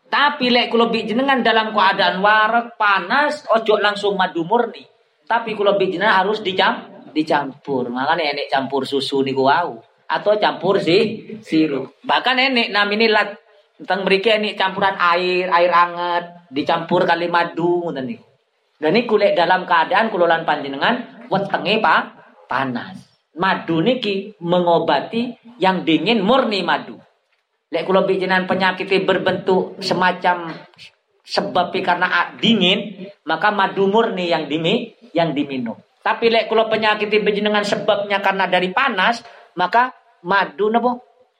Tapi 0.08 0.48
lek 0.48 0.72
kulo 0.72 0.88
jenengan 0.94 1.44
dalam 1.44 1.70
keadaan 1.74 2.24
warak 2.24 2.80
panas, 2.80 3.44
ojo 3.50 3.76
langsung 3.76 4.16
madu 4.16 4.46
murni. 4.46 4.86
Tapi 5.26 5.52
kulo 5.58 5.74
jenengan 5.76 6.22
harus 6.22 6.40
dicam 6.40 6.98
dicampur. 7.10 7.90
Makanya 7.90 8.36
enek 8.36 8.46
campur 8.52 8.86
susu 8.86 9.24
niku 9.26 9.50
wau 9.50 9.82
atau 10.08 10.32
campur 10.40 10.80
si 10.80 11.26
sirup. 11.42 11.98
Bahkan 12.00 12.36
enek 12.38 12.68
namine 12.72 13.06
lat 13.10 13.36
tentang 13.78 14.02
mriki 14.02 14.34
enek 14.34 14.58
campuran 14.58 14.98
air, 14.98 15.46
air 15.46 15.72
anget 15.72 16.24
dicampur 16.50 17.06
kali 17.06 17.30
madu 17.30 17.86
ngoten 17.86 18.04
niku. 18.10 18.26
Dan 18.78 18.94
niku 18.94 19.14
lek 19.18 19.34
dalam 19.34 19.66
keadaan 19.66 20.10
kulo 20.10 20.26
lan 20.26 20.42
panjenengan 20.42 21.26
wetenge 21.30 21.78
pak 21.82 22.00
panas. 22.50 22.98
Madu 23.38 23.78
niki 23.78 24.34
mengobati 24.42 25.34
yang 25.62 25.86
dingin 25.86 26.22
murni 26.22 26.66
madu. 26.66 26.98
Lek 27.70 27.86
kula 27.86 28.02
bijinan 28.02 28.50
penyakit 28.50 28.88
berbentuk 29.06 29.78
semacam 29.78 30.50
sebab 31.22 31.70
karena 31.84 32.32
dingin, 32.40 33.06
maka 33.28 33.52
madu 33.52 33.86
murni 33.86 34.32
yang 34.32 34.48
dimi 34.48 34.96
yang 35.12 35.36
diminum. 35.36 35.76
Tapi 36.02 36.32
lek 36.32 36.48
kula 36.48 36.66
penyakit 36.66 37.12
dengan 37.12 37.62
sebabnya 37.62 38.18
karena 38.24 38.48
dari 38.48 38.72
panas, 38.72 39.22
maka 39.54 39.92
madu 40.24 40.72
napa? 40.72 40.98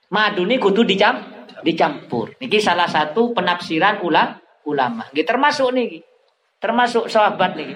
Madu 0.09 0.45
ini 0.45 0.57
kudu 0.57 0.84
dicam 0.89 1.38
dicampur. 1.65 2.37
Niki 2.39 2.59
salah 2.63 2.87
satu 2.87 3.35
penafsiran 3.35 4.03
ula 4.05 4.39
ulama. 4.69 5.07
Niki 5.11 5.25
termasuk 5.27 5.73
niki. 5.75 6.03
Termasuk 6.59 7.07
sahabat 7.11 7.55
niki. 7.59 7.75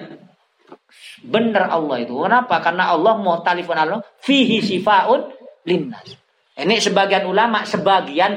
Bener 1.22 1.70
Allah 1.70 2.02
itu. 2.02 2.14
Kenapa? 2.18 2.58
Karena 2.58 2.90
Allah 2.90 3.14
mau 3.16 3.40
talifun 3.40 3.78
Allah 3.78 4.02
fihi 4.20 4.58
sifaun 4.60 5.30
linnas. 5.64 6.18
Ini 6.52 6.76
sebagian 6.84 7.24
ulama, 7.24 7.64
sebagian 7.64 8.36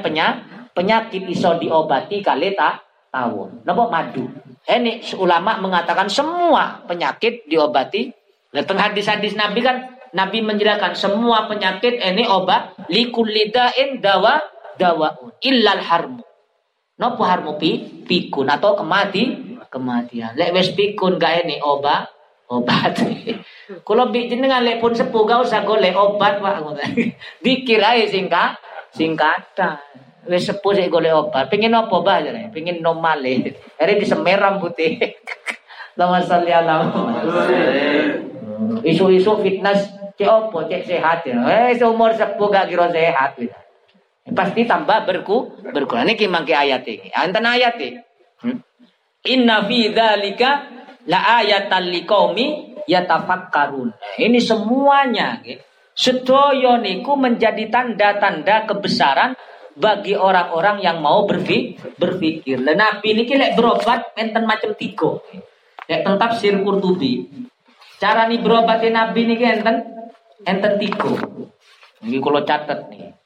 penyakit, 0.72 1.22
iso 1.28 1.60
diobati 1.60 2.24
kali 2.24 2.56
tak 2.56 2.80
tahu. 3.12 3.60
Napa 3.66 3.92
madu? 3.92 4.24
Ini 4.64 5.14
ulama 5.20 5.60
mengatakan 5.60 6.08
semua 6.08 6.80
penyakit 6.88 7.44
diobati. 7.44 8.08
Datang 8.56 8.80
hadis-hadis 8.80 9.36
Nabi 9.36 9.60
kan 9.60 10.00
Nabi 10.16 10.40
menjelaskan 10.40 10.96
semua 10.96 11.44
penyakit 11.44 12.00
ini 12.00 12.24
obat 12.24 12.72
likul 12.88 13.28
lidain 13.28 14.00
dawa 14.00 14.40
dawaun 14.78 15.32
illal 15.42 15.82
harmu. 15.82 16.24
Nopo 16.96 17.22
harmu 17.28 17.60
pi 17.60 18.04
pikun 18.08 18.48
atau 18.48 18.72
kemati 18.72 19.56
kematian. 19.68 20.32
Lek 20.38 20.56
wes 20.56 20.72
pikun 20.72 21.20
gak 21.20 21.44
ini 21.44 21.60
obat 21.60 22.08
obat. 22.54 22.96
Kalau 23.82 24.08
jenengan 24.14 24.62
lek 24.62 24.78
pun 24.78 24.94
sepuh 24.94 25.22
gak 25.26 25.44
usah 25.44 25.66
golek 25.66 25.92
obat 25.92 26.38
pak. 26.40 26.62
Dikir 27.44 27.82
ae 27.82 28.06
singkat 28.08 28.56
singkatan. 28.94 29.76
Wes 30.26 30.46
sepuh 30.46 30.72
sih 30.72 30.86
golek 30.88 31.12
obat. 31.12 31.50
Pengen 31.50 31.74
apa 31.76 31.96
bah 32.00 32.22
jare? 32.22 32.48
Pengen 32.54 32.80
normal 32.80 33.20
le. 33.20 33.52
Hari 33.78 34.00
di 34.00 34.06
semeram 34.06 34.62
putih. 34.62 34.96
Lama 35.98 36.20
salli 36.20 36.52
ala 36.52 36.86
Isu-isu 38.86 39.42
fitness 39.42 39.90
cek 40.16 40.30
opo 40.30 40.64
cek 40.64 40.86
sehat 40.86 41.26
ya. 41.26 41.36
Eh 41.44 41.76
seumur 41.76 42.14
sepuh 42.14 42.48
gak 42.48 42.70
kira 42.70 42.88
sehat 42.88 43.36
gitu. 43.36 43.65
Pasti 44.34 44.66
tambah 44.66 45.06
berku 45.06 45.62
berkurang. 45.70 46.10
Ini 46.10 46.18
kimangki 46.18 46.50
ayat 46.50 46.82
ini. 46.88 47.14
Antan 47.14 47.46
ayat 47.46 47.78
ini. 47.78 48.00
Hmm? 48.42 48.58
Inna 49.30 49.62
fi 49.70 49.94
dzalika 49.94 50.50
la 51.06 51.42
ayatan 51.42 51.94
liqaumi 51.94 52.46
yatafakkarun. 52.90 53.94
Ini 54.18 54.38
semuanya 54.42 55.38
gitu. 55.46 55.62
Sedaya 55.96 56.76
niku 56.76 57.16
menjadi 57.16 57.72
tanda-tanda 57.72 58.68
kebesaran 58.68 59.32
bagi 59.76 60.12
orang-orang 60.12 60.84
yang 60.84 61.00
mau 61.00 61.24
berpikir. 61.24 61.96
berpikir. 61.96 62.60
Lah 62.60 62.76
Nabi 62.76 63.16
niki 63.16 63.32
lek 63.32 63.56
berobat 63.56 64.12
enten 64.12 64.44
macam 64.44 64.76
tiga. 64.76 65.16
Lek 65.88 66.04
tetap 66.04 66.36
sir 66.36 66.52
Qurtubi. 66.60 67.24
Cara 67.96 68.28
nih 68.28 68.44
berobatin 68.44 68.92
Nabi 68.92 69.24
niki 69.24 69.44
enten 69.44 69.88
enten 70.44 70.72
tiga. 70.76 71.12
Niki 72.04 72.18
kalau 72.20 72.44
catat 72.44 72.92
nih. 72.92 73.16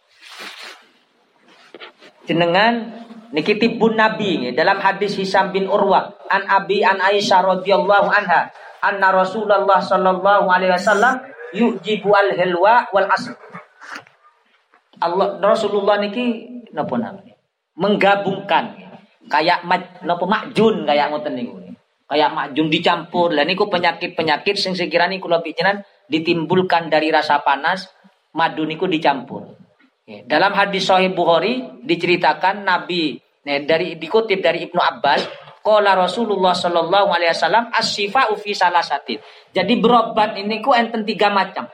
Jenengan 2.29 3.01
niki 3.31 3.57
tibun 3.57 3.97
Nabi 3.97 4.53
dalam 4.53 4.83
hadis 4.83 5.17
Hisam 5.17 5.55
bin 5.55 5.71
Urwah 5.71 6.13
an 6.29 6.45
Abi 6.51 6.85
an 6.85 7.01
Aisyah 7.01 7.41
radhiyallahu 7.59 8.09
anha 8.11 8.51
anna 8.85 9.09
Rasulullah 9.13 9.81
sallallahu 9.81 10.49
alaihi 10.49 10.73
wasallam 10.75 11.21
yujibu 11.55 12.13
al 12.13 12.33
hilwa 12.35 12.89
wal 12.91 13.09
asr. 13.09 13.37
Allah 15.01 15.41
Rasulullah 15.41 15.97
niki 15.97 16.45
napa 16.77 16.95
namanya? 17.01 17.35
Menggabungkan 17.81 18.77
kayak 19.33 19.65
napa 20.05 20.25
makjun 20.29 20.85
kayak 20.85 21.09
ngoten 21.09 21.35
niku. 21.39 21.57
Kayak 22.11 22.35
makjun 22.35 22.69
dicampur. 22.69 23.31
Lah 23.33 23.47
niku 23.47 23.71
penyakit-penyakit 23.71 24.59
sing 24.59 24.75
sekiranya 24.75 25.17
kula 25.23 25.41
pikiran 25.41 25.81
ditimbulkan 26.11 26.91
dari 26.91 27.09
rasa 27.15 27.41
panas, 27.47 27.87
madu 28.35 28.67
niku 28.67 28.91
dicampur. 28.91 29.55
Dalam 30.27 30.53
hadis 30.59 30.91
Sahih 30.91 31.15
Bukhari 31.15 31.63
diceritakan 31.87 32.67
Nabi 32.67 33.19
dari 33.45 33.95
dikutip 33.95 34.43
dari 34.43 34.67
Ibnu 34.67 34.81
Abbas 34.83 35.23
Qala 35.61 35.93
Rasulullah 35.93 36.57
sallallahu 36.57 37.13
alaihi 37.13 37.37
wasallam 37.37 37.69
as-sifa'u 37.69 38.33
fi 38.41 38.57
salasatin. 38.57 39.21
Jadi 39.53 39.77
berobat 39.77 40.41
ini 40.41 40.65
ku 40.65 40.73
enten 40.73 41.05
tiga 41.05 41.29
macam. 41.29 41.69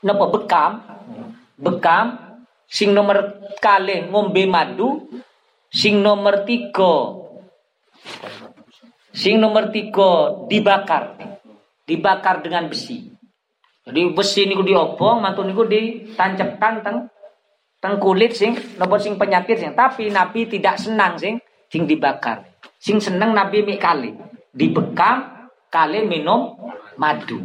Napa 0.00 0.24
bekam? 0.32 0.72
Bekam 1.60 2.06
sing 2.64 2.96
nomor 2.96 3.44
kali 3.60 4.08
ngombe 4.08 4.48
madu, 4.48 5.04
sing 5.68 6.00
nomor 6.00 6.48
tiga 6.48 7.22
sing 9.12 9.36
nomor 9.36 9.68
tiga 9.68 10.44
dibakar. 10.48 11.16
Dibakar 11.86 12.42
dengan 12.42 12.66
besi. 12.66 13.15
Jadi 13.86 14.00
besi 14.10 14.50
niku 14.50 14.66
diopong, 14.66 15.22
mantu 15.22 15.46
niku 15.46 15.62
ditancapkan 15.62 16.82
teng 16.82 17.06
teng 17.78 18.02
kulit 18.02 18.34
sing 18.34 18.58
nopo 18.82 18.98
sing 18.98 19.14
penyakit 19.14 19.62
sing 19.62 19.78
tapi 19.78 20.10
Nabi 20.10 20.50
tidak 20.50 20.74
senang 20.82 21.14
sing 21.14 21.38
sing 21.70 21.86
dibakar. 21.86 22.42
Sing 22.82 22.98
seneng 22.98 23.30
Nabi 23.30 23.62
mik 23.62 23.78
kali. 23.78 24.10
Dibekam 24.50 25.46
kali 25.70 26.02
minum 26.02 26.58
madu. 26.98 27.38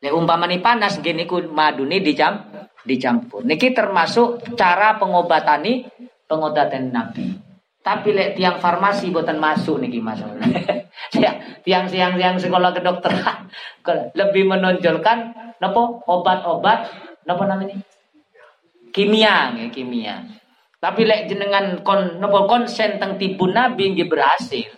Nek 0.00 0.12
umpamane 0.16 0.64
panas 0.64 0.96
gini 1.04 1.28
ku 1.28 1.44
madu 1.52 1.84
nih 1.84 2.00
dicam 2.00 2.40
dicampur. 2.88 3.44
Niki 3.44 3.76
termasuk 3.76 4.56
cara 4.56 4.96
pengobatani 4.96 5.84
pengobatan 6.24 6.88
Nabi. 6.88 7.43
Tapi 7.84 8.16
lek 8.16 8.40
tiang 8.40 8.56
farmasi 8.56 9.12
buatan 9.12 9.36
masuk 9.36 9.76
niki 9.76 10.00
masuk. 10.00 10.40
tiang 11.64 11.84
siang 11.84 12.16
siang 12.16 12.36
sekolah 12.40 12.72
kedokteran 12.72 13.48
lebih 14.20 14.48
menonjolkan 14.48 15.36
nopo 15.60 16.00
obat-obat 16.08 16.88
nopo 17.28 17.44
namanya 17.44 17.76
kimia 18.88 19.52
ya, 19.52 19.66
kimia. 19.68 20.16
Tapi 20.80 21.04
lek 21.04 21.28
jenengan 21.28 21.84
kon 21.84 22.20
nopo 22.20 22.48
konsen 22.48 22.96
teng 22.96 23.20
tipu 23.20 23.52
Nabi 23.52 23.92
nggih 23.92 24.08
berhasil. 24.08 24.72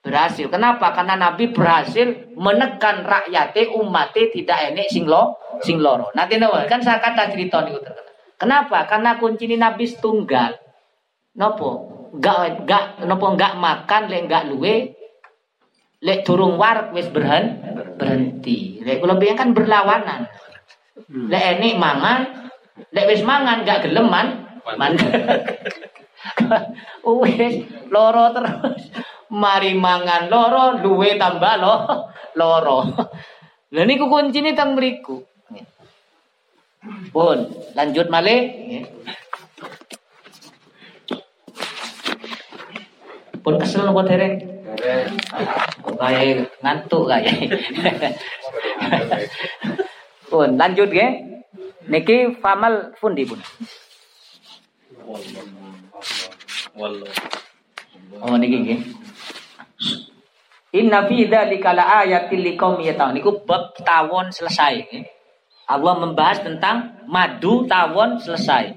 Berhasil. 0.00 0.46
Kenapa? 0.48 0.96
Karena 0.96 1.20
Nabi 1.20 1.50
berhasil 1.52 2.32
menekan 2.32 3.04
rakyatnya 3.04 3.76
umatnya 3.76 4.24
tidak 4.32 4.58
enek 4.72 4.88
sing 4.88 5.04
lo 5.04 5.36
sing 5.60 5.80
loro. 5.84 6.08
Nanti 6.16 6.40
nopo 6.40 6.64
kan 6.64 6.80
saya 6.80 6.96
kata 6.96 7.28
cerita 7.28 7.60
terkenal. 7.60 8.04
Kenapa? 8.36 8.84
Karena 8.88 9.16
kunci 9.16 9.48
Nabi 9.52 9.84
setunggal. 9.84 10.56
Nopo? 11.36 11.96
Gak 12.16 12.64
gak 12.64 13.04
nopo 13.04 13.36
gak 13.36 13.60
makan 13.60 14.08
lek 14.08 14.24
gak 14.30 14.48
luwe 14.48 14.96
Lek 16.04 16.28
turung 16.28 16.60
war 16.60 16.92
wis 16.92 17.08
berhen 17.08 17.56
berhenti. 17.96 18.84
Lek 18.84 19.00
kula 19.00 19.16
kan 19.32 19.56
berlawanan. 19.56 20.28
Lek 21.08 21.44
enik 21.56 21.80
mangan, 21.80 22.52
lek 22.92 23.08
wis 23.08 23.24
mangan 23.24 23.64
gak 23.64 23.88
geleman, 23.88 24.44
man. 24.76 24.92
wis 27.24 27.64
loro 27.88 28.24
terus. 28.36 28.92
Mari 29.32 29.74
mangan 29.74 30.30
loro, 30.30 30.78
luwe 30.84 31.18
tambah 31.18 31.54
lo 31.58 31.74
loro. 32.36 32.78
Lah 33.74 33.82
niku 33.82 34.06
kuncine 34.06 34.54
teng 34.54 34.78
mriku. 34.78 35.18
Pun, 37.10 37.50
lanjut 37.74 38.06
malih. 38.06 38.54
Pun 43.46 43.62
kesel 43.62 43.86
nopo 43.86 44.02
dereng? 44.02 44.42
Kayak 46.02 46.50
ngantuk 46.58 47.06
kayak. 47.06 47.54
pun, 50.26 50.58
lanjut 50.58 50.90
ya. 50.90 51.14
Niki 51.86 52.34
famal 52.42 52.90
fundi 52.98 53.22
pun. 53.22 53.38
Oh 58.18 58.34
niki 58.34 58.56
nggih. 58.66 58.80
Inna 60.82 61.06
fi 61.06 61.30
dzalika 61.30 61.70
laayatil 61.70 62.42
liqaumin 62.42 62.90
yata'un. 62.90 63.14
Niku 63.14 63.46
bab 63.46 63.78
tawon 63.78 64.34
selesai. 64.34 64.82
Allah 65.70 65.94
membahas 66.02 66.42
tentang 66.42 66.98
madu 67.06 67.62
tawon 67.70 68.18
selesai. 68.18 68.74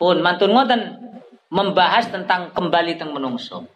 Pun 0.00 0.24
mantun 0.24 0.56
ngoten 0.56 0.96
membahas 1.52 2.08
tentang 2.08 2.56
kembali 2.56 2.96
teng 2.96 3.12
menungso. 3.12 3.68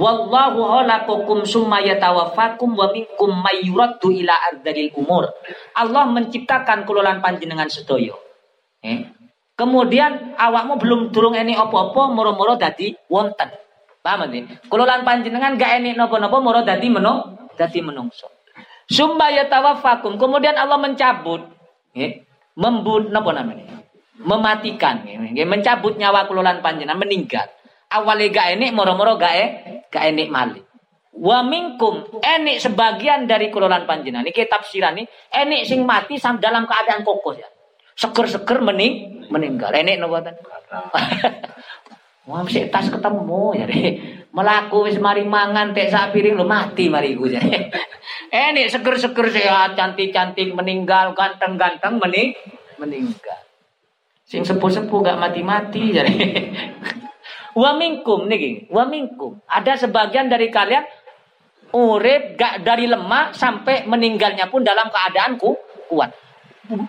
Wallahu 0.00 0.64
khalaqakum 0.64 1.44
summa 1.44 1.84
yatawaffakum 1.84 2.72
wa 2.72 2.88
minkum 2.88 3.36
may 3.44 3.60
yuraddu 3.68 4.08
ila 4.08 4.32
ardalil 4.48 4.88
umur. 4.96 5.28
Allah 5.76 6.08
menciptakan 6.08 6.88
kulolan 6.88 7.20
panjenengan 7.20 7.68
sedaya. 7.68 8.16
Eh? 8.80 9.04
Kemudian 9.60 10.40
awakmu 10.40 10.80
belum 10.80 11.00
durung 11.12 11.36
eni 11.36 11.52
apa-apa 11.52 12.08
moro-moro 12.16 12.56
dadi 12.56 12.96
wonten. 13.12 13.52
Paham 14.00 14.24
nggih? 14.32 14.72
Kulolan 14.72 15.04
panjenengan 15.04 15.60
gak 15.60 15.84
eni 15.84 15.92
napa-napa 15.92 16.40
moro 16.40 16.64
dadi 16.64 16.88
menung 16.88 17.52
dadi 17.60 17.84
menungso. 17.84 18.32
Summa 18.88 19.28
yatawaffakum. 19.28 20.16
Kemudian 20.16 20.56
Allah 20.56 20.80
mencabut 20.80 21.44
nggih 21.92 22.24
membun 22.56 23.12
napa 23.12 23.36
namanya 23.36 23.82
mematikan 24.20 25.02
nggih 25.02 25.48
mencabut 25.48 25.96
nyawa 25.96 26.28
kulolan 26.28 26.60
panjenengan 26.60 27.00
meninggal 27.00 27.48
awalnya 27.90 28.26
gak 28.30 28.48
enik 28.56 28.70
moro-moro 28.72 29.18
gak 29.18 29.34
e 29.34 29.46
gak 29.90 30.04
enik 30.14 30.28
malik 30.30 30.64
wa 31.10 31.42
minkum 31.42 32.06
enik 32.22 32.62
sebagian 32.62 33.26
dari 33.26 33.50
kulolan 33.50 33.84
panjenengan 33.84 34.24
ini 34.24 34.46
tafsiran 34.46 34.94
nih 34.96 35.06
enik 35.34 35.62
sing 35.66 35.82
mati 35.82 36.16
sam 36.16 36.38
dalam 36.38 36.64
keadaan 36.64 37.02
kokos 37.02 37.42
ya 37.42 37.48
seger-seger 37.98 38.62
mening 38.62 39.26
meninggal 39.28 39.74
enik 39.74 39.98
napa 40.00 40.30
Wah, 42.30 42.46
mesti 42.46 42.70
tas 42.70 42.86
ketemu 42.86 43.58
ya 43.58 43.66
Melaku 44.30 44.86
wis 44.86 45.02
mari 45.02 45.26
mangan 45.26 45.74
tek 45.74 45.90
sak 45.90 46.14
piring 46.14 46.38
lo 46.38 46.46
mati 46.46 46.86
mari 46.86 47.18
ku 47.18 47.26
jadi. 47.26 47.66
Eh 48.30 48.54
nih 48.54 48.70
seger-seger 48.70 49.26
sehat, 49.26 49.74
cantik-cantik 49.74 50.54
meninggal, 50.54 51.18
ganteng-ganteng 51.18 51.98
mening 51.98 52.30
meninggal. 52.78 53.42
Sing 54.22 54.46
sepuh-sepuh 54.46 55.02
gak 55.02 55.18
mati-mati 55.18 55.90
jadi. 55.90 56.14
Wa 57.54 57.74
minkum 57.74 58.30
niki, 58.30 58.70
wa 58.70 58.86
minkum. 58.86 59.42
Ada 59.50 59.86
sebagian 59.86 60.30
dari 60.30 60.50
kalian 60.50 60.86
urip 61.74 62.34
gak 62.38 62.62
dari 62.66 62.86
lemah 62.86 63.34
sampai 63.34 63.86
meninggalnya 63.86 64.50
pun 64.50 64.62
dalam 64.62 64.90
keadaanku 64.90 65.50
kuat. 65.90 66.10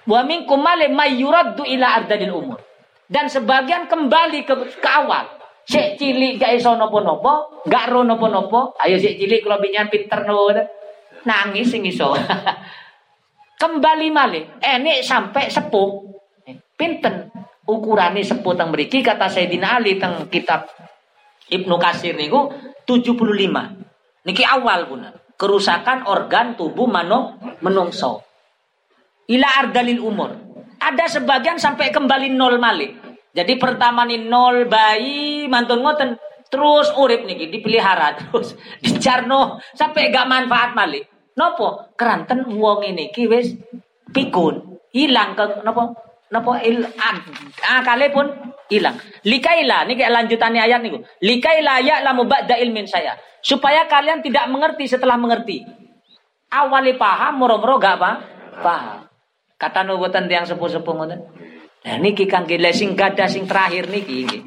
Wa 0.05 0.22
minkum 0.22 0.62
male 0.62 0.89
mayyuraddu 0.89 1.66
ila 1.66 2.01
ardadil 2.01 2.34
umur. 2.34 2.59
Dan 3.12 3.28
sebagian 3.28 3.89
kembali 3.89 4.45
ke, 4.47 4.55
ke 4.80 4.89
awal. 4.89 5.28
Sik 5.66 5.97
cilik 5.97 6.41
gak 6.41 6.57
iso 6.57 6.74
nopo-nopo, 6.78 7.64
gak 7.66 7.89
ro 7.89 8.05
nopo-nopo. 8.05 8.78
Ayo 8.82 8.97
sik 8.97 9.18
cilik 9.18 9.41
kalau 9.45 9.62
binyan 9.62 9.89
pinter 9.89 10.26
nopo 10.26 10.53
nangis 11.26 11.70
sing 11.70 11.86
iso. 11.86 12.14
Kembali 13.62 14.09
malih, 14.09 14.57
enek 14.57 15.05
sampai 15.05 15.49
sepuh. 15.53 16.09
Pinten 16.74 17.30
ukurane 17.72 18.19
sepuh 18.19 18.53
teng 18.59 18.76
mriki 18.76 18.99
kata 18.99 19.32
Sayyidina 19.32 19.80
Ali 19.80 19.95
teng 19.95 20.28
kitab 20.28 20.67
Ibnu 21.47 21.76
Kasir 21.80 22.19
niku 22.19 22.51
75. 22.84 24.28
Niki 24.28 24.43
awal 24.43 24.88
pun. 24.88 25.07
Kerusakan 25.39 26.05
organ 26.05 26.53
tubuh 26.53 26.86
mano 26.86 27.39
menungso. 27.63 28.24
Ila 29.32 29.47
ardalil 29.65 30.03
umur. 30.03 30.32
Ada 30.82 31.22
sebagian 31.22 31.57
sampai 31.57 31.89
kembali 31.89 32.30
nol 32.36 32.59
malih. 32.61 32.93
Jadi 33.32 33.55
pertama 33.55 34.03
nih 34.03 34.28
nol 34.28 34.67
bayi 34.67 35.47
mantun 35.47 35.82
ngoten 35.82 36.19
terus 36.51 36.91
urip 36.99 37.24
niki 37.24 37.47
dipelihara 37.47 38.11
terus 38.19 38.59
dicarno 38.84 39.63
sampai 39.74 40.11
gak 40.11 40.28
manfaat 40.28 40.76
malih. 40.76 41.03
Nopo? 41.39 41.95
Keranten 41.95 42.43
wong 42.59 42.84
ini 42.84 43.07
ki 43.09 43.24
wis 43.32 43.55
pikun, 44.11 44.84
hilang 44.91 45.34
ke 45.34 45.63
nopo? 45.63 46.11
Nopo 46.32 46.55
il 46.63 46.79
akale 47.59 48.07
pun 48.07 48.27
hilang. 48.71 48.95
Likaila 49.27 49.84
niki 49.84 49.99
lanjutannya 49.99 50.63
ayat 50.63 50.79
niku. 50.79 51.03
Likaila 51.19 51.84
ya 51.84 51.99
lamu 51.99 52.23
ba'da 52.23 52.55
ilmin 52.55 52.88
saya. 52.88 53.19
Supaya 53.43 53.84
kalian 53.91 54.23
tidak 54.23 54.47
mengerti 54.47 54.88
setelah 54.88 55.19
mengerti. 55.19 55.67
Awali 56.51 56.95
paham 56.95 57.43
moro-moro 57.43 57.75
gak 57.75 57.95
apa? 57.99 58.11
Paham. 58.63 58.99
Kata 59.59 59.84
nubuatan 59.84 60.32
yang 60.32 60.47
sepuh-sepuh 60.47 60.93
ngoten. 60.95 61.19
Nah 61.82 61.95
niki 61.99 62.29
kangge 62.29 62.55
sing 62.71 62.95
gada 62.95 63.27
sing 63.27 63.43
terakhir 63.43 63.91
niki 63.91 64.23
niki. 64.23 64.39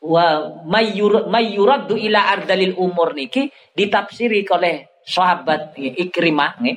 Wa 0.00 0.60
mayyurad 0.68 1.88
ila 1.88 2.20
ardalil 2.36 2.76
umur 2.76 3.16
niki 3.16 3.48
ditafsiri 3.72 4.44
oleh 4.52 5.00
sahabat 5.00 5.76
Ikrimah 5.76 6.60
nih, 6.60 6.76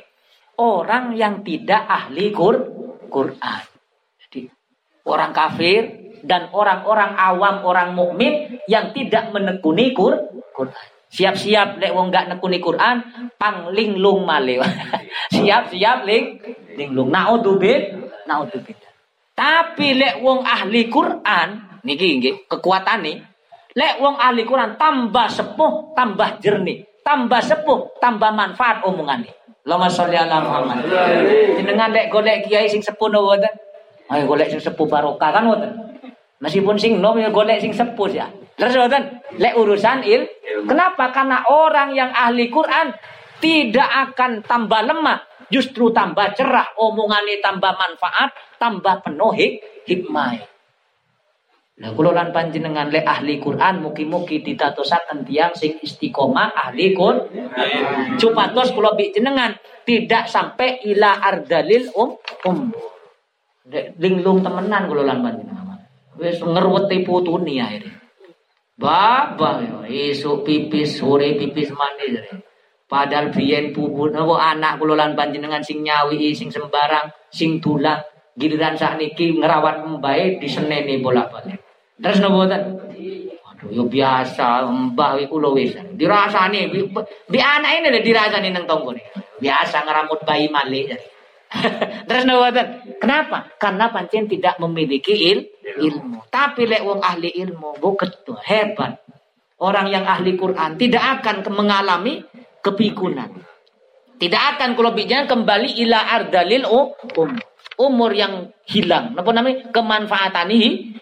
orang 0.56 1.12
yang 1.16 1.44
tidak 1.44 1.84
ahli 1.84 2.32
Qur 2.32 2.56
Quran. 3.12 3.73
Orang 5.04 5.36
kafir 5.36 6.12
dan 6.24 6.48
orang-orang 6.56 7.12
awam 7.16 7.56
orang 7.68 7.92
mukmin 7.92 8.60
yang 8.64 8.96
tidak 8.96 9.28
menekuni 9.30 9.92
Qur 9.92 10.16
Quran. 10.56 10.86
Siap-siap 11.14 11.78
lek 11.78 11.94
wong 11.94 12.10
gak 12.10 12.26
nekuni 12.26 12.58
Quran, 12.58 13.30
pang 13.38 13.70
linglung 13.70 14.26
male. 14.26 14.58
Siap-siap 15.36 16.02
ling 16.02 16.42
linglung. 16.74 17.12
Naudzubil, 17.12 18.10
naudzubil. 18.26 18.74
Tapi 19.36 19.94
lek 19.94 20.18
wong 20.24 20.42
ahli 20.42 20.90
Quran 20.90 21.78
niki 21.84 22.18
nggih 22.18 22.48
kekuatane 22.48 23.12
lek 23.76 23.94
wong 24.00 24.16
ahli 24.16 24.42
Quran 24.42 24.80
tambah 24.80 25.28
sepuh, 25.28 25.92
tambah 25.92 26.40
jernih 26.40 26.94
tambah 27.04 27.40
sepuh, 27.44 28.00
tambah 28.00 28.32
manfaat 28.32 28.80
omongannya. 28.82 29.30
Lama 29.68 29.88
sholli 29.88 30.16
ala 30.16 30.40
Muhammad. 30.40 30.88
Jenengan 31.56 31.92
lek 31.92 32.08
golek 32.08 32.48
kiai 32.48 32.68
sing 32.68 32.80
sepuh 32.80 33.12
no. 33.12 33.36
Ayo 34.12 34.28
golek 34.28 34.52
sing 34.52 34.60
sepuh 34.60 34.84
barokah 34.84 35.30
kan 35.32 35.48
wonten. 35.48 35.72
Meskipun 36.44 36.76
sing 36.76 37.00
nom 37.00 37.16
ya 37.16 37.32
golek 37.32 37.64
sing 37.64 37.72
sepuh 37.72 38.10
ya. 38.12 38.28
Terus 38.54 38.76
wonten, 38.76 39.24
lek 39.40 39.56
urusan 39.56 40.04
il, 40.06 40.28
kenapa? 40.68 41.10
Karena 41.10 41.42
orang 41.48 41.96
yang 41.96 42.12
ahli 42.14 42.52
Quran 42.52 42.94
tidak 43.42 43.90
akan 44.12 44.46
tambah 44.46 44.78
lemah, 44.84 45.18
justru 45.50 45.90
tambah 45.90 46.36
cerah, 46.38 46.76
omongannya 46.78 47.42
tambah 47.42 47.72
manfaat, 47.74 48.30
tambah 48.62 49.02
penuh 49.02 49.34
hikmah. 49.88 50.54
Lah 51.74 51.90
kula 51.90 52.14
lan 52.14 52.30
panjenengan 52.30 52.86
le 52.86 53.02
ahli 53.02 53.42
Quran 53.42 53.82
mugi-mugi 53.82 54.46
ditatosaken 54.46 55.26
tiyang 55.26 55.58
sing 55.58 55.82
istiqomah 55.82 56.54
ahli 56.54 56.94
Quran. 56.94 57.26
Kula 58.70 58.94
bi 58.94 59.10
jenengan 59.10 59.58
tidak 59.82 60.30
sampai 60.30 60.86
ila 60.86 61.18
ardalil 61.18 61.90
um 62.46 62.70
um. 63.64 63.72
Linglung 63.98 64.44
temenan 64.44 64.86
kula 64.86 65.02
lan 65.08 65.24
panjenengan. 65.24 65.80
Wis 66.20 66.38
ngerweti 66.38 67.02
putune 67.02 67.58
akhire. 67.58 67.90
Baba 68.74 69.62
yo 69.62 69.78
esuk 69.86 70.44
pipis 70.44 70.98
sore 71.00 71.38
pipis 71.38 71.72
manis. 71.72 72.28
Padahal 72.84 73.32
biyen 73.32 73.72
pupu 73.72 74.12
napa 74.12 74.52
anak 74.52 74.76
kula 74.76 74.94
lan 74.94 75.16
panjenengan 75.16 75.64
sing 75.64 75.80
nyawi 75.80 76.36
sing 76.36 76.52
sembarang 76.52 77.08
sing 77.32 77.58
tulang 77.58 78.02
giliran 78.34 78.74
sakniki 78.74 79.38
ngerawat 79.38 79.86
mbae 79.86 80.42
diseneni 80.42 81.00
bolak-balik. 81.00 81.58
Terus 82.02 82.18
nopo 82.18 82.42
boten? 82.42 82.62
Aduh, 83.54 83.70
yo 83.70 83.86
biasa, 83.86 84.66
mbah 84.66 85.14
iku 85.22 85.38
lho 85.38 85.54
wis. 85.54 85.78
Dirasani, 85.94 86.66
bi 86.66 86.82
ini 87.38 87.88
lho 87.94 88.00
dirasani 88.02 88.50
nang 88.50 88.66
tonggone. 88.66 89.00
Biasa 89.38 89.86
ngeramut 89.86 90.26
bayi 90.26 90.50
malik. 90.50 90.98
Boten? 92.08 92.66
Kenapa? 93.00 93.52
Karena 93.56 93.88
pancen 93.90 94.28
tidak 94.28 94.58
memiliki 94.60 95.14
il 95.14 95.48
ilmu. 95.62 96.28
Tapi 96.28 96.66
lek 96.68 96.82
wong 96.84 97.00
ahli 97.00 97.30
ilmu, 97.40 97.78
buket 97.80 98.26
tuh 98.26 98.38
hebat. 98.42 99.00
Orang 99.60 99.88
yang 99.88 100.04
ahli 100.04 100.34
Quran 100.34 100.76
tidak 100.76 101.20
akan 101.20 101.46
mengalami 101.54 102.20
kepikunan. 102.60 103.30
Tidak 104.14 104.42
akan 104.56 104.78
kalau 104.78 104.94
bicara 104.94 105.26
kembali 105.26 105.78
ila 105.84 105.98
ardalil 106.10 106.64
um, 106.68 107.34
umur 107.78 108.10
yang 108.14 108.50
hilang. 108.66 109.14
Napa 109.14 109.30
namanya? 109.34 109.70
Kemanfaatan 109.74 110.48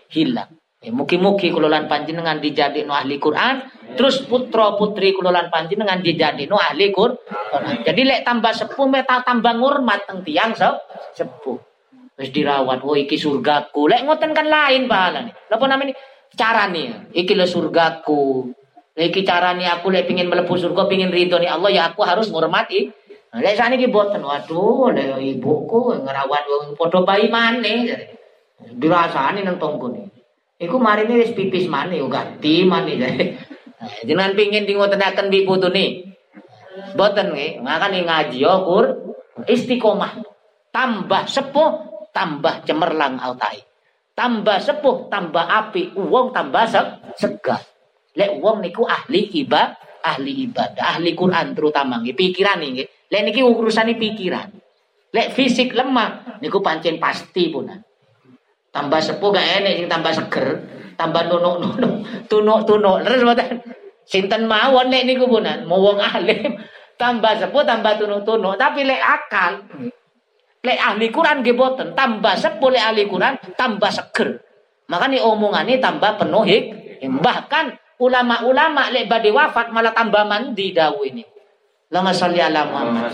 hilang. 0.08 0.50
Ya, 0.82 0.90
mugi-mugi 0.90 1.54
kulolan 1.54 1.86
panjenengan 1.86 2.42
dijadi 2.42 2.82
no 2.82 2.90
ahli 2.90 3.22
Quran, 3.22 3.62
terus 3.94 4.24
putra 4.24 4.74
putri 4.76 5.12
kulolan 5.12 5.52
panjenengan 5.52 6.00
dijadi 6.00 6.48
no 6.48 6.56
ahli 6.56 6.92
Quran. 6.92 7.18
Jadi 7.84 8.00
lek 8.02 8.20
tambah 8.24 8.52
sepuh 8.52 8.88
meta 8.88 9.20
tambah 9.22 9.56
ngurmat 9.56 10.08
teng 10.08 10.20
tiang 10.24 10.56
sepuh. 10.56 11.58
Wis 12.12 12.28
dirawat, 12.28 12.84
oh 12.84 12.92
iki 12.92 13.16
surgaku. 13.16 13.88
Lek 13.88 14.04
ngoten 14.04 14.36
kan 14.36 14.44
lain 14.44 14.84
pahala 14.84 15.24
nih. 15.24 15.34
Napa 15.48 15.64
namanya? 15.64 15.96
Cara 16.32 16.68
nih, 16.68 17.12
iki 17.16 17.32
lo 17.32 17.48
surgaku. 17.48 18.52
Iki 18.92 19.24
carane 19.24 19.64
aku 19.64 19.88
lek 19.88 20.04
pingin 20.04 20.28
melepuh 20.28 20.60
surga, 20.60 20.84
pingin 20.84 21.08
ridho 21.08 21.40
nih 21.40 21.48
Allah 21.48 21.70
ya 21.72 21.82
aku 21.88 22.04
harus 22.04 22.28
ngurmati. 22.28 22.92
Nah, 23.32 23.40
lek 23.40 23.56
saniki 23.56 23.88
boten, 23.88 24.20
waduh, 24.20 24.92
lek 24.92 25.16
ibuku 25.24 25.96
ngerawat 26.04 26.44
wong 26.44 26.64
padha 26.76 27.00
bayi 27.00 27.32
maneh. 27.32 28.12
Dirasani 28.76 29.40
nang 29.40 29.56
nih. 29.56 30.12
Iku 30.62 30.78
mari 30.78 31.10
ini 31.10 31.26
wis 31.26 31.34
pipis 31.34 31.66
mani 31.66 31.98
yo 31.98 32.06
ganti 32.06 32.62
mani 32.62 32.94
jadi. 33.82 34.14
Jenengan 34.14 34.34
pingin 34.38 34.64
di 34.64 34.72
ngotenaken 34.78 35.26
bi 35.28 35.42
putune. 35.42 35.86
Boten 36.96 37.36
nggih, 37.36 37.60
makane 37.60 38.06
ngaji 38.06 38.38
yo 38.40 38.54
kur 38.64 38.84
istiqomah. 39.44 40.24
Tambah 40.72 41.28
sepuh, 41.28 41.72
tambah 42.16 42.64
cemerlang 42.64 43.20
autai. 43.20 43.60
Tambah 44.12 44.60
sepuh, 44.60 45.08
tambah 45.12 45.44
api, 45.44 45.96
uang 45.96 46.32
tambah 46.32 46.64
se 46.68 46.80
segar. 47.16 47.60
Lek 48.12 48.40
uang 48.40 48.60
niku 48.60 48.84
ahli 48.84 49.28
ibadah, 49.40 50.04
ahli 50.04 50.48
ibadah, 50.48 50.96
ahli 50.96 51.16
Quran 51.16 51.56
terutama 51.56 52.00
nggih, 52.00 52.16
pikiran 52.16 52.60
nggih. 52.60 52.88
Lek 53.08 53.22
niki 53.24 53.40
urusane 53.44 53.96
pikiran. 53.96 54.48
Lek 55.12 55.32
fisik 55.36 55.76
lemah 55.76 56.40
niku 56.40 56.64
pancen 56.64 56.96
pasti 56.96 57.52
punan. 57.52 57.80
Tambah 58.72 59.00
sepuh 59.04 59.28
gak 59.36 59.48
enak 59.60 59.84
tambah 59.84 60.12
seger, 60.16 60.46
tambah 60.96 61.28
nunuk-nunuk, 61.28 62.26
tunuk-tunuk. 62.28 62.96
Terus 63.06 63.20
mboten 63.24 63.48
sinten 64.02 64.44
mawon 64.50 64.90
lek 64.90 65.06
niku 65.06 65.30
punan, 65.30 65.64
mau 65.64 65.78
wong 65.78 66.02
alim 66.02 66.58
tambah 66.98 67.34
sepuh 67.38 67.62
tambah 67.66 67.98
tunuk-tunuk, 67.98 68.54
tapi 68.58 68.86
lek 68.86 69.02
akal 69.02 69.62
lek 70.62 70.78
ahli 70.78 71.10
Quran 71.10 71.42
nggih 71.42 71.58
boten, 71.58 71.94
tambah 71.98 72.34
sepuh 72.38 72.70
lek 72.70 72.84
ahli 72.94 73.02
Quran 73.10 73.34
tambah 73.58 73.90
seger. 73.90 74.38
Makanya 74.90 75.24
omongannya 75.24 75.82
tambah 75.82 76.20
penuh 76.20 76.44
hik. 76.46 76.64
Bahkan 77.02 77.98
ulama-ulama 77.98 78.90
lek 78.94 79.10
badhe 79.10 79.30
wafat 79.34 79.74
malah 79.74 79.90
tambah 79.90 80.22
mandi 80.26 80.70
dawu 80.70 81.02
ini. 81.06 81.22
Lama 81.92 82.08
salli 82.14 82.40
ala 82.40 82.64
Muhammad. 82.64 83.12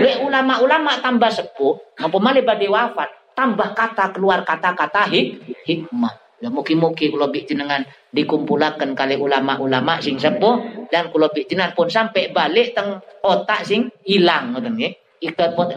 Lek 0.00 0.24
ulama-ulama 0.24 1.02
tambah 1.02 1.28
sepuh, 1.28 1.98
apa 1.98 2.16
malah 2.22 2.44
badhe 2.46 2.70
wafat, 2.70 3.10
tambah 3.34 3.74
kata 3.74 4.14
keluar 4.14 4.46
kata-kata 4.46 5.10
hik 5.10 5.42
hikmah. 5.66 6.23
Ya 6.44 6.52
mugi-mugi 6.52 7.08
kula 7.08 7.32
jenengan 7.32 7.88
dikumpulaken 8.12 8.92
kali 8.92 9.16
ulama-ulama 9.16 9.96
sing 10.04 10.20
sepuh 10.20 10.84
dan 10.92 11.08
kula 11.08 11.32
jenengan 11.32 11.72
pun 11.72 11.88
sampai 11.88 12.36
balik 12.36 12.76
teng 12.76 13.00
otak 13.24 13.64
sing 13.64 13.88
ilang 14.04 14.52
ngoten 14.52 14.76
nggih. 14.76 14.92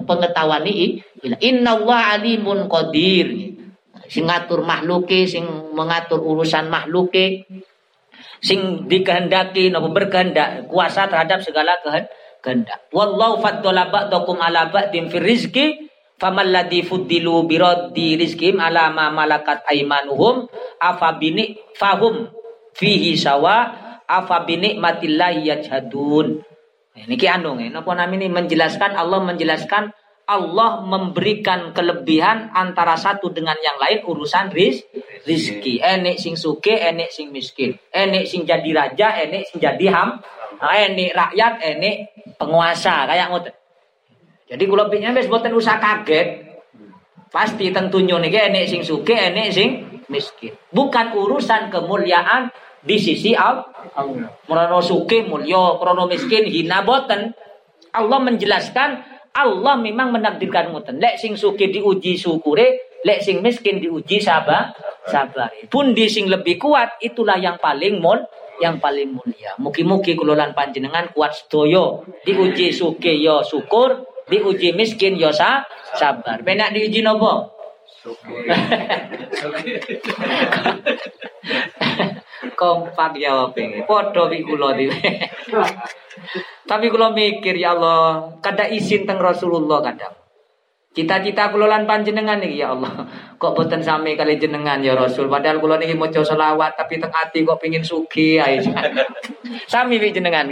Pengetahuan 0.03 0.67
ini 0.67 0.99
Inna 1.39 1.79
Allah 1.79 2.19
alimun 2.19 2.67
qadir. 2.67 3.55
Sing 4.11 4.27
ngatur 4.27 4.67
makhluke, 4.67 5.23
sing 5.23 5.47
mengatur 5.71 6.19
urusan 6.19 6.67
makhluke, 6.67 7.47
sing 8.43 8.87
dikehendaki 8.87 9.71
napa 9.71 9.87
berkehendak 9.87 10.67
kuasa 10.67 11.07
terhadap 11.07 11.43
segala 11.43 11.79
kehendak. 12.43 12.87
Wallahu 12.91 13.39
faddala 13.39 13.87
ba'dakum 13.87 14.39
ala 14.39 14.67
ba'din 14.67 15.07
fi 15.11 15.17
rizqi 15.19 15.86
Famal 16.17 16.49
ladzi 16.49 16.81
fuddilu 16.81 17.45
biraddi 17.45 18.17
rizqim 18.17 18.57
ala 18.57 18.89
ma 18.89 19.13
malakat 19.13 19.61
aimanuhum 19.69 20.49
afa 20.81 21.13
bini 21.13 21.61
fahum 21.77 22.25
fihi 22.73 23.13
sawa 23.13 23.69
afa 24.09 24.41
bini 24.41 24.81
matillahi 24.81 25.45
yajhadun. 25.45 26.41
Ini 26.97 27.13
ki 27.13 27.27
anu 27.29 27.53
napa 27.69 27.93
namanya 27.93 28.25
menjelaskan 28.33 28.97
Allah 28.97 29.21
menjelaskan 29.21 29.93
Allah 30.27 30.83
memberikan 30.83 31.71
kelebihan 31.71 32.51
antara 32.51 32.99
satu 32.99 33.31
dengan 33.31 33.55
yang 33.63 33.79
lain 33.79 34.03
urusan 34.03 34.51
riz, 34.51 34.83
rizki. 35.23 35.79
Enek 35.79 36.19
sing 36.19 36.35
suke, 36.35 36.75
enek 36.75 37.13
sing 37.15 37.31
miskin. 37.31 37.79
Enek 37.95 38.27
sing 38.27 38.43
jadi 38.43 38.69
raja, 38.75 39.15
enek 39.23 39.47
sing 39.47 39.63
jadi 39.63 39.87
ham. 39.87 40.19
Enek 40.59 41.15
rakyat, 41.15 41.53
enek 41.63 41.95
penguasa. 42.35 43.07
Kayak 43.07 43.31
ngoten. 43.31 43.53
Jadi 44.47 44.63
kula 44.63 44.87
pikir 44.87 45.11
wis 45.11 45.27
boten 45.27 45.51
usah 45.51 45.75
kaget. 45.77 46.47
Pasti 47.27 47.69
tentunya 47.75 48.15
niki 48.15 48.39
enek 48.39 48.65
sing 48.71 48.81
suke, 48.87 49.11
enek 49.11 49.51
sing 49.51 49.69
miskin. 50.07 50.55
Bukan 50.71 51.11
urusan 51.11 51.67
kemuliaan 51.67 52.47
di 52.79 52.95
sisi 52.95 53.35
Allah. 53.35 53.67
Merono 54.47 54.79
suke 54.79 55.27
mulya, 55.27 55.75
krono 55.75 56.07
miskin 56.07 56.47
hina 56.47 56.87
boten. 56.87 57.35
Allah 57.91 58.19
menjelaskan 58.23 58.89
Allah 59.35 59.75
memang 59.77 60.15
menakdirkan 60.15 60.71
ngoten. 60.71 60.97
Lek 60.97 61.19
sing 61.19 61.35
suke 61.35 61.67
diuji 61.69 62.15
syukure, 62.17 62.97
lek 63.03 63.21
sing 63.21 63.43
miskin 63.43 63.83
diuji 63.83 64.23
sabar, 64.23 64.73
sabar. 65.05 65.51
Pun 65.69 65.91
di 65.91 66.07
sing 66.07 66.31
lebih 66.31 66.57
kuat 66.57 66.97
itulah 67.03 67.37
yang 67.37 67.59
paling 67.59 67.99
mul 67.99 68.23
yang 68.57 68.81
paling 68.81 69.13
mulia. 69.13 69.53
Mugi-mugi 69.61 70.17
kulolan 70.17 70.57
panjenengan 70.57 71.13
kuat 71.13 71.37
sedoyo. 71.37 72.01
Diuji 72.25 72.73
suke 72.73 73.13
yo 73.13 73.45
syukur, 73.45 74.01
diuji 74.27 74.75
miskin 74.75 75.15
yo 75.15 75.31
sa, 75.31 75.63
sabar. 75.95 76.43
Penak 76.43 76.75
diuji 76.75 77.01
nopo? 77.03 77.51
Kompak 82.59 83.13
ya 83.19 83.47
pengen. 83.51 83.83
Podo 83.87 84.29
kula 84.29 84.75
Tapi 86.67 86.85
kula 86.91 87.13
mikir 87.13 87.55
ya 87.55 87.77
Allah, 87.77 88.33
kada 88.43 88.67
izin 88.67 89.07
teng 89.07 89.21
Rasulullah 89.21 89.79
kadang. 89.83 90.26
Cita-cita 90.97 91.53
kula 91.53 91.69
lan 91.69 91.85
panjenengan 91.85 92.41
nih 92.41 92.57
ya 92.57 92.73
Allah. 92.73 93.05
Kok 93.37 93.53
boten 93.53 93.85
sami 93.85 94.17
kali 94.17 94.41
jenengan 94.41 94.81
ya 94.81 94.97
Rasul. 94.97 95.29
Padahal 95.29 95.61
kula 95.61 95.77
niki 95.77 95.93
maca 95.93 96.25
selawat 96.25 96.73
tapi 96.73 96.97
teng 96.97 97.13
ati 97.13 97.45
kok 97.45 97.61
pengin 97.61 97.85
sugi 97.85 98.41
ae. 98.41 98.57
sami 99.73 100.01
pi 100.01 100.09
jenengan. 100.09 100.49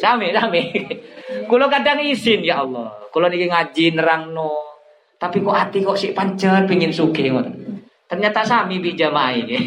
Sami, 0.00 0.32
sami. 0.32 0.72
Kula 1.50 1.68
kadang 1.68 2.00
izin 2.00 2.40
ya 2.40 2.64
Allah. 2.64 3.04
Kula 3.12 3.28
niki 3.28 3.52
ngaji 3.52 4.00
nerangno. 4.00 4.80
Tapi 5.20 5.44
kok 5.44 5.52
ati 5.60 5.84
kok 5.84 6.00
sik 6.00 6.16
pancet 6.16 6.64
pengin 6.64 6.88
sugi 6.88 7.28
ngoten. 7.28 7.84
Ternyata 8.08 8.48
sami 8.48 8.80
bi 8.80 8.96
jamaah 8.96 9.36
ini. 9.36 9.60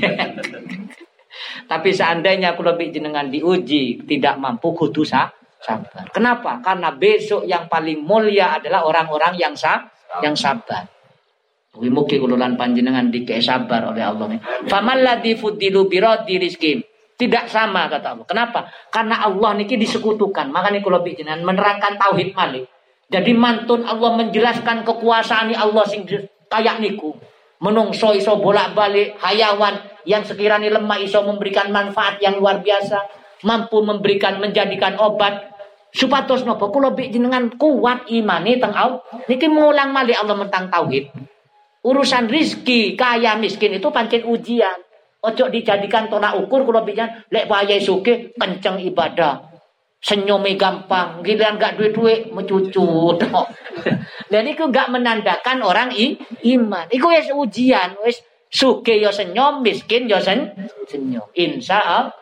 Tapi 1.70 1.90
seandainya 1.94 2.58
kula 2.58 2.74
bi 2.74 2.90
jenengan 2.90 3.30
diuji 3.30 4.10
tidak 4.10 4.42
mampu 4.42 4.74
kudu 4.74 5.06
sabar. 5.06 6.10
Kenapa? 6.10 6.66
Karena 6.66 6.90
besok 6.98 7.46
yang 7.46 7.70
paling 7.70 8.02
mulia 8.02 8.58
adalah 8.58 8.90
orang-orang 8.90 9.38
yang 9.38 9.54
sah 9.54 9.94
yang 10.24 10.36
sabar. 10.36 10.88
Mugi 11.76 12.16
kululan 12.24 12.56
panjenengan 12.56 13.12
dikei 13.12 13.44
sabar 13.44 13.92
oleh 13.92 14.04
Allah. 14.04 14.40
Faman 14.72 15.04
ladzi 15.04 15.36
fudilu 15.36 15.92
biradi 15.92 16.40
rizkim. 16.40 16.80
Tidak 17.16 17.48
sama 17.48 17.88
kata 17.88 18.16
Allah. 18.16 18.26
Kenapa? 18.28 18.60
Karena 18.92 19.24
Allah 19.24 19.56
niki 19.56 19.76
disekutukan. 19.80 20.52
Makanya 20.52 20.84
kalau 20.84 21.04
bijinan 21.04 21.44
menerangkan 21.44 22.00
tauhid 22.00 22.36
malik. 22.36 22.68
Jadi 23.08 23.32
mantun 23.36 23.88
Allah 23.88 24.18
menjelaskan 24.18 24.84
kekuasaan 24.84 25.52
Allah 25.56 25.86
sing 25.88 26.08
kayak 26.52 26.80
niku. 26.84 27.16
Menungso 27.64 28.12
iso 28.12 28.36
bolak-balik 28.36 29.16
hayawan 29.20 29.80
yang 30.04 30.28
sekiranya 30.28 30.76
lemah 30.76 31.00
iso 31.00 31.24
memberikan 31.24 31.72
manfaat 31.72 32.20
yang 32.20 32.36
luar 32.36 32.60
biasa, 32.60 33.00
mampu 33.48 33.80
memberikan 33.80 34.44
menjadikan 34.44 35.00
obat, 35.00 35.55
Supados 35.96 36.44
nopo 36.44 36.76
kula 36.76 36.92
bik 36.92 37.16
jenengan 37.16 37.56
kuat 37.56 38.12
imani 38.12 38.60
teng. 38.60 38.76
Niki 39.32 39.48
mulang 39.48 39.96
malih 39.96 40.20
Allah 40.20 40.36
mentang 40.36 40.68
tauhid. 40.68 41.08
Urusan 41.88 42.28
rizki 42.28 43.00
kaya 43.00 43.40
miskin 43.40 43.80
itu 43.80 43.88
pancen 43.96 44.28
ujian. 44.28 44.76
Ojo 45.24 45.48
dijadikan 45.48 46.12
tolak 46.12 46.36
ukur 46.36 46.68
kula 46.68 46.84
bijan 46.84 47.24
lek 47.32 47.48
wayahe 47.48 47.80
suke 47.80 48.36
kenceng 48.36 48.84
ibadah. 48.84 49.56
Senyumnya 50.06 50.54
gampang, 50.54 51.26
giliran 51.26 51.58
gak 51.58 51.82
duit-duit 51.82 52.30
mencucut. 52.30 53.26
Dan 54.32 54.46
itu 54.46 54.70
gak 54.70 54.94
menandakan 54.94 55.66
orang 55.66 55.90
i, 55.98 56.14
iman. 56.54 56.86
Itu 56.94 57.10
wis 57.10 57.34
ujian, 57.34 57.98
wis 58.06 58.22
suke 58.46 59.02
yo 59.02 59.10
senyum, 59.10 59.66
miskin 59.66 60.06
yo 60.06 60.22
sen, 60.22 60.54
senyum. 60.86 61.26
Insya 61.34 61.82
Allah. 61.82 62.14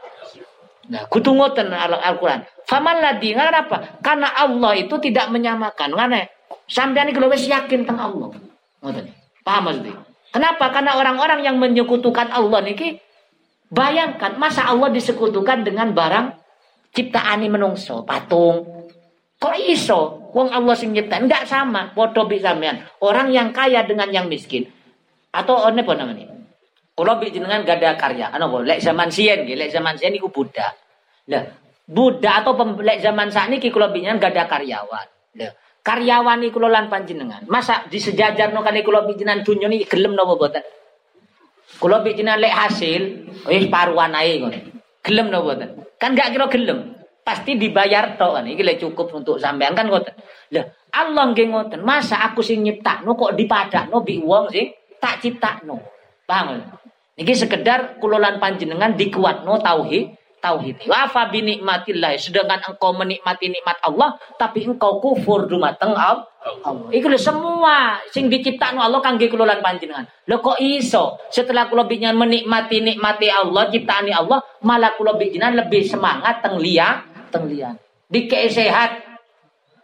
Nah, 0.96 1.04
kudu 1.12 1.36
ngoten 1.36 1.76
Al-Qur'an. 1.76 2.48
Faman 2.64 3.04
ladi 3.04 3.36
apa? 3.36 4.00
Karena 4.00 4.32
Allah 4.32 4.74
itu 4.80 4.96
tidak 5.04 5.28
menyamakan. 5.30 5.94
Ngene. 5.94 6.32
Sampeyan 6.68 7.12
iki 7.12 7.20
wis 7.28 7.46
yakin 7.52 7.84
tentang 7.84 8.00
Allah. 8.00 8.28
Ngoten. 8.80 9.06
Paham 9.44 9.62
maksudnya? 9.68 9.96
Kenapa? 10.34 10.72
Karena 10.74 10.98
orang-orang 10.98 11.46
yang 11.46 11.60
menyekutukan 11.60 12.32
Allah 12.32 12.64
niki 12.64 12.98
bayangkan 13.70 14.40
masa 14.40 14.66
Allah 14.66 14.90
disekutukan 14.90 15.62
dengan 15.62 15.92
barang 15.92 16.40
ciptaan 16.96 17.46
menungso, 17.46 18.02
patung. 18.08 18.88
Kok 19.38 19.56
iso? 19.68 20.32
Wong 20.34 20.50
Allah 20.50 20.74
sing 20.74 20.96
nyipta 20.96 21.22
enggak 21.22 21.46
sama, 21.46 21.94
padha 21.94 22.26
bi 22.26 22.42
sampean. 22.42 22.82
Orang 23.04 23.30
yang 23.30 23.54
kaya 23.54 23.86
dengan 23.86 24.10
yang 24.10 24.26
miskin. 24.26 24.66
Atau 25.30 25.62
apa 25.62 25.94
namanya? 25.94 26.34
Kalau 26.94 27.14
bi 27.18 27.34
jenengan 27.34 27.66
gak 27.66 27.82
ada 27.82 27.98
karya, 27.98 28.30
kok 28.30 28.64
lek 28.66 28.80
zaman 28.82 29.10
sien 29.10 29.46
lek 29.50 29.70
zaman 29.74 29.98
sien 29.98 30.14
iku 30.14 30.30
Buddha. 30.30 30.70
Lah, 31.30 31.46
Buddha 31.84 32.40
atau 32.40 32.56
lek 32.80 33.04
zaman 33.04 33.28
sakniki 33.28 33.68
kula 33.68 33.92
bi 33.92 34.08
gak 34.08 34.32
ada 34.32 34.48
karyawan. 34.48 35.08
Karyawan 35.84 36.40
iku 36.48 36.64
lan 36.64 36.88
panjenengan. 36.88 37.44
Masa 37.52 37.84
di 37.92 38.00
sejajar 38.00 38.56
no 38.56 38.64
kali 38.64 38.84
kula 38.84 39.04
bi 39.04 39.20
jenengan 39.20 39.44
dunya 39.44 39.68
niki 39.68 39.86
gelem 39.88 40.16
napa 40.16 40.40
boten? 40.40 40.64
Kula 41.78 42.00
bi 42.00 42.16
jenengan 42.16 42.40
lek 42.40 42.56
hasil 42.56 43.02
wis 43.52 43.68
paruan 43.68 44.16
ae 44.16 44.40
ngono. 44.40 44.60
Gelem 45.04 45.28
boten? 45.28 45.70
Kan 46.00 46.16
gak 46.16 46.32
kira 46.32 46.48
gelem 46.48 46.94
pasti 47.24 47.56
dibayar 47.56 48.20
toh 48.20 48.36
kan 48.36 48.44
iki 48.44 48.62
cukup 48.78 49.08
untuk 49.16 49.40
sampean 49.40 49.72
kan 49.72 49.88
ngoten 49.88 50.12
lah 50.52 50.68
Allah 50.92 51.32
nggih 51.32 51.48
ngoten 51.50 51.82
masa 51.82 52.20
aku 52.20 52.44
sing 52.44 52.62
nyiptakno 52.68 53.16
kok 53.16 53.34
dipadakno 53.40 54.04
bi 54.04 54.20
wong 54.20 54.52
sing 54.52 54.76
tak 55.00 55.24
ciptakno 55.24 55.80
paham 56.28 56.60
niki 57.16 57.32
sekedar 57.32 57.98
kulolan 58.04 58.44
panjenengan 58.44 59.00
dikuatno 59.00 59.56
tauhid 59.64 60.12
tauhid 60.44 60.84
wa 60.92 61.08
fa 61.08 61.32
bi 61.32 61.40
nikmatillah 61.40 62.20
sedangkan 62.20 62.76
engkau 62.76 62.92
menikmati 62.92 63.48
nikmat 63.48 63.80
Allah 63.80 64.20
tapi 64.36 64.68
engkau 64.68 65.00
kufur 65.00 65.48
dumateng 65.48 65.96
Allah 65.96 66.28
iku 66.92 67.08
semua 67.16 68.04
sing 68.12 68.28
diciptakno 68.28 68.84
Allah 68.84 69.00
kangge 69.00 69.32
kulolan 69.32 69.64
panjenengan 69.64 70.04
lho 70.28 70.44
kok 70.44 70.60
iso 70.60 71.16
setelah 71.32 71.72
kula 71.72 71.88
menikmati 71.88 72.84
nikmati 72.84 73.32
Allah 73.32 73.72
ciptaane 73.72 74.12
Allah 74.12 74.44
malah 74.68 74.92
kula 75.00 75.16
lebih 75.16 75.88
semangat 75.88 76.44
teng 76.44 76.60
liya 76.60 77.14
teng 77.34 77.50
lian. 77.50 77.74
Dikei 78.06 78.46
sehat 78.46 79.02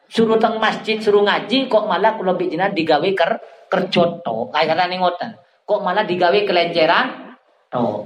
suruh 0.06 0.38
teng 0.38 0.62
masjid 0.62 1.02
suruh 1.02 1.26
ngaji 1.26 1.66
kok 1.66 1.90
malah 1.90 2.14
kula 2.14 2.38
bijinan 2.38 2.78
digawe 2.78 3.10
ker 3.18 3.42
kerjot 3.66 4.22
to. 4.22 4.54
Kayak 4.54 4.86
ngoten. 4.94 5.34
Kok 5.66 5.82
malah 5.82 6.06
digawe 6.06 6.38
kelenceran 6.46 7.34
to. 7.74 8.06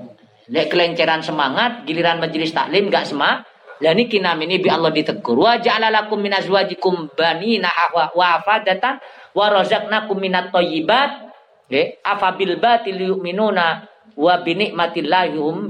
Lek 0.51 0.67
kelenceran 0.67 1.23
semangat 1.23 1.87
giliran 1.87 2.19
majelis 2.19 2.51
taklim 2.51 2.91
gak 2.91 3.07
semak 3.07 3.47
lah 3.83 3.91
niki 3.91 4.23
ini 4.23 4.63
bi 4.63 4.71
Allah 4.71 4.95
ditegur. 4.95 5.43
Wa 5.43 5.59
ja'ala 5.59 5.91
lakum 5.91 6.23
min 6.23 6.31
azwajikum 6.31 7.11
banina 7.19 7.67
wa 7.91 8.39
afadatan 8.39 9.03
wa 9.35 9.45
razaqnakum 9.51 10.23
minat 10.23 10.55
thayyibat. 10.55 11.35
Nggih, 11.67 11.99
afabil 11.99 12.55
batil 12.63 12.95
yu'minuna 12.95 13.83
wa 14.15 14.33
bi 14.39 14.55
hum 15.35 15.67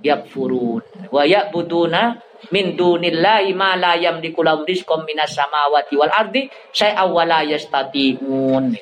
yakfurun. 0.00 1.12
Wa 1.12 1.22
ya'buduna 1.28 2.16
min 2.48 2.72
dunillahi 2.72 3.52
ma 3.52 3.76
la 3.76 4.00
yamliku 4.00 4.40
lahum 4.40 4.64
rizqan 4.64 5.04
minas 5.04 5.36
samawati 5.36 6.00
wal 6.00 6.08
ardi 6.08 6.48
syai'aw 6.72 7.12
wa 7.12 7.28
la 7.28 7.44
yastati'un. 7.44 8.72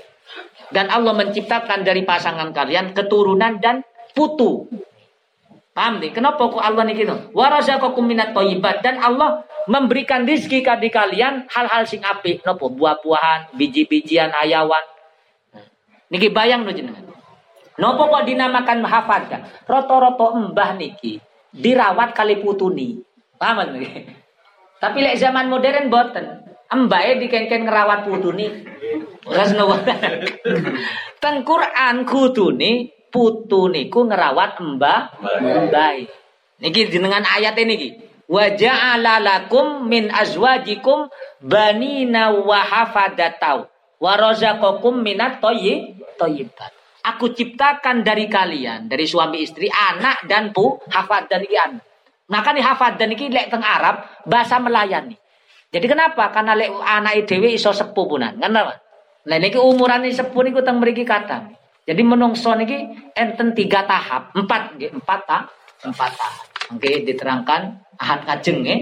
Dan 0.71 0.87
Allah 0.93 1.17
menciptakan 1.19 1.83
dari 1.83 2.07
pasangan 2.07 2.55
kalian 2.55 2.95
keturunan 2.95 3.59
dan 3.59 3.83
putu. 4.15 4.71
Paham 5.79 6.03
nih? 6.03 6.11
Kenapa 6.11 6.43
kok 6.43 6.59
Allah 6.59 6.83
nih 6.91 7.07
gitu? 7.07 7.15
Warazaqakum 7.39 8.03
minat 8.03 8.35
thayyibat 8.35 8.83
dan 8.83 8.99
Allah 8.99 9.47
memberikan 9.71 10.27
rizki 10.27 10.59
kadi 10.59 10.91
kalian 10.91 11.47
hal-hal 11.47 11.87
sing 11.87 12.03
apik, 12.03 12.43
nopo 12.43 12.67
buah-buahan, 12.67 13.55
biji-bijian, 13.55 14.35
ayawan. 14.35 14.83
Niki 16.11 16.35
bayang 16.35 16.67
no 16.67 16.75
jenengan. 16.75 17.07
Nopo 17.79 18.11
kok 18.11 18.27
dinamakan 18.27 18.83
hafad 18.83 19.31
Roto-roto 19.71 20.35
mbah 20.51 20.75
niki 20.75 21.23
dirawat 21.55 22.11
kali 22.11 22.43
putuni. 22.43 22.99
Paham 23.39 23.79
nih? 23.79 24.19
Tapi 24.83 24.99
lek 24.99 25.15
zaman 25.15 25.47
modern 25.47 25.87
boten. 25.87 26.27
Embae 26.75 27.23
dikenken 27.23 27.71
ngerawat 27.71 28.03
putuni. 28.03 28.51
Rasno 29.31 29.71
Teng 31.23 31.47
Quran 31.47 32.03
kutuni 32.03 32.98
putu 33.09 33.69
niku 33.69 34.09
ngerawat 34.09 34.61
mbah 34.61 35.19
mbae. 35.19 36.03
Niki 36.59 36.81
jenengan 36.91 37.23
ayat 37.23 37.55
ini 37.61 37.67
niki. 37.71 37.89
Wa 38.29 38.53
ja'ala 38.53 39.25
lakum 39.25 39.89
min 39.89 40.13
azwajikum 40.13 41.09
banina 41.41 42.29
wa 42.35 42.61
hafadatau 42.61 43.71
wa 43.99 44.13
razaqakum 44.15 45.01
minat 45.01 45.41
thayyibat. 45.41 46.73
Aku 47.09 47.33
ciptakan 47.33 48.05
dari 48.05 48.29
kalian, 48.29 48.91
dari 48.91 49.09
suami 49.09 49.41
istri, 49.41 49.73
anak 49.73 50.29
dan 50.29 50.53
pu, 50.53 50.77
hafad 50.93 51.31
dan 51.31 51.47
anak. 51.47 51.81
Maka 52.29 52.53
nih 52.53 52.61
hafad 52.61 53.01
dan 53.01 53.09
iki 53.17 53.33
lek 53.33 53.49
teng 53.49 53.65
Arab 53.65 54.05
bahasa 54.29 54.61
melayani. 54.61 55.17
Jadi 55.73 55.87
kenapa? 55.89 56.29
Karena 56.29 56.53
lek 56.53 56.69
anak 56.69 57.25
dewi 57.25 57.57
iso 57.57 57.73
sepuh 57.73 58.05
punan. 58.05 58.37
Kenapa? 58.37 58.77
Nah 59.25 59.37
niki 59.41 59.57
umuran 59.57 60.05
ini 60.05 60.13
sepuh 60.13 60.43
niku 60.45 60.61
teng 60.61 60.85
mriki 60.85 61.09
kata. 61.09 61.58
Jadi 61.89 62.03
menungso 62.05 62.53
niki 62.53 62.85
enten 63.17 63.57
tiga 63.57 63.89
tahap, 63.89 64.37
empat, 64.37 64.77
empat 64.77 65.21
tahap, 65.25 65.49
empat 65.81 66.13
tahap. 66.13 66.45
Oke, 66.77 67.01
diterangkan 67.09 67.81
ahad 67.97 68.29
ngajeng 68.29 68.61
ya. 68.61 68.77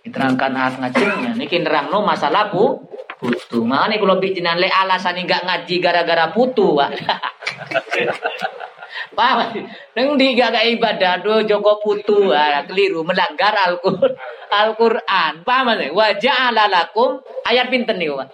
Diterangkan 0.00 0.56
ahad 0.56 0.74
ngajeng 0.80 1.12
ya. 1.28 1.32
Niki 1.36 1.60
nerangno 1.60 2.00
masalah 2.00 2.48
bu 2.48 2.88
putu. 3.20 3.68
Makanya 3.68 4.00
kalau 4.00 4.16
bikinan 4.16 4.56
lek 4.56 4.72
alasan 4.72 5.20
enggak 5.20 5.44
ngaji 5.44 5.74
gara-gara 5.76 6.32
putu, 6.32 6.72
Pak. 6.72 6.90
Paham? 9.18 9.66
Neng 9.98 10.16
di 10.16 10.38
gak 10.38 10.62
ibadah 10.78 11.20
do 11.20 11.42
Joko 11.42 11.82
Putu 11.82 12.30
ah, 12.30 12.62
keliru 12.64 13.02
melanggar 13.02 13.50
Al-Qur'an. 13.66 14.14
Al-Qur'an. 14.48 15.42
Paham 15.42 15.74
nih? 15.74 15.90
Wa 15.90 16.14
ja'ala 16.16 16.70
lakum 16.70 17.18
ayat 17.44 17.68
pinten 17.68 17.98
nih, 17.98 18.14
Pak? 18.14 18.28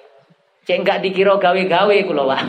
Cek 0.64 0.76
enggak 0.80 1.00
dikira 1.04 1.36
gawe-gawe 1.40 1.96
kula, 2.04 2.22
Pak. 2.30 2.40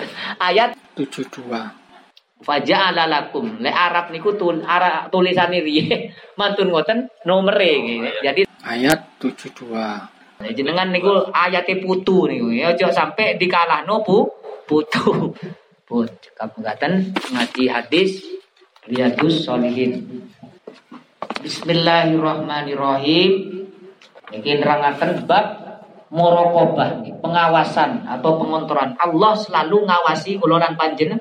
ayat 0.52 0.76
72. 0.98 2.42
Faja'ala 2.42 3.06
lakum. 3.06 3.62
Le 3.62 3.70
Arab 3.70 4.10
niku 4.10 4.34
tul 4.34 4.66
Arab 4.66 5.10
tulisane 5.14 5.62
riye. 5.62 6.10
Mantun 6.38 6.74
ngoten 6.74 7.06
nomere 7.22 7.78
Jadi 8.22 8.46
ayat 8.66 9.22
72. 9.22 9.70
Nah, 10.38 10.54
jenengan 10.54 10.90
niku 10.90 11.30
ayate 11.34 11.78
putu 11.82 12.26
niku. 12.26 12.50
Ya 12.50 12.74
aja 12.74 12.90
sampai 12.90 13.38
dikalahno 13.38 14.02
pu 14.02 14.26
putu 14.66 15.34
pun 15.88 16.04
kabungatan 16.36 17.16
ngaji 17.16 17.64
hadis 17.72 18.20
Riyadus 18.84 19.48
Solihin 19.48 20.04
Bismillahirrahmanirrahim 21.40 23.32
Ini 24.28 24.60
nerangaken 24.60 25.24
bab 25.24 25.67
morokobah 26.08 27.04
pengawasan 27.20 28.08
atau 28.08 28.40
pengontrolan 28.40 28.96
Allah 28.96 29.32
selalu 29.36 29.84
ngawasi 29.84 30.40
kulonan 30.40 30.74
panjenengan 30.74 31.20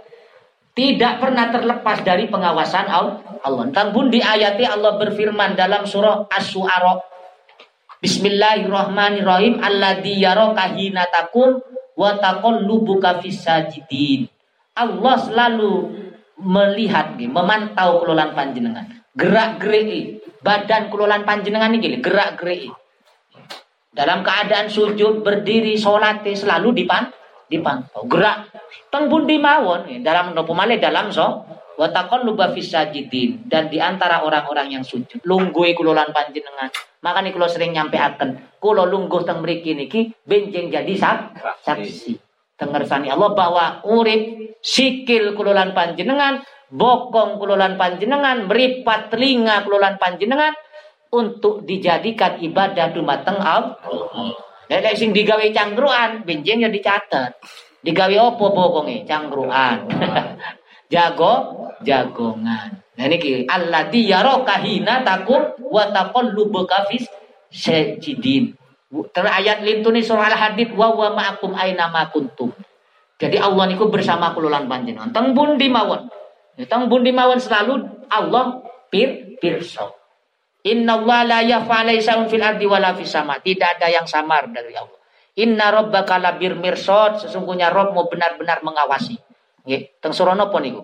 tidak 0.78 1.18
pernah 1.18 1.50
terlepas 1.50 2.06
dari 2.06 2.30
pengawasan 2.30 2.86
Allah. 2.86 3.64
Tentang 3.66 3.90
pun 3.90 4.14
di 4.14 4.22
ayati 4.22 4.62
Allah 4.62 4.94
berfirman 5.02 5.58
dalam 5.58 5.90
surah 5.90 6.30
As-Su'ara 6.30 7.02
Bismillahirrahmanirrahim 7.98 9.58
alladzi 9.58 10.22
yaraka 10.22 10.78
hina 10.78 11.10
takum 11.10 11.58
wa 11.98 12.14
taqallubuka 12.22 13.26
fis 13.26 13.42
sajidin 13.42 14.30
Allah 14.78 15.18
selalu 15.18 15.98
melihat 16.38 17.18
memantau 17.18 18.06
kelolaan 18.06 18.38
panjenengan. 18.38 18.86
Gerak 19.18 19.58
gerik 19.58 20.22
badan 20.46 20.94
kelolaan 20.94 21.26
panjenengan 21.26 21.74
ini 21.74 21.98
gerak 21.98 22.38
gerik. 22.38 22.70
Dalam 23.98 24.22
keadaan 24.22 24.70
sujud, 24.70 25.26
berdiri, 25.26 25.74
sholat 25.74 26.22
selalu 26.22 26.86
dipan, 26.86 27.10
dipantau. 27.50 28.06
Gerak 28.06 28.54
teng 28.94 29.10
pundi 29.10 29.40
mawon 29.42 29.90
dalam 30.06 30.36
nopo 30.38 30.54
male 30.54 30.78
dalam 30.78 31.10
so 31.10 31.48
watakon 31.80 32.28
luba 32.28 32.52
fisajidin 32.52 33.48
dan 33.48 33.72
di 33.72 33.82
antara 33.82 34.24
orang-orang 34.24 34.78
yang 34.80 34.84
sujud 34.84 35.24
lunggui 35.24 35.74
kulolan 35.74 36.12
panjenengan. 36.12 36.70
Makanya 37.02 37.32
kalau 37.34 37.50
sering 37.50 37.72
nyampe 37.74 37.96
akan 37.96 38.60
kulo 38.60 38.84
lungguh 38.86 39.24
teng 39.24 39.42
mriki 39.42 39.74
niki 39.74 40.12
benjeng 40.28 40.70
jadi 40.70 40.94
saksi 41.64 42.14
dengersani 42.58 43.14
Allah 43.14 43.32
bahwa 43.38 43.66
urip 43.86 44.58
sikil 44.66 45.38
kululan 45.38 45.78
panjenengan 45.78 46.42
bokong 46.74 47.38
kululan 47.38 47.78
panjenengan 47.78 48.50
beripat 48.50 49.14
telinga 49.14 49.62
kululan 49.64 50.02
panjenengan 50.02 50.58
untuk 51.12 51.64
dijadikan 51.64 52.40
ibadah 52.42 52.92
dumateng 52.92 53.40
Allah. 53.40 53.80
Nek 54.68 55.00
sing 55.00 55.16
digawe 55.16 55.44
cangkruan 55.56 56.28
benjing 56.28 56.64
ya 56.64 56.70
dicatat. 56.70 57.40
Digawe 57.80 58.16
opo 58.20 58.52
bokonge 58.52 59.08
cangkruan. 59.08 59.88
Jago 60.94 61.34
jagongan. 61.84 62.84
Nah 62.98 63.06
niki 63.06 63.46
alladzi 63.46 64.10
yaraka 64.10 64.60
hina 64.64 65.06
takum 65.06 65.56
wa 65.62 65.88
taqallubuka 65.92 66.90
fis 66.92 67.08
sajidin. 67.52 68.56
Terus 68.88 69.32
ayat 69.32 69.68
lintuni 69.68 70.00
surah 70.00 70.32
Al-Hadid 70.32 70.72
wa 70.72 70.96
wa 70.96 71.12
ma'akum 71.12 71.52
aina 71.54 71.92
ma 71.92 72.08
kuntum. 72.08 72.56
Jadi 73.20 73.36
Allah 73.36 73.68
niku 73.68 73.92
bersama 73.92 74.32
kululan 74.32 74.70
panjenengan. 74.70 75.12
Teng 75.12 75.36
bundi 75.36 75.68
mawon. 75.68 76.08
Ya, 76.56 76.66
teng 76.70 76.88
bundi 76.88 77.12
mawon 77.12 77.42
selalu 77.42 77.84
Allah 78.08 78.64
pir 78.88 79.38
pirsa. 79.44 79.97
Inna 80.68 81.00
Allah 81.00 81.20
la 81.24 81.40
yafa 81.48 81.88
fil 82.28 82.44
ardi 82.44 82.68
wala 82.68 82.92
fis 82.94 83.08
sama. 83.08 83.40
Tidak 83.40 83.80
ada 83.80 83.88
yang 83.88 84.04
samar 84.04 84.52
dari 84.52 84.76
Allah. 84.76 85.00
Inna 85.38 85.70
rabbaka 85.70 86.18
labir 86.18 86.58
mirsad, 86.58 87.24
sesungguhnya 87.24 87.70
Rabbmu 87.70 88.10
benar-benar 88.10 88.66
mengawasi. 88.66 89.16
Nggih, 89.64 90.02
teng 90.02 90.12
surah 90.12 90.34
napa 90.34 90.58
niku? 90.58 90.82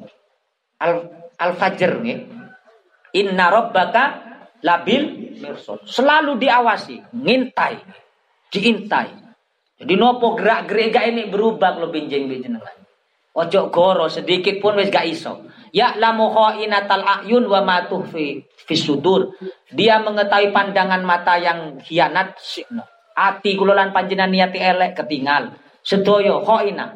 Al 0.77 1.09
Al-Fajr 1.41 1.91
nggih. 2.05 2.19
Inna 3.17 3.49
rabbaka 3.49 4.03
labil 4.61 5.35
mirsad. 5.41 5.81
Selalu 5.89 6.37
diawasi, 6.37 7.01
ngintai, 7.17 7.75
diintai. 8.53 9.09
Jadi 9.83 9.93
nopo 9.97 10.37
gerak-gerik 10.37 10.93
gak 10.93 11.05
ini 11.11 11.27
berubah 11.27 11.75
lo 11.81 11.89
binjeng 11.89 12.29
jenengan. 12.29 12.77
Ojo 13.33 13.73
goro 13.73 14.05
sedikit 14.07 14.61
pun 14.61 14.77
wis 14.77 14.93
gak 14.93 15.09
iso. 15.09 15.49
Ya 15.73 15.97
lamu 15.97 16.29
inatal 16.61 17.01
ayun 17.01 17.49
wa 17.49 17.65
ma 17.65 17.81
fi 17.89 18.75
sudur. 18.77 19.33
Dia 19.73 19.97
mengetahui 20.05 20.53
pandangan 20.53 21.01
mata 21.01 21.41
yang 21.41 21.81
khianat. 21.81 22.37
Ati 23.17 23.57
kulolan 23.57 23.89
panjenengan 23.89 24.29
niati 24.29 24.61
elek 24.61 24.93
ketinggal. 25.01 25.57
Sedoyo 25.81 26.45
ina. 26.69 26.93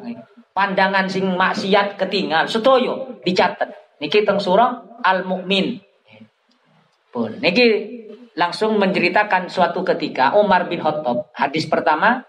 Pandangan 0.54 1.10
sing 1.10 1.26
maksiat 1.26 1.98
ketinggal. 1.98 2.46
Sedoyo 2.46 3.18
dicatat. 3.26 3.98
Niki 3.98 4.22
teng 4.22 4.38
surah 4.38 5.02
Al-Mu'min. 5.02 5.82
Pun. 7.10 7.34
Niki 7.42 7.66
langsung 8.38 8.78
menceritakan 8.78 9.50
suatu 9.50 9.82
ketika 9.82 10.38
Umar 10.38 10.70
bin 10.70 10.78
Khattab. 10.78 11.34
Hadis 11.34 11.66
pertama 11.66 12.22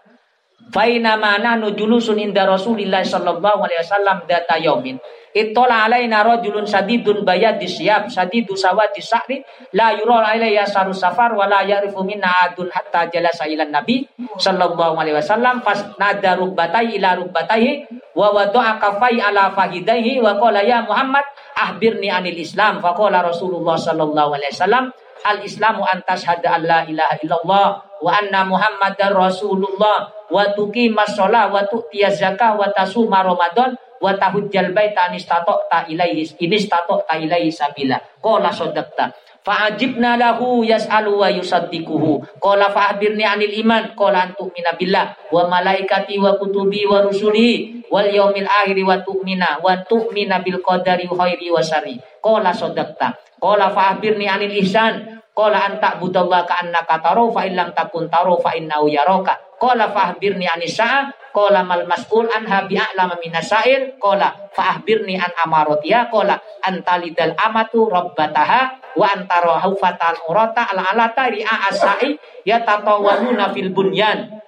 Faina 0.70 1.18
mana 1.18 1.58
nujulusun 1.58 2.22
inda 2.22 2.46
Rasulillah 2.46 3.02
sallallahu 3.02 3.66
alaihi 3.66 3.82
wasallam 3.82 4.18
data 4.30 4.58
yaumin. 4.62 5.02
Ittola 5.30 5.86
alaina 5.86 6.26
rajulun 6.26 6.66
sadidun 6.66 7.22
bayadi 7.22 7.70
siyab 7.70 8.10
sadidu 8.10 8.58
sawati 8.58 8.98
sa'ri 8.98 9.46
la 9.78 9.94
yura 9.94 10.26
alayya 10.26 10.66
saru 10.66 10.90
safar 10.90 11.38
wa 11.38 11.46
ya'rifu 11.46 12.02
minna 12.02 12.50
adun 12.50 12.66
hatta 12.74 13.06
jalasa 13.14 13.46
ila 13.46 13.62
nabi 13.70 14.10
sallallahu 14.42 14.98
alaihi 14.98 15.22
wasallam. 15.22 15.62
Fas 15.62 15.86
nada 16.02 16.34
rubbatai 16.34 16.98
ila 16.98 17.14
rubbatai 17.22 17.86
wa 18.18 18.34
wada'a 18.34 18.82
kafai 18.82 19.22
ala 19.22 19.54
fahidaihi 19.54 20.18
wa 20.18 20.34
qala 20.42 20.66
ya 20.66 20.82
Muhammad 20.82 21.26
ahbirni 21.54 22.10
anil 22.10 22.38
Islam. 22.42 22.82
Fa 22.82 22.98
qala 22.98 23.22
Rasulullah 23.22 23.78
sallallahu 23.78 24.34
alaihi 24.34 24.54
wasallam 24.58 24.90
al 25.30 25.40
Islamu 25.46 25.86
antas 25.86 26.26
hada 26.26 26.58
an 26.58 26.64
la 26.66 26.80
ilaha 26.90 27.16
illallah 27.22 27.68
wa 28.02 28.10
anna 28.16 28.48
Muhammadar 28.48 29.12
Rasulullah 29.12 30.10
wa 30.30 30.42
tuqimas 30.56 31.18
shalah 31.18 31.52
wa 31.52 31.66
tu'tiyaz 31.66 32.22
zakah 32.22 32.56
wa 32.56 32.70
tasuma 32.72 33.26
ramadan 33.26 33.76
wa 34.00 34.16
tahujjal 34.16 34.72
baita 34.72 35.12
anistato 35.12 35.68
ta 35.68 35.86
ilaihi 35.88 36.40
inistato 36.44 37.04
ta 37.04 37.20
ilaihi 37.20 37.52
sabila. 37.52 38.00
Qala 38.20 38.52
sadaqta. 38.52 39.12
Fa'ajibna 39.40 40.20
lahu 40.20 40.68
yas'alu 40.68 41.20
wa 41.20 41.32
yusaddiquhu. 41.32 42.40
Qala 42.44 42.72
fa'birni 42.72 43.24
anil 43.24 43.56
iman. 43.64 43.96
Qala 43.96 44.32
antu 44.32 44.52
billah. 44.52 45.16
Wa 45.32 45.48
malaikati 45.48 46.20
wa 46.20 46.36
kutubi 46.36 46.84
wa 46.84 47.04
rusuli. 47.04 47.84
Wal 47.88 48.12
yaumil 48.12 48.48
akhir 48.48 48.78
wa 48.84 49.00
tu'mina. 49.00 49.64
Wa 49.64 49.84
tu'mina 49.88 50.44
bil 50.44 50.60
qadari 50.60 51.08
khairi 51.08 51.48
wa 51.52 51.64
syarri. 51.64 51.96
Qala 52.20 52.52
sadaqta. 52.52 53.40
Qala 53.40 53.72
fa'birni 53.72 54.28
anil 54.28 54.54
ihsan. 54.60 55.24
Qala 55.32 55.72
anta 55.72 55.96
budallah 55.96 56.44
ka 56.44 56.60
annaka 56.60 57.00
taru 57.00 57.32
fa 57.32 57.48
illam 57.48 57.72
takun 57.72 58.12
taru 58.12 58.36
fa 58.44 58.52
innahu 58.60 58.92
yaraka 58.92 59.50
Qala 59.60 59.92
fahbirni 59.92 60.48
anisa 60.48 61.12
Qala 61.30 61.62
mal 61.64 61.86
mas'ul 61.86 62.28
anha 62.30 62.66
bi'a'lama 62.66 63.18
minasail 63.22 63.98
Qala 64.02 64.50
fahbirni 64.54 65.16
an 65.16 65.32
amarotia 65.46 66.10
Qala 66.10 66.38
antalidal 66.66 67.38
amatu 67.38 67.88
rabbataha 67.90 68.94
Wa 68.98 69.08
antara 69.14 69.62
fatal 69.78 70.18
urata 70.28 70.68
al-alata 70.74 71.30
ri'a 71.30 71.56
asai 71.70 72.18
Yatatawanuna 72.48 73.54
fil 73.54 73.70
bunyan. 73.70 74.42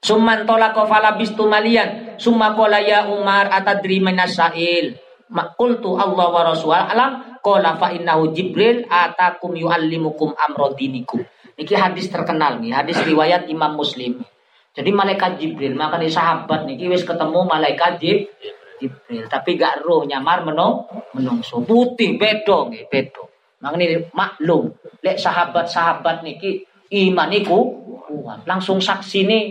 Summan 0.00 0.48
tolako 0.48 0.88
falabistu 0.88 1.44
malian. 1.44 2.16
Summa 2.16 2.56
qala 2.56 2.80
ya 2.80 3.10
Umar 3.10 3.52
atadri 3.52 4.00
minasail 4.00 4.96
Makultu 5.30 5.94
Allah 5.94 6.26
wa 6.30 6.42
Rasul 6.46 6.72
alam. 6.72 7.40
Qala 7.40 7.76
fa 7.80 7.92
innahu 7.92 8.32
Jibril 8.36 8.84
atakum 8.88 9.56
yu'allimukum 9.56 10.36
amrodinikum 10.36 11.24
Ini 11.56 11.76
hadis 11.76 12.08
terkenal 12.08 12.60
nih, 12.60 12.72
hadis 12.72 13.00
riwayat 13.04 13.48
Imam 13.48 13.76
Muslim. 13.76 14.24
Jadi 14.70 14.90
malaikat 14.94 15.42
Jibril, 15.42 15.74
makanya 15.74 16.06
sahabat 16.06 16.62
nih, 16.62 16.86
wis 16.86 17.02
ketemu 17.02 17.42
malaikat 17.42 17.98
Jibril, 17.98 19.26
tapi 19.26 19.58
gak 19.58 19.82
roh 19.82 20.06
nyamar 20.06 20.46
menung 20.46 20.86
menungso 21.10 21.58
putih 21.66 22.14
bedo 22.14 22.70
nggih 22.70 22.86
bedo. 22.86 23.26
Makanya 23.60 24.08
maklum, 24.14 24.72
lek 25.04 25.20
sahabat-sahabat 25.20 26.22
niki 26.22 26.64
iman 26.90 27.34
kuat. 27.44 28.46
Langsung 28.46 28.80
saksi 28.80 29.20
nih 29.26 29.44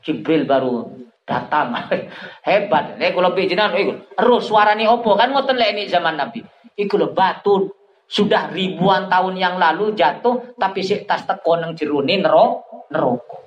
Jibril 0.00 0.48
baru 0.48 0.88
datang. 1.26 1.74
Hebat. 2.46 2.96
Lek 2.96 3.12
kula 3.12 3.34
pijenan 3.34 3.74
iku 3.74 3.92
roh 4.22 4.40
suarane 4.40 4.86
opo 4.86 5.18
kan 5.18 5.34
ngoten 5.34 5.58
lek 5.58 5.74
ini 5.76 5.90
zaman 5.90 6.16
Nabi. 6.16 6.40
Iku 6.78 6.94
lho 6.96 7.10
batu 7.12 7.66
sudah 8.06 8.54
ribuan 8.54 9.10
tahun 9.10 9.34
yang 9.34 9.58
lalu 9.58 9.92
jatuh 9.98 10.54
tapi 10.54 10.86
sik 10.86 11.10
tas 11.10 11.26
teko 11.26 11.58
nang 11.58 11.74
jerone 11.74 12.22
neraka. 12.22 13.45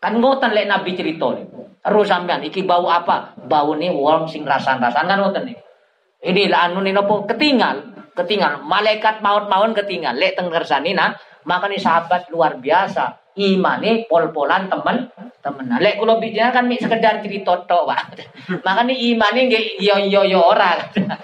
Kan 0.00 0.20
ngoten 0.20 0.52
lek 0.52 0.68
Nabi 0.68 0.92
cerita 0.92 1.32
nih. 1.32 1.46
Terus 1.86 2.06
sampean 2.10 2.42
iki 2.42 2.66
bau 2.66 2.90
apa? 2.90 3.38
Bau 3.46 3.72
nih 3.78 3.94
wong 3.94 4.26
sing 4.26 4.42
rasan-rasan 4.42 5.06
kan 5.06 5.18
ngoten 5.22 5.46
nih. 5.46 5.56
Ini 6.26 6.50
lah 6.50 6.66
anu 6.66 6.82
nopo 6.82 7.28
ketinggal, 7.30 8.10
ketinggal. 8.16 8.66
Malaikat 8.66 9.22
maut-maut 9.22 9.70
ketinggal. 9.76 10.18
Lek 10.18 10.34
teng 10.34 10.50
kersane 10.50 10.90
nah, 10.96 11.14
maka 11.46 11.70
nih 11.70 11.78
sahabat 11.78 12.26
luar 12.34 12.58
biasa. 12.58 13.22
Imane 13.36 14.08
pol-polan 14.08 14.66
temen 14.66 15.12
temen. 15.44 15.66
Lek 15.78 16.00
kula 16.00 16.18
bicara 16.18 16.50
kan 16.50 16.64
mik 16.66 16.80
sekedar 16.82 17.20
cerita 17.20 17.62
tok, 17.68 17.84
Pak. 17.84 18.02
Maka 18.66 18.80
nih 18.88 19.20
nggih 19.20 19.64
yo 19.78 20.00
yo 20.08 20.24
yo 20.24 20.40
ora. 20.40 20.74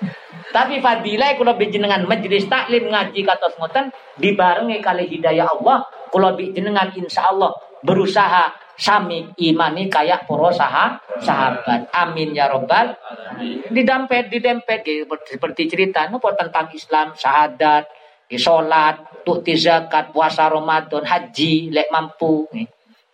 Tapi 0.57 0.85
fadilah 0.85 1.33
kula 1.41 1.57
dengan 1.57 2.05
majelis 2.05 2.45
taklim 2.47 2.93
ngaji 2.93 3.25
katos 3.25 3.57
ngoten 3.57 3.89
dibarengi 4.21 4.85
kali 4.85 5.09
hidayah 5.09 5.49
Allah 5.49 5.89
kula 6.13 6.37
jenengan 6.37 6.93
insyaallah 6.93 7.81
berusaha 7.81 8.62
sami 8.83 9.31
imani 9.39 9.87
kayak 9.87 10.27
sah 10.59 10.99
sahabat. 11.23 11.87
Amin 11.95 12.35
ya 12.35 12.51
robbal. 12.51 12.99
Didempet 13.71 14.83
gitu, 14.83 15.07
seperti 15.23 15.71
cerita 15.71 16.11
nopo 16.11 16.35
tentang 16.35 16.67
Islam, 16.75 17.15
syahadat, 17.15 17.87
sholat, 18.35 19.23
tukti 19.23 19.55
zakat, 19.55 20.11
puasa 20.11 20.51
Ramadan, 20.51 21.07
haji, 21.07 21.71
lek 21.71 21.95
mampu, 21.95 22.51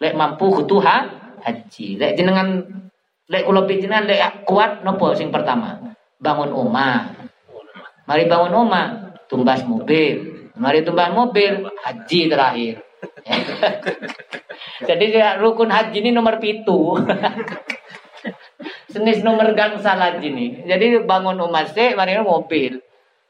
lek 0.01 0.15
mampu 0.17 0.65
kutuha 0.65 0.97
haji. 1.45 2.01
Lek 2.01 2.17
jenengan 2.17 2.65
lek 3.29 3.45
kula 3.45 3.69
jenengan 3.69 4.09
lek 4.09 4.49
kuat 4.49 4.81
nopo 4.81 5.13
sing 5.13 5.29
pertama? 5.29 5.77
Bangun 6.17 6.49
omah. 6.51 7.29
Mari 8.09 8.25
bangun 8.25 8.57
omah, 8.57 8.87
tumbas 9.29 9.61
mobil. 9.69 10.49
Mari 10.57 10.81
tumbas 10.81 11.13
mobil, 11.13 11.69
haji 11.85 12.21
terakhir. 12.33 12.88
Jadi 14.89 15.05
rukun 15.39 15.71
haji 15.71 15.99
ini 16.01 16.11
nomor 16.15 16.41
pitu. 16.41 16.97
Senis 18.93 19.21
nomor 19.21 19.53
gangsal 19.53 20.01
haji 20.01 20.29
ini. 20.29 20.47
Jadi 20.65 21.05
bangun 21.05 21.39
umat 21.49 21.77
sih, 21.77 21.93
mari 21.95 22.17
mobil. 22.19 22.81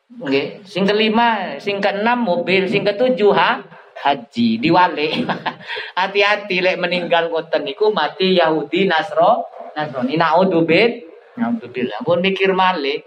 Oke, 0.08 0.64
sing 0.64 0.88
kelima, 0.88 1.60
sing 1.60 1.84
keenam 1.84 2.24
mobil, 2.24 2.64
sing 2.64 2.80
ketujuh 2.80 3.32
ha 3.36 3.60
haji 4.00 4.56
diwale. 4.56 5.28
Hati-hati 5.98 6.64
lek 6.64 6.80
meninggal 6.80 7.28
ngoten 7.28 7.68
niku 7.68 7.92
mati 7.92 8.40
Yahudi 8.40 8.88
Nasro 8.88 9.44
Nasrani 9.76 10.16
naudzubillah. 10.16 11.06
Alhamdulillah, 11.38 12.02
pun 12.02 12.18
mikir 12.18 12.50
malik. 12.50 13.06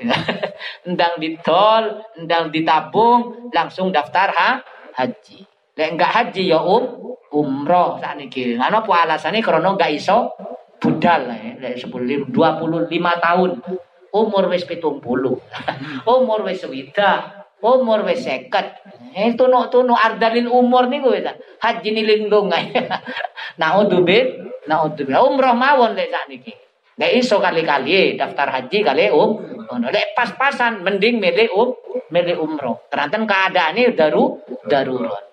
endang 0.87 1.19
ditol, 1.19 1.99
endang 2.15 2.47
ditabung, 2.47 3.51
langsung 3.51 3.91
daftar 3.91 4.31
ha 4.31 4.51
haji. 4.95 5.50
Lek 5.77 5.95
enggak 5.95 6.11
haji 6.11 6.51
ya 6.51 6.59
um 6.59 7.15
umroh 7.31 7.97
sakniki. 8.03 8.59
Ana 8.59 8.83
apa 8.83 9.07
alasane 9.07 9.39
krana 9.39 9.71
enggak 9.71 9.95
iso 9.95 10.35
budal 10.83 11.31
lek 11.59 11.79
10 11.79 12.27
25 12.27 12.91
tahun. 13.23 13.51
Umur 14.11 14.51
wis 14.51 14.67
70. 14.67 14.99
umur 16.19 16.39
wis 16.43 16.59
swida. 16.59 17.39
Umur 17.63 18.03
wis 18.03 18.27
50. 18.27 19.15
Eh 19.15 19.31
tunu-tunu 19.39 19.95
ardalin 19.95 20.51
umur 20.51 20.91
niku 20.91 21.15
wis. 21.15 21.23
Haji 21.63 21.89
ni 21.95 22.03
lindung 22.03 22.51
ae. 22.51 22.75
Naudzubil, 23.61 24.51
naudzubil. 24.67 25.15
Umroh 25.15 25.55
mawon 25.55 25.95
lek 25.95 26.11
sakniki. 26.11 26.51
Lek 26.99 27.11
iso 27.15 27.39
kali-kali 27.39 28.19
daftar 28.19 28.51
haji 28.51 28.77
kali 28.83 29.07
um. 29.07 29.39
Lek 29.71 30.11
pas-pasan 30.11 30.83
mending 30.83 31.23
milih 31.23 31.47
um, 31.55 31.71
milih 32.11 32.35
umroh. 32.43 32.91
Karena 32.91 33.23
keadaannya 33.23 33.95
daru 33.95 34.43
darurat. 34.67 35.30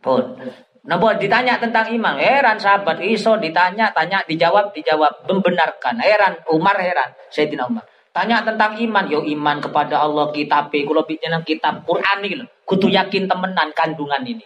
Pun. 0.00 0.36
Buat 0.80 1.20
ditanya 1.20 1.60
tentang 1.60 1.92
iman, 1.92 2.16
heran 2.16 2.56
sahabat 2.56 3.04
iso 3.04 3.36
ditanya, 3.36 3.92
tanya, 3.92 4.24
dijawab, 4.24 4.72
dijawab, 4.72 5.28
membenarkan. 5.28 6.00
Heran 6.00 6.40
Umar 6.50 6.80
heran, 6.80 7.12
Sayyidina 7.28 7.68
Umar. 7.68 7.84
Tanya 8.10 8.42
tentang 8.42 8.74
iman, 8.80 9.06
yo 9.06 9.22
iman 9.22 9.62
kepada 9.62 10.02
Allah 10.02 10.34
kitab, 10.34 10.72
kalau 10.72 11.04
bicara 11.06 11.38
kitab 11.46 11.86
Quran 11.86 12.18
ini, 12.26 12.42
kudu 12.66 12.90
yakin 12.90 13.30
temenan 13.30 13.70
kandungan 13.70 14.24
ini. 14.26 14.42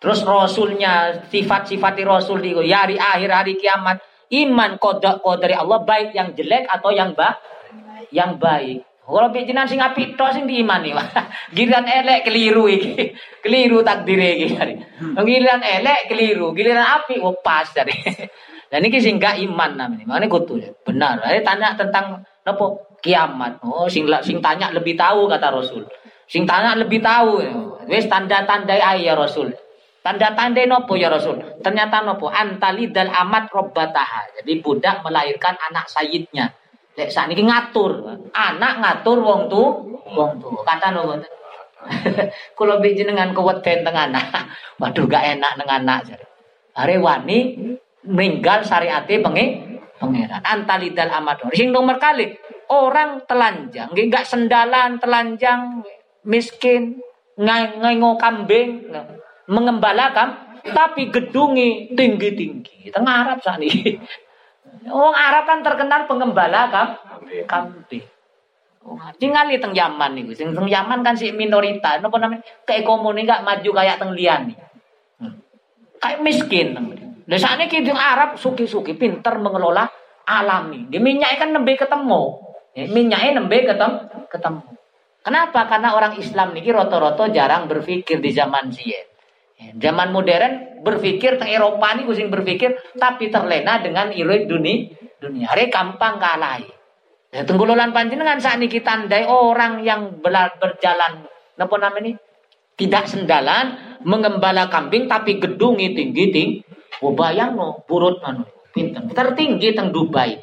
Terus 0.00 0.24
rasulnya 0.24 1.12
sifat-sifat 1.28 2.00
rasul 2.08 2.40
di 2.40 2.56
ya 2.64 2.88
hari 2.88 2.96
akhir 2.96 3.30
hari 3.30 3.54
kiamat 3.60 4.00
iman 4.32 4.80
kodok 4.80 5.20
kodari 5.20 5.52
Allah 5.52 5.84
baik 5.84 6.16
yang 6.16 6.32
jelek 6.32 6.64
atau 6.72 6.88
yang 6.88 7.12
ba 7.12 7.36
yang 8.08 8.40
baik. 8.40 8.80
Kalau 9.10 9.28
bijinan 9.34 9.66
sing 9.66 9.82
api 9.82 10.14
tok 10.14 10.30
sing 10.30 10.46
diimani. 10.46 10.94
Giliran 11.56 11.84
elek 11.84 12.30
keliru 12.30 12.70
iki. 12.70 13.10
Keliru 13.44 13.82
takdir 13.82 14.20
iki. 14.20 14.54
Giliran 15.18 15.60
elek 15.60 16.06
keliru, 16.06 16.54
giliran 16.54 16.86
api 17.02 17.18
oh 17.18 17.34
pas 17.42 17.66
dari. 17.76 17.92
Dan 18.70 18.86
ini 18.86 19.02
sing 19.02 19.18
gak 19.18 19.42
iman 19.42 19.74
namanya. 19.74 20.06
Makanya 20.06 20.26
kutu 20.30 20.62
benar. 20.86 21.18
Ini 21.26 21.42
tanya 21.42 21.74
tentang 21.74 22.22
apa 22.46 22.64
kiamat. 23.02 23.58
Oh 23.66 23.90
sing 23.90 24.06
sing 24.22 24.38
tanya 24.38 24.70
lebih 24.70 24.94
tahu 24.94 25.26
kata 25.26 25.50
Rasul. 25.50 25.82
Sing 26.30 26.46
tanya 26.46 26.78
lebih 26.78 27.02
tahu. 27.02 27.42
Wes 27.90 28.06
tanda-tanda 28.06 28.78
ayah 28.78 29.18
Rasul. 29.18 29.50
Tanda-tanda 30.00 30.64
nopo 30.64 30.94
ya 30.96 31.10
Rasul. 31.10 31.60
Ternyata 31.60 32.00
nopo 32.00 32.30
antalidal 32.30 33.10
amat 33.10 33.52
robbataha. 33.52 34.38
Jadi 34.40 34.62
budak 34.62 35.02
melahirkan 35.02 35.58
anak 35.68 35.90
sayidnya. 35.90 36.59
Lek 37.00 37.16
ini 37.32 37.48
ngatur, 37.48 38.04
anak 38.36 38.72
ngatur 38.84 39.18
wong 39.24 39.48
tu, 39.48 39.62
wong 40.04 40.36
tu. 40.36 40.52
Kata 40.60 40.92
nopo. 40.92 41.16
Kalau 42.52 42.76
bijin 42.84 43.08
dengan 43.08 43.32
keweden 43.32 43.80
tengah 43.80 44.12
anak, 44.12 44.28
waduh 44.80 45.08
gak 45.08 45.24
enak 45.40 45.56
dengan 45.56 45.80
anak. 45.88 46.20
Hari 46.76 47.00
wani 47.00 47.38
meninggal 48.04 48.68
syariate 48.68 49.16
pengen 49.24 49.80
pangeran. 49.96 50.44
Antalidal 50.44 51.08
amador 51.08 51.48
sing 51.56 51.72
nomor 51.72 51.96
kali 51.96 52.36
orang 52.68 53.24
telanjang. 53.24 53.88
Nggak 53.96 54.28
sendalan 54.28 55.00
telanjang 55.00 55.80
miskin 56.28 57.00
ngengo 57.40 58.20
kambing 58.20 58.92
mengembala 59.48 60.12
kam 60.12 60.30
tapi 60.60 61.08
gedungi 61.08 61.96
tinggi 61.96 62.30
tinggi 62.36 62.92
tengah 62.92 63.24
Arab 63.24 63.40
saat 63.40 63.64
orang 64.90 65.16
Arab 65.16 65.44
kan 65.48 65.58
terkenal 65.64 66.06
pengembala 66.06 66.70
kam 66.72 66.88
kambing 67.46 68.06
Oh, 68.80 68.96
tinggali 69.20 69.60
teng 69.60 69.76
Yaman 69.76 70.16
nih, 70.16 70.32
sing 70.32 70.56
teng 70.56 70.64
Yaman 70.64 71.04
kan 71.04 71.12
si 71.12 71.36
minoritas, 71.36 72.00
apa 72.00 72.16
namanya? 72.16 72.40
Komuni 72.80 73.28
gak 73.28 73.44
maju 73.44 73.70
kayak 73.76 74.00
teng 74.00 74.16
lian 74.16 74.48
nih. 74.48 74.56
Hmm. 75.20 75.36
Kayak 76.00 76.24
miskin 76.24 76.72
teng 76.72 76.88
saat 77.36 77.62
ini 77.62 77.92
Arab 77.94 78.40
suki-suki 78.40 78.98
pinter 78.98 79.38
mengelola 79.38 79.86
alami. 80.26 80.90
Di 80.90 80.98
minyak 80.98 81.38
kan 81.38 81.54
nembe 81.54 81.78
ketemu. 81.78 82.42
Ya, 82.74 82.90
minyaknya 82.90 83.30
nembe 83.38 83.62
ketemu. 83.62 84.26
ketemu. 84.26 84.62
Kenapa? 85.20 85.68
Karena 85.68 85.94
orang 85.94 86.16
Islam 86.16 86.56
niki 86.56 86.72
roto-roto 86.72 87.28
jarang 87.30 87.68
berpikir 87.68 88.18
di 88.18 88.30
zaman 88.32 88.72
Ziyad. 88.72 89.09
Zaman 89.60 90.08
modern 90.10 90.80
berpikir 90.80 91.36
tentang 91.36 91.52
Eropa 91.52 91.92
ini 91.92 92.08
kucing 92.08 92.32
berpikir 92.32 92.80
tapi 92.96 93.28
terlena 93.28 93.78
dengan 93.84 94.08
iluit 94.08 94.48
dunia 94.48 94.88
dunia. 95.20 95.52
Hari 95.52 95.68
gampang 95.68 96.16
kalah. 96.16 96.64
Ya, 97.30 97.46
tenggululan 97.46 97.92
panjenengan 97.94 98.40
saat 98.40 98.58
ini 98.58 98.66
kita 98.66 99.06
tandai 99.06 99.28
orang 99.28 99.86
yang 99.86 100.18
berjalan 100.18 101.28
apa 101.60 101.76
namanya 101.76 102.02
ini 102.02 102.12
tidak 102.74 103.06
sendalan 103.06 103.76
mengembala 104.02 104.66
kambing 104.72 105.06
tapi 105.06 105.36
gedungi 105.38 105.92
tinggi 105.94 106.24
tinggi 106.32 106.70
Oh 107.00 107.16
bayang 107.16 107.56
no, 107.56 107.80
burut 107.88 108.20
anu, 108.20 108.44
pinter. 108.76 109.00
Tertinggi 109.14 109.72
teng 109.72 109.88
Dubai. 109.88 110.36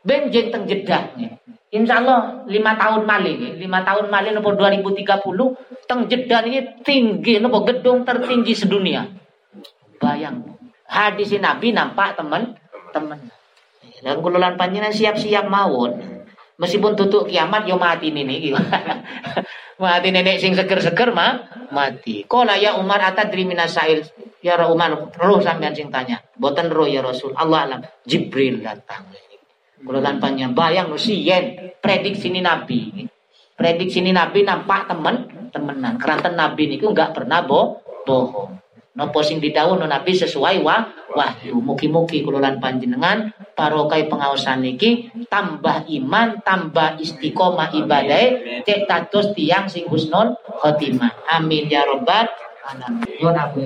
Benjing 0.00 0.48
teng 0.48 0.64
Jeddah. 0.64 1.12
Insya 1.68 2.00
Allah 2.00 2.48
lima 2.48 2.80
tahun 2.80 3.04
mali, 3.04 3.60
lima 3.60 3.84
tahun 3.84 4.08
mali 4.08 4.32
nopo 4.32 4.56
2030 4.56 5.04
teng 5.84 6.08
Jeddah 6.08 6.40
ini 6.48 6.80
tinggi 6.80 7.36
nopo 7.44 7.60
gedung 7.68 8.08
tertinggi 8.08 8.56
sedunia. 8.56 9.04
Bayang. 10.00 10.56
Hadis 10.88 11.36
Nabi 11.36 11.76
nampak 11.76 12.16
teman 12.16 12.56
teman. 12.96 13.20
Dan 14.00 14.24
kululan 14.24 14.56
panjenengan 14.56 14.94
siap-siap 14.94 15.50
mawon. 15.50 16.24
Meskipun 16.58 16.96
tutup 16.96 17.28
kiamat 17.28 17.68
yo 17.68 17.78
mati 17.78 18.10
nih 18.10 18.24
mati 19.82 20.08
nenek 20.10 20.42
sing 20.42 20.56
seger-seger 20.56 21.14
mah 21.14 21.68
mati. 21.70 22.26
Kola 22.26 22.58
ya 22.58 22.74
Umar 22.80 22.98
atadri 22.98 23.46
minasail 23.46 24.02
Ya 24.38 24.54
Umar, 24.70 24.94
roh 25.18 25.42
sampean 25.42 25.74
sing 25.74 25.90
tanya. 25.90 26.22
Boten 26.38 26.70
roh 26.70 26.86
ya 26.86 27.02
Rasul. 27.02 27.34
Allah 27.34 27.66
alam. 27.66 27.80
Jibril 28.06 28.62
datang. 28.62 29.10
Kalau 29.78 30.00
tanpanya 30.02 30.50
bayang 30.50 30.90
yen 30.98 31.74
prediksi 31.78 32.28
ini 32.30 32.42
Nabi. 32.42 33.06
Prediksi 33.54 34.02
ini 34.02 34.10
Nabi 34.14 34.42
nampak 34.42 34.90
temen 34.90 35.28
temenan. 35.50 35.98
Keranten 35.98 36.34
Nabi 36.38 36.70
niku 36.70 36.90
enggak 36.90 37.14
pernah 37.14 37.42
bo 37.42 37.82
bohong. 38.06 38.58
Nopo 38.98 39.22
sing 39.22 39.38
didhawuh 39.38 39.78
Nabi 39.78 40.10
sesuai 40.10 40.58
wa 40.66 40.82
wahyu. 41.14 41.62
Mugi-mugi 41.62 42.26
kula 42.26 42.42
lan 42.42 42.58
panjenengan 42.58 43.30
parokai 43.54 44.10
pengawasan 44.10 44.66
niki 44.66 45.14
tambah 45.30 45.86
iman, 45.86 46.42
tambah 46.42 46.98
istiqomah 46.98 47.78
ibadah 47.78 48.62
cek 48.66 48.90
tatus 48.90 49.30
tiang 49.38 49.70
sing 49.70 49.86
husnul 49.86 50.34
khotimah. 50.58 51.14
Amin 51.30 51.70
ya 51.70 51.86
robbal 51.86 52.26
Yon 53.16 53.32
aku. 53.32 53.64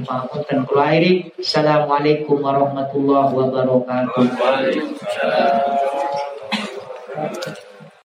Assalamualaikum 1.42 2.38
warahmatullahi 2.38 3.34
wabarakatuh. 3.34 4.26